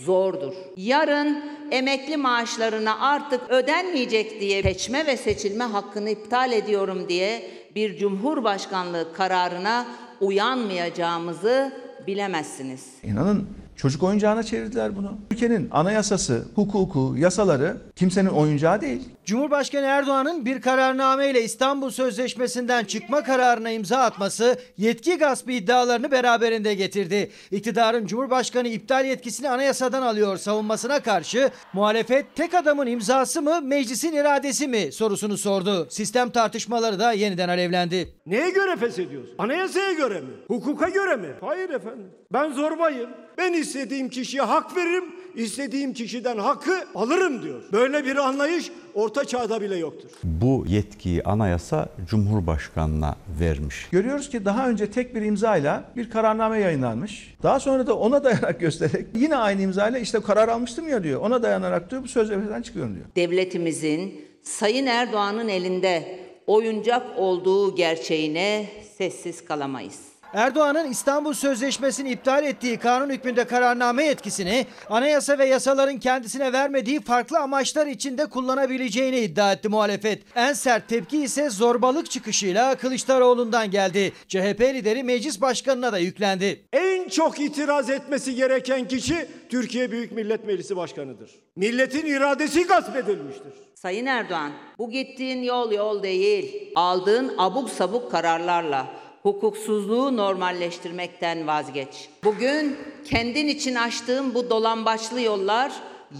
zordur. 0.05 0.53
Yarın 0.77 1.43
emekli 1.71 2.17
maaşlarına 2.17 2.99
artık 2.99 3.41
ödenmeyecek 3.49 4.41
diye 4.41 4.63
seçme 4.63 5.05
ve 5.05 5.17
seçilme 5.17 5.63
hakkını 5.63 6.09
iptal 6.09 6.51
ediyorum 6.51 7.09
diye 7.09 7.51
bir 7.75 7.97
cumhurbaşkanlığı 7.97 9.13
kararına 9.13 9.85
uyanmayacağımızı 10.21 11.73
bilemezsiniz. 12.07 12.93
İnanın 13.03 13.47
çocuk 13.75 14.03
oyuncağına 14.03 14.43
çevirdiler 14.43 14.95
bunu. 14.95 15.17
Ülkenin 15.31 15.67
anayasası, 15.71 16.43
hukuku, 16.55 17.15
yasaları 17.17 17.77
kimsenin 17.95 18.29
oyuncağı 18.29 18.81
değil. 18.81 19.09
Cumhurbaşkanı 19.25 19.85
Erdoğan'ın 19.85 20.45
bir 20.45 20.61
kararnameyle 20.61 21.43
İstanbul 21.43 21.89
Sözleşmesi'nden 21.89 22.85
çıkma 22.85 23.23
kararına 23.23 23.71
imza 23.71 23.97
atması 23.97 24.59
yetki 24.77 25.17
gaspı 25.17 25.51
iddialarını 25.51 26.11
beraberinde 26.11 26.73
getirdi. 26.73 27.31
İktidarın 27.51 28.05
Cumhurbaşkanı 28.07 28.67
iptal 28.67 29.05
yetkisini 29.05 29.49
anayasadan 29.49 30.01
alıyor 30.01 30.37
savunmasına 30.37 30.99
karşı 30.99 31.49
muhalefet 31.73 32.35
tek 32.35 32.53
adamın 32.53 32.87
imzası 32.87 33.41
mı 33.41 33.61
meclisin 33.61 34.13
iradesi 34.13 34.67
mi 34.67 34.91
sorusunu 34.91 35.37
sordu. 35.37 35.87
Sistem 35.89 36.29
tartışmaları 36.29 36.99
da 36.99 37.11
yeniden 37.11 37.49
alevlendi. 37.49 38.09
Neye 38.25 38.49
göre 38.49 38.75
feshediyorsun? 38.75 39.35
Anayasaya 39.37 39.91
göre 39.91 40.21
mi? 40.21 40.29
Hukuka 40.47 40.89
göre 40.89 41.15
mi? 41.15 41.27
Hayır 41.41 41.69
efendim. 41.69 42.07
Ben 42.33 42.51
zorbayım. 42.51 43.09
Ben 43.37 43.53
istediğim 43.53 44.09
kişiye 44.09 44.43
hak 44.43 44.77
veririm, 44.77 45.03
istediğim 45.35 45.93
kişiden 45.93 46.37
hakkı 46.37 46.85
alırım 46.95 47.43
diyor. 47.43 47.61
Böyle 47.71 48.05
bir 48.05 48.15
anlayış 48.15 48.71
orta 48.93 49.25
çağda 49.25 49.61
bile 49.61 49.77
yoktur. 49.77 50.09
Bu 50.23 50.65
yetkiyi 50.67 51.23
anayasa 51.23 51.89
Cumhurbaşkanına 52.09 53.15
vermiş. 53.39 53.87
Görüyoruz 53.91 54.29
ki 54.29 54.45
daha 54.45 54.69
önce 54.69 54.91
tek 54.91 55.15
bir 55.15 55.21
imzayla 55.21 55.83
bir 55.95 56.09
kararname 56.09 56.59
yayınlanmış. 56.59 57.35
Daha 57.43 57.59
sonra 57.59 57.87
da 57.87 57.97
ona 57.97 58.23
dayanarak 58.23 58.59
göstererek 58.65 59.07
yine 59.15 59.35
aynı 59.35 59.61
imzayla 59.61 59.99
işte 59.99 60.19
karar 60.19 60.47
almıştım 60.49 60.87
ya 60.87 61.03
diyor. 61.03 61.21
Ona 61.21 61.43
dayanarak 61.43 61.91
diyor 61.91 62.03
bu 62.03 62.07
sözleşmeden 62.07 62.61
çıkıyorum 62.61 62.95
diyor. 62.95 63.05
Devletimizin 63.15 64.25
Sayın 64.43 64.85
Erdoğan'ın 64.85 65.47
elinde 65.47 66.19
oyuncak 66.47 67.19
olduğu 67.19 67.75
gerçeğine 67.75 68.69
sessiz 68.97 69.45
kalamayız. 69.45 69.99
Erdoğan'ın 70.35 70.91
İstanbul 70.91 71.33
Sözleşmesi'ni 71.33 72.11
iptal 72.11 72.43
ettiği 72.43 72.77
kanun 72.77 73.09
hükmünde 73.09 73.43
kararname 73.43 74.05
yetkisini 74.05 74.65
anayasa 74.89 75.37
ve 75.37 75.45
yasaların 75.45 75.99
kendisine 75.99 76.53
vermediği 76.53 77.01
farklı 77.01 77.39
amaçlar 77.39 77.87
için 77.87 78.17
de 78.17 78.25
kullanabileceğini 78.25 79.19
iddia 79.19 79.53
etti 79.53 79.69
muhalefet. 79.69 80.21
En 80.35 80.53
sert 80.53 80.89
tepki 80.89 81.23
ise 81.23 81.49
zorbalık 81.49 82.11
çıkışıyla 82.11 82.75
Kılıçdaroğlu'ndan 82.75 83.71
geldi. 83.71 84.13
CHP 84.27 84.61
lideri 84.61 85.03
meclis 85.03 85.41
başkanına 85.41 85.91
da 85.91 85.97
yüklendi. 85.97 86.65
En 86.73 87.09
çok 87.09 87.39
itiraz 87.39 87.89
etmesi 87.89 88.35
gereken 88.35 88.87
kişi 88.87 89.27
Türkiye 89.49 89.91
Büyük 89.91 90.11
Millet 90.11 90.45
Meclisi 90.47 90.75
Başkanı'dır. 90.75 91.31
Milletin 91.55 92.05
iradesi 92.05 92.63
gasp 92.63 92.95
edilmiştir. 92.95 93.53
Sayın 93.75 94.05
Erdoğan, 94.05 94.51
bu 94.77 94.89
gittiğin 94.89 95.43
yol 95.43 95.71
yol 95.71 96.03
değil. 96.03 96.71
Aldığın 96.75 97.33
abuk 97.37 97.69
sabuk 97.69 98.11
kararlarla 98.11 98.87
hukuksuzluğu 99.25 100.17
normalleştirmekten 100.17 101.47
vazgeç. 101.47 102.09
Bugün 102.23 102.77
kendin 103.05 103.47
için 103.47 103.75
açtığın 103.75 104.33
bu 104.33 104.49
dolambaçlı 104.49 105.21
yollar 105.21 105.71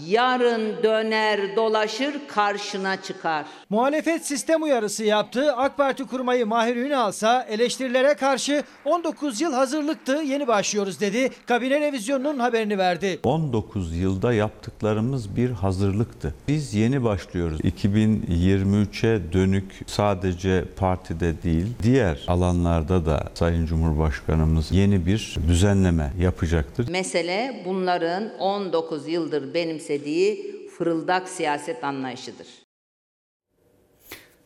yarın 0.06 0.82
döner 0.82 1.56
dolaşır 1.56 2.14
karşına 2.28 3.02
çıkar. 3.02 3.46
Muhalefet 3.70 4.26
sistem 4.26 4.62
uyarısı 4.62 5.04
yaptı. 5.04 5.52
AK 5.56 5.76
Parti 5.76 6.04
kurmayı 6.04 6.46
Mahir 6.46 6.76
Ünal 6.76 7.10
ise 7.10 7.46
eleştirilere 7.48 8.14
karşı 8.14 8.62
19 8.84 9.40
yıl 9.40 9.52
hazırlıktı 9.52 10.12
yeni 10.12 10.46
başlıyoruz 10.46 11.00
dedi. 11.00 11.30
Kabine 11.46 11.80
revizyonunun 11.80 12.38
haberini 12.38 12.78
verdi. 12.78 13.20
19 13.24 13.96
yılda 13.96 14.32
yaptıklarımız 14.32 15.36
bir 15.36 15.50
hazırlıktı. 15.50 16.34
Biz 16.48 16.74
yeni 16.74 17.04
başlıyoruz. 17.04 17.60
2023'e 17.60 19.32
dönük 19.32 19.80
sadece 19.86 20.64
partide 20.76 21.42
değil, 21.42 21.66
diğer 21.82 22.24
alanlarda 22.28 23.06
da 23.06 23.28
Sayın 23.34 23.66
Cumhurbaşkanımız 23.66 24.72
yeni 24.72 25.06
bir 25.06 25.36
düzenleme 25.48 26.12
yapacaktır. 26.20 26.88
Mesele 26.88 27.62
bunların 27.64 28.38
19 28.38 29.08
yıldır 29.08 29.54
benimsediği 29.76 30.56
fırıldak 30.68 31.28
siyaset 31.28 31.84
anlayışıdır. 31.84 32.46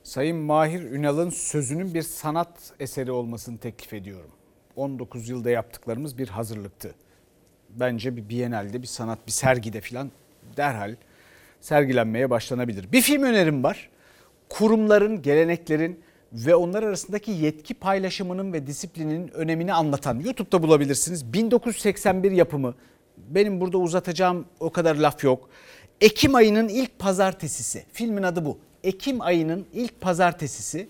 Sayın 0.03 0.37
Mahir 0.37 0.83
Ünal'ın 0.83 1.31
sözünün 1.31 1.95
bir 1.95 2.03
sanat 2.03 2.73
eseri 2.81 3.11
olmasını 3.11 3.59
teklif 3.59 3.93
ediyorum. 3.93 4.31
19 4.77 5.29
yılda 5.29 5.51
yaptıklarımız 5.51 6.19
bir 6.19 6.29
hazırlıktı. 6.29 6.95
Bence 7.71 8.17
bir 8.17 8.29
Biennale'de, 8.29 8.83
bir 8.83 8.87
sanat, 8.87 9.27
bir 9.27 9.33
sergide 9.33 9.81
filan 9.81 10.11
derhal 10.57 10.97
sergilenmeye 11.61 12.31
başlanabilir. 12.31 12.93
Bir 12.93 13.01
film 13.01 13.23
önerim 13.23 13.63
var. 13.63 13.91
Kurumların, 14.49 15.23
geleneklerin 15.23 16.01
ve 16.33 16.55
onlar 16.55 16.83
arasındaki 16.83 17.31
yetki 17.31 17.75
paylaşımının 17.75 18.53
ve 18.53 18.67
disiplinin 18.67 19.29
önemini 19.29 19.73
anlatan 19.73 20.21
YouTube'da 20.21 20.63
bulabilirsiniz. 20.63 21.33
1981 21.33 22.33
yapımı. 22.33 22.75
Benim 23.31 23.61
burada 23.61 23.79
uzatacağım 23.79 24.47
o 24.61 24.71
kadar 24.73 24.97
laf 24.97 25.25
yok. 25.25 25.49
Ekim 26.01 26.35
ayının 26.35 26.69
ilk 26.69 26.99
pazartesisi. 26.99 27.85
Filmin 27.93 28.23
adı 28.23 28.45
bu. 28.45 28.59
Ekim 28.85 29.21
ayının 29.21 29.67
ilk 29.73 30.01
pazartesisi. 30.01 30.89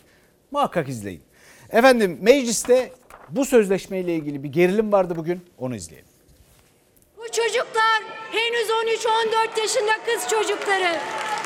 Muhakkak 0.51 0.88
izleyin. 0.88 1.22
Efendim 1.70 2.18
mecliste 2.20 2.93
bu 3.28 3.45
sözleşmeyle 3.45 4.14
ilgili 4.14 4.43
bir 4.43 4.49
gerilim 4.49 4.93
vardı 4.93 5.16
bugün. 5.16 5.41
Onu 5.59 5.76
izleyelim. 5.76 6.09
Bu 7.16 7.22
çocuklar 7.32 8.03
henüz 8.32 8.68
13-14 8.68 9.61
yaşında 9.61 9.93
kız 10.07 10.28
çocukları. 10.30 10.99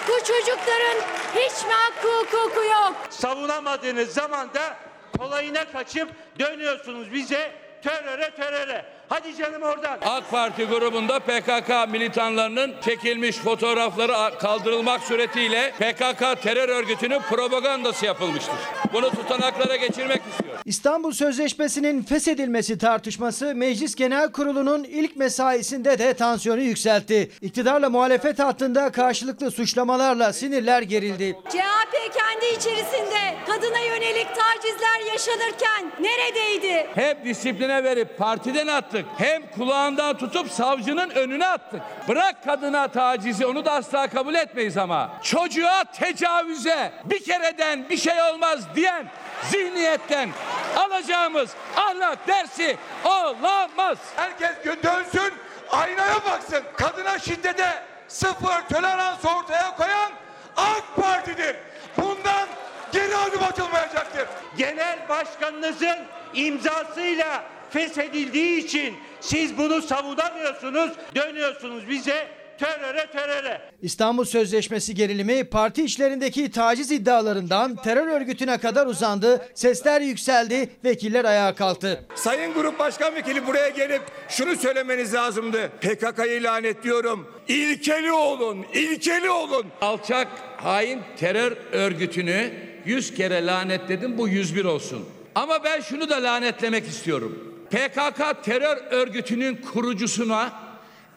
Bu 0.08 0.12
çocukların 0.18 1.00
hiç 1.34 1.64
mi 1.64 1.72
hakkı 1.72 2.08
hukuku 2.08 2.64
yok? 2.64 2.96
savunamadığınız 3.10 4.08
zaman 4.08 4.54
da 4.54 4.76
kolayına 5.18 5.64
kaçıp 5.72 6.08
dönüyorsunuz 6.38 7.12
bize 7.12 7.52
teröre 7.82 8.30
teröre. 8.36 8.84
Hadi 9.08 9.36
canım 9.36 9.62
oradan. 9.62 9.98
AK 10.02 10.30
Parti 10.30 10.64
grubunda 10.64 11.18
PKK 11.18 11.92
militanlarının 11.92 12.74
çekilmiş 12.84 13.36
fotoğrafları 13.36 14.38
kaldırılmak 14.38 15.02
suretiyle 15.02 15.72
PKK 15.78 16.42
terör 16.42 16.68
örgütünün 16.68 17.20
propagandası 17.20 18.06
yapılmıştır. 18.06 18.54
Bunu 18.92 19.10
tutanaklara 19.10 19.76
geçirmek 19.76 20.22
istiyor. 20.30 20.54
İstanbul 20.64 21.12
Sözleşmesi'nin 21.12 22.02
feshedilmesi 22.02 22.78
tartışması 22.78 23.54
Meclis 23.54 23.94
Genel 23.94 24.32
Kurulu'nun 24.32 24.84
ilk 24.84 25.16
mesaisinde 25.16 25.98
de 25.98 26.14
tansiyonu 26.14 26.60
yükseltti. 26.60 27.30
İktidarla 27.40 27.90
muhalefet 27.90 28.38
hattında 28.38 28.92
karşılıklı 28.92 29.50
suçlamalarla 29.50 30.32
sinirler 30.32 30.82
gerildi. 30.82 31.36
CHP 31.48 32.14
kendi 32.14 32.46
içerisinde 32.46 33.34
kadına 33.46 33.78
yönelik 33.78 34.26
tacizler 34.26 35.12
yaşanırken 35.12 35.92
neredeydi? 36.00 36.86
Hem 36.94 37.24
disipline 37.24 37.84
verip 37.84 38.18
partiden 38.18 38.66
attık 38.94 39.06
hem 39.18 39.50
kulağından 39.50 40.16
tutup 40.16 40.50
savcının 40.50 41.10
önüne 41.10 41.46
attık. 41.46 41.80
Bırak 42.08 42.44
kadına 42.44 42.88
tacizi 42.88 43.46
onu 43.46 43.64
da 43.64 43.72
asla 43.72 44.08
kabul 44.08 44.34
etmeyiz 44.34 44.76
ama. 44.76 45.10
Çocuğa 45.22 45.84
tecavüze 45.84 46.92
bir 47.04 47.24
kereden 47.24 47.88
bir 47.88 47.96
şey 47.96 48.22
olmaz 48.22 48.60
diyen 48.76 49.06
zihniyetten 49.50 50.30
alacağımız 50.76 51.50
ahlak 51.76 52.28
dersi 52.28 52.76
olamaz. 53.04 53.98
Herkes 54.16 54.82
dönsün, 54.82 55.34
aynaya 55.70 56.14
baksın. 56.14 56.62
Kadına 56.76 57.18
şiddete 57.18 57.82
sıfır 58.08 58.74
tolerans 58.74 59.24
ortaya 59.24 59.76
koyan 59.76 60.12
AK 60.56 60.96
Parti'dir. 60.96 61.56
Bundan 61.96 62.48
geri 62.92 63.16
adım 63.16 63.42
atılmayacaktır. 63.42 64.26
Genel 64.56 64.98
başkanınızın 65.08 65.98
imzasıyla 66.34 67.53
feshedildiği 67.74 68.64
için 68.64 68.94
siz 69.20 69.58
bunu 69.58 69.82
savunamıyorsunuz. 69.82 70.90
Dönüyorsunuz 71.14 71.88
bize 71.88 72.26
teröre 72.58 73.06
teröre. 73.12 73.60
İstanbul 73.82 74.24
Sözleşmesi 74.24 74.94
gerilimi 74.94 75.44
parti 75.44 75.84
içlerindeki 75.84 76.50
taciz 76.50 76.90
iddialarından 76.90 77.76
terör 77.76 78.06
örgütüne 78.06 78.58
kadar 78.58 78.86
uzandı. 78.86 79.48
Sesler 79.54 80.00
yükseldi, 80.00 80.70
vekiller 80.84 81.24
ayağa 81.24 81.54
kalktı. 81.54 82.04
Sayın 82.14 82.54
Grup 82.54 82.78
Başkan 82.78 83.14
Vekili 83.14 83.46
buraya 83.46 83.68
gelip 83.68 84.02
şunu 84.28 84.56
söylemeniz 84.56 85.14
lazımdı. 85.14 85.70
PKK'yı 85.80 86.42
lanetliyorum. 86.42 87.28
İlkeli 87.48 88.12
olun, 88.12 88.66
ilkeli 88.74 89.30
olun. 89.30 89.66
Alçak, 89.80 90.28
hain 90.56 91.00
terör 91.16 91.56
örgütünü 91.72 92.50
100 92.84 93.14
kere 93.14 93.46
lanetledim 93.46 94.18
bu 94.18 94.28
101 94.28 94.64
olsun. 94.64 95.08
Ama 95.34 95.64
ben 95.64 95.80
şunu 95.80 96.08
da 96.08 96.22
lanetlemek 96.22 96.86
istiyorum. 96.86 97.53
PKK 97.74 98.44
terör 98.44 98.76
örgütünün 98.90 99.56
kurucusuna 99.56 100.52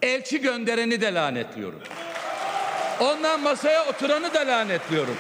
elçi 0.02 0.42
göndereni 0.42 1.02
de 1.02 1.14
lanetliyorum. 1.14 1.80
Ondan 3.02 3.42
masaya 3.42 3.90
oturanı 3.90 4.34
da 4.34 4.40
lanetliyorum. 4.40 5.16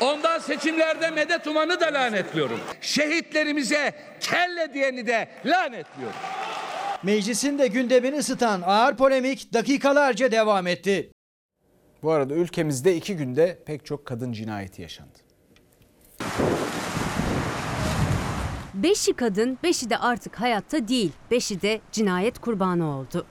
Ondan 0.00 0.38
seçimlerde 0.38 1.10
medet 1.10 1.46
umanı 1.46 1.80
da 1.80 1.86
lanetliyorum. 1.86 2.60
Şehitlerimize 2.80 3.94
kelle 4.20 4.74
diyeni 4.74 5.06
de 5.06 5.28
lanetliyorum. 5.46 6.18
Meclisin 7.02 7.58
de 7.58 7.66
gündemini 7.66 8.16
ısıtan 8.18 8.62
ağır 8.66 8.96
polemik 8.96 9.52
dakikalarca 9.52 10.32
devam 10.32 10.66
etti. 10.66 11.12
Bu 12.02 12.10
arada 12.12 12.34
ülkemizde 12.34 12.96
iki 12.96 13.16
günde 13.16 13.62
pek 13.66 13.86
çok 13.86 14.06
kadın 14.06 14.32
cinayeti 14.32 14.82
yaşandı. 14.82 15.29
Beşi 18.82 19.12
kadın, 19.12 19.58
beşi 19.62 19.90
de 19.90 19.98
artık 19.98 20.40
hayatta 20.40 20.88
değil. 20.88 21.12
Beşi 21.30 21.62
de 21.62 21.80
cinayet 21.92 22.38
kurbanı 22.38 22.96
oldu. 22.98 23.26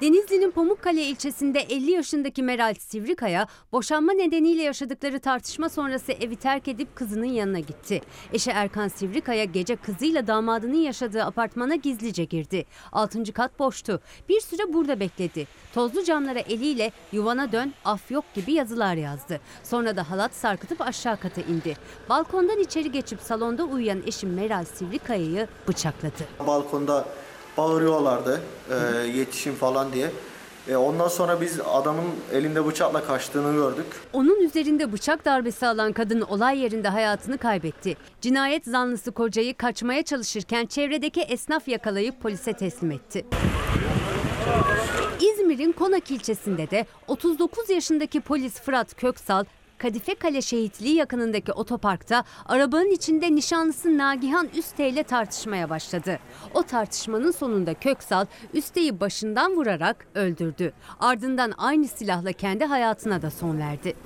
Denizli'nin 0.00 0.50
Pamukkale 0.50 1.02
ilçesinde 1.02 1.60
50 1.60 1.90
yaşındaki 1.90 2.42
Meral 2.42 2.74
Sivrikaya 2.74 3.46
boşanma 3.72 4.12
nedeniyle 4.12 4.62
yaşadıkları 4.62 5.20
tartışma 5.20 5.68
sonrası 5.68 6.12
evi 6.12 6.36
terk 6.36 6.68
edip 6.68 6.96
kızının 6.96 7.24
yanına 7.24 7.58
gitti. 7.58 8.00
Eşi 8.32 8.50
Erkan 8.50 8.88
Sivrikaya 8.88 9.44
gece 9.44 9.76
kızıyla 9.76 10.26
damadının 10.26 10.74
yaşadığı 10.76 11.24
apartmana 11.24 11.74
gizlice 11.74 12.24
girdi. 12.24 12.66
6. 12.92 13.32
kat 13.32 13.58
boştu. 13.58 14.00
Bir 14.28 14.40
süre 14.40 14.72
burada 14.72 15.00
bekledi. 15.00 15.46
Tozlu 15.74 16.04
camlara 16.04 16.38
eliyle 16.38 16.92
yuvana 17.12 17.52
dön 17.52 17.72
af 17.84 18.10
yok 18.10 18.24
gibi 18.34 18.52
yazılar 18.52 18.94
yazdı. 18.94 19.40
Sonra 19.62 19.96
da 19.96 20.10
halat 20.10 20.34
sarkıtıp 20.34 20.80
aşağı 20.80 21.16
kata 21.16 21.40
indi. 21.40 21.76
Balkondan 22.08 22.58
içeri 22.58 22.92
geçip 22.92 23.20
salonda 23.20 23.64
uyuyan 23.64 24.02
eşim 24.06 24.34
Meral 24.34 24.64
Sivrikaya'yı 24.64 25.48
bıçakladı. 25.68 26.24
Balkonda 26.46 27.06
bağırıyorlardı 27.60 28.40
e, 28.70 29.06
yetişin 29.06 29.54
falan 29.54 29.92
diye. 29.92 30.10
E, 30.68 30.76
ondan 30.76 31.08
sonra 31.08 31.40
biz 31.40 31.60
adamın 31.60 32.06
elinde 32.32 32.66
bıçakla 32.66 33.04
kaçtığını 33.04 33.52
gördük. 33.52 33.86
Onun 34.12 34.40
üzerinde 34.40 34.92
bıçak 34.92 35.24
darbesi 35.24 35.66
alan 35.66 35.92
kadın 35.92 36.20
olay 36.20 36.58
yerinde 36.58 36.88
hayatını 36.88 37.38
kaybetti. 37.38 37.96
Cinayet 38.20 38.64
zanlısı 38.64 39.12
kocayı 39.12 39.56
kaçmaya 39.56 40.02
çalışırken 40.02 40.66
çevredeki 40.66 41.20
esnaf 41.20 41.68
yakalayıp 41.68 42.22
polise 42.22 42.52
teslim 42.52 42.90
etti. 42.90 43.26
İzmir'in 45.20 45.72
Konak 45.72 46.10
ilçesinde 46.10 46.70
de 46.70 46.86
39 47.08 47.70
yaşındaki 47.70 48.20
polis 48.20 48.60
Fırat 48.60 48.94
Köksal 48.96 49.44
Kadife 49.80 50.14
Kale 50.14 50.42
Şehitliği 50.42 50.94
yakınındaki 50.94 51.52
otoparkta 51.52 52.24
arabanın 52.46 52.90
içinde 52.90 53.34
nişanlısı 53.34 53.98
Nagihan 53.98 54.48
Üste 54.56 54.88
ile 54.88 55.02
tartışmaya 55.02 55.70
başladı. 55.70 56.18
O 56.54 56.62
tartışmanın 56.62 57.30
sonunda 57.30 57.74
Köksal 57.74 58.26
Üste'yi 58.54 59.00
başından 59.00 59.56
vurarak 59.56 60.06
öldürdü. 60.14 60.72
Ardından 61.00 61.52
aynı 61.58 61.88
silahla 61.88 62.32
kendi 62.32 62.64
hayatına 62.64 63.22
da 63.22 63.30
son 63.30 63.58
verdi. 63.58 63.96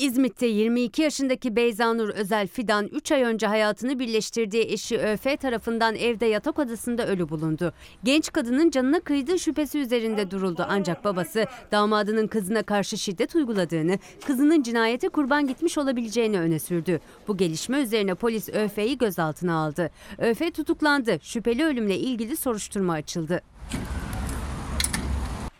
İzmit'te 0.00 0.46
22 0.46 1.02
yaşındaki 1.02 1.56
Beyzanur 1.56 2.08
Özel 2.08 2.48
Fidan 2.48 2.86
3 2.86 3.12
ay 3.12 3.22
önce 3.22 3.46
hayatını 3.46 3.98
birleştirdiği 3.98 4.64
eşi 4.64 4.98
ÖF 4.98 5.40
tarafından 5.40 5.94
evde 5.96 6.26
yatak 6.26 6.58
odasında 6.58 7.06
ölü 7.06 7.28
bulundu. 7.28 7.72
Genç 8.04 8.32
kadının 8.32 8.70
canına 8.70 9.00
kıydığı 9.00 9.38
şüphesi 9.38 9.78
üzerinde 9.78 10.30
duruldu 10.30 10.66
ancak 10.68 11.04
babası 11.04 11.46
damadının 11.72 12.26
kızına 12.26 12.62
karşı 12.62 12.98
şiddet 12.98 13.34
uyguladığını, 13.34 13.98
kızının 14.26 14.62
cinayete 14.62 15.08
kurban 15.08 15.46
gitmiş 15.46 15.78
olabileceğini 15.78 16.40
öne 16.40 16.58
sürdü. 16.58 17.00
Bu 17.28 17.36
gelişme 17.36 17.80
üzerine 17.80 18.14
polis 18.14 18.48
ÖF'yi 18.48 18.98
gözaltına 18.98 19.54
aldı. 19.54 19.90
ÖF 20.18 20.54
tutuklandı. 20.54 21.18
Şüpheli 21.22 21.64
ölümle 21.64 21.98
ilgili 21.98 22.36
soruşturma 22.36 22.92
açıldı. 22.92 23.42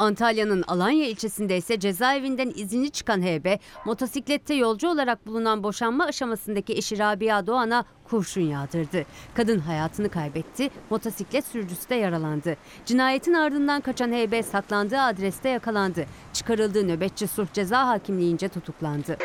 Antalya'nın 0.00 0.64
Alanya 0.68 1.06
ilçesinde 1.08 1.56
ise 1.56 1.80
cezaevinden 1.80 2.52
izinli 2.54 2.90
çıkan 2.90 3.22
HB, 3.22 3.58
motosiklette 3.84 4.54
yolcu 4.54 4.88
olarak 4.88 5.26
bulunan 5.26 5.62
boşanma 5.62 6.04
aşamasındaki 6.04 6.72
eşi 6.72 6.98
Rabia 6.98 7.46
Doğan'a 7.46 7.84
kurşun 8.04 8.40
yağdırdı. 8.40 9.04
Kadın 9.34 9.58
hayatını 9.58 10.08
kaybetti, 10.08 10.70
motosiklet 10.90 11.46
sürücüsü 11.46 11.88
de 11.88 11.94
yaralandı. 11.94 12.56
Cinayetin 12.86 13.34
ardından 13.34 13.80
kaçan 13.80 14.12
HB 14.12 14.44
saklandığı 14.44 15.00
adreste 15.00 15.48
yakalandı. 15.48 16.06
Çıkarıldığı 16.32 16.88
nöbetçi 16.88 17.28
sulh 17.28 17.52
ceza 17.52 17.88
hakimliğince 17.88 18.48
tutuklandı. 18.48 19.16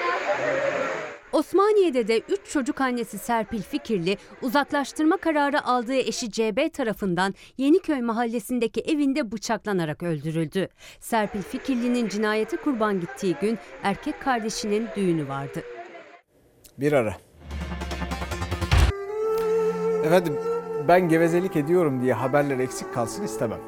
Osmaniye'de 1.36 2.08
de 2.08 2.20
3 2.20 2.46
çocuk 2.50 2.82
annesi 2.82 3.18
Serpil 3.18 3.62
Fikirli 3.62 4.18
uzaklaştırma 4.42 5.18
kararı 5.18 5.66
aldığı 5.66 5.96
eşi 5.96 6.32
CB 6.32 6.74
tarafından 6.74 7.34
Yeniköy 7.58 8.02
mahallesindeki 8.02 8.82
evinde 8.82 9.32
bıçaklanarak 9.32 10.04
öldürüldü. 10.04 10.70
Serpil 11.00 11.42
Fikirli'nin 11.42 12.08
cinayete 12.08 12.58
kurban 12.58 13.00
gittiği 13.00 13.36
gün 13.42 13.58
erkek 13.84 14.22
kardeşinin 14.22 14.88
düğünü 14.96 15.28
vardı. 15.28 15.64
Bir 16.78 16.94
ara. 16.94 17.18
Efendim 20.06 20.34
ben 20.88 21.10
gevezelik 21.10 21.56
ediyorum 21.56 22.02
diye 22.02 22.14
haberler 22.14 22.60
eksik 22.60 22.94
kalsın 22.94 23.24
istemem. 23.24 23.60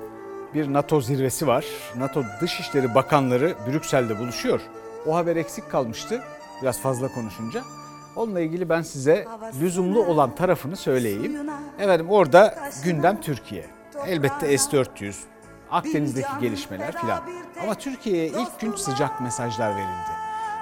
Bir 0.53 0.73
NATO 0.73 1.01
zirvesi 1.01 1.47
var. 1.47 1.65
NATO 1.97 2.23
Dışişleri 2.41 2.95
Bakanları 2.95 3.55
Brüksel'de 3.67 4.19
buluşuyor. 4.19 4.61
O 5.07 5.15
haber 5.15 5.35
eksik 5.35 5.71
kalmıştı 5.71 6.23
biraz 6.61 6.79
fazla 6.79 7.07
konuşunca. 7.07 7.63
Onunla 8.15 8.39
ilgili 8.39 8.69
ben 8.69 8.81
size 8.81 9.25
lüzumlu 9.61 10.05
olan 10.05 10.35
tarafını 10.35 10.75
söyleyeyim. 10.75 11.37
Efendim 11.79 12.09
orada 12.09 12.55
gündem 12.83 13.21
Türkiye. 13.21 13.65
Elbette 14.07 14.57
S-400, 14.57 15.13
Akdeniz'deki 15.71 16.27
gelişmeler 16.41 17.01
filan. 17.01 17.21
Ama 17.63 17.75
Türkiye'ye 17.75 18.27
ilk 18.27 18.59
gün 18.59 18.75
sıcak 18.75 19.21
mesajlar 19.21 19.75
verildi. 19.75 20.11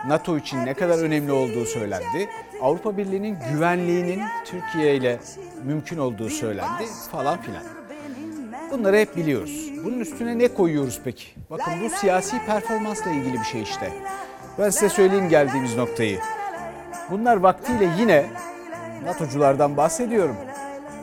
NATO 0.08 0.38
için 0.38 0.66
ne 0.66 0.74
kadar 0.74 1.00
önemli 1.00 1.32
olduğu 1.32 1.66
söylendi. 1.66 2.30
Avrupa 2.62 2.98
Birliği'nin 2.98 3.38
güvenliğinin 3.52 4.22
Türkiye 4.46 4.96
ile 4.96 5.20
mümkün 5.64 5.98
olduğu 5.98 6.30
söylendi 6.30 6.84
falan 7.12 7.41
filan. 7.41 7.64
Bunları 8.72 8.98
hep 8.98 9.16
biliyoruz. 9.16 9.72
Bunun 9.84 10.00
üstüne 10.00 10.38
ne 10.38 10.48
koyuyoruz 10.48 11.02
peki? 11.04 11.26
Bakın 11.50 11.74
bu 11.84 11.89
siyasi 11.89 12.46
performansla 12.46 13.12
ilgili 13.12 13.34
bir 13.39 13.43
şey 13.43 13.62
işte. 13.62 13.93
Ben 14.60 14.70
size 14.70 14.89
söyleyeyim 14.89 15.30
geldiğimiz 15.30 15.78
noktayı. 15.78 16.20
Bunlar 17.12 17.38
vaktiyle 17.38 17.89
yine 17.99 18.26
NATO'culardan 19.06 19.78
bahsediyorum. 19.78 20.36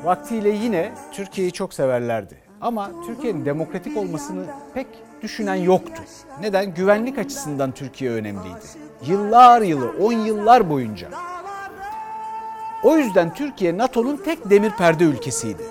Vaktiyle 0.05 0.49
yine 0.49 0.93
Türkiye'yi 1.13 1.53
çok 1.53 1.75
severlerdi. 1.75 2.35
Ama 2.61 2.91
Türkiye'nin 3.07 3.45
demokratik 3.45 3.97
olmasını 3.97 4.45
pek 4.75 4.87
düşünen 5.23 5.55
yoktu. 5.55 6.03
Neden? 6.41 6.75
Güvenlik 6.75 7.19
açısından 7.19 7.73
Türkiye 7.73 8.11
önemliydi. 8.11 8.67
Yıllar 9.07 9.63
yılı, 9.63 9.91
10 10.01 10.13
yıllar 10.13 10.71
boyunca. 10.71 11.09
O 12.83 12.97
yüzden 12.97 13.35
Türkiye 13.35 13.79
NATO'nun 13.79 14.17
tek 14.17 14.51
demir 14.51 14.71
perde 14.71 15.05
ülkesiydi. 15.05 15.63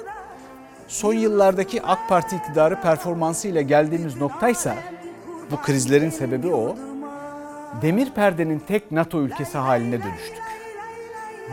Son 0.88 1.14
yıllardaki 1.14 1.84
AK 1.84 2.10
Parti 2.10 2.36
iktidarı 2.36 2.82
performansıyla 2.82 3.62
geldiğimiz 3.62 4.18
noktaysa 4.18 4.76
bu 5.52 5.62
krizlerin 5.62 6.10
sebebi 6.10 6.54
o 6.54 6.76
demir 7.82 8.10
perdenin 8.10 8.60
tek 8.60 8.92
NATO 8.92 9.22
ülkesi 9.22 9.58
haline 9.58 10.04
dönüştük. 10.04 10.44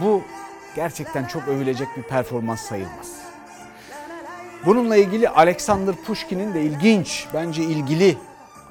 Bu 0.00 0.22
gerçekten 0.76 1.24
çok 1.24 1.48
övülecek 1.48 1.88
bir 1.96 2.02
performans 2.02 2.60
sayılmaz. 2.60 3.18
Bununla 4.66 4.96
ilgili 4.96 5.28
Alexander 5.28 5.94
Pushkin'in 5.94 6.54
de 6.54 6.62
ilginç, 6.62 7.26
bence 7.34 7.62
ilgili 7.62 8.16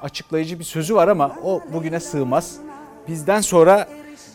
açıklayıcı 0.02 0.58
bir 0.58 0.64
sözü 0.64 0.94
var 0.94 1.08
ama 1.08 1.36
o 1.42 1.62
bugüne 1.72 2.00
sığmaz. 2.00 2.56
Bizden 3.08 3.40
sonra 3.40 3.88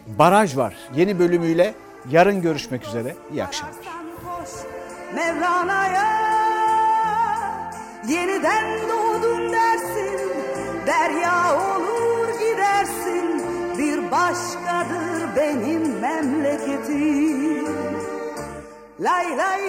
baraj 0.08 0.58
var. 0.58 0.76
Yeni 0.96 1.20
bölümüyle 1.20 1.74
yarın 2.12 2.42
görüşmek 2.42 2.88
üzere. 2.88 3.16
İyi 3.32 3.44
akşamlar. 3.44 3.76
Mevlana'ya 5.16 6.24
yeniden 8.08 8.66
doğdun 8.90 9.54
dersin, 9.54 10.32
derya 10.88 11.56
olur 11.56 12.03
gidersin, 12.84 13.44
bir 13.78 14.12
başkadır 14.12 15.36
benim 15.36 16.00
memleketim. 16.00 17.68
Lay 19.00 19.38
lay 19.38 19.62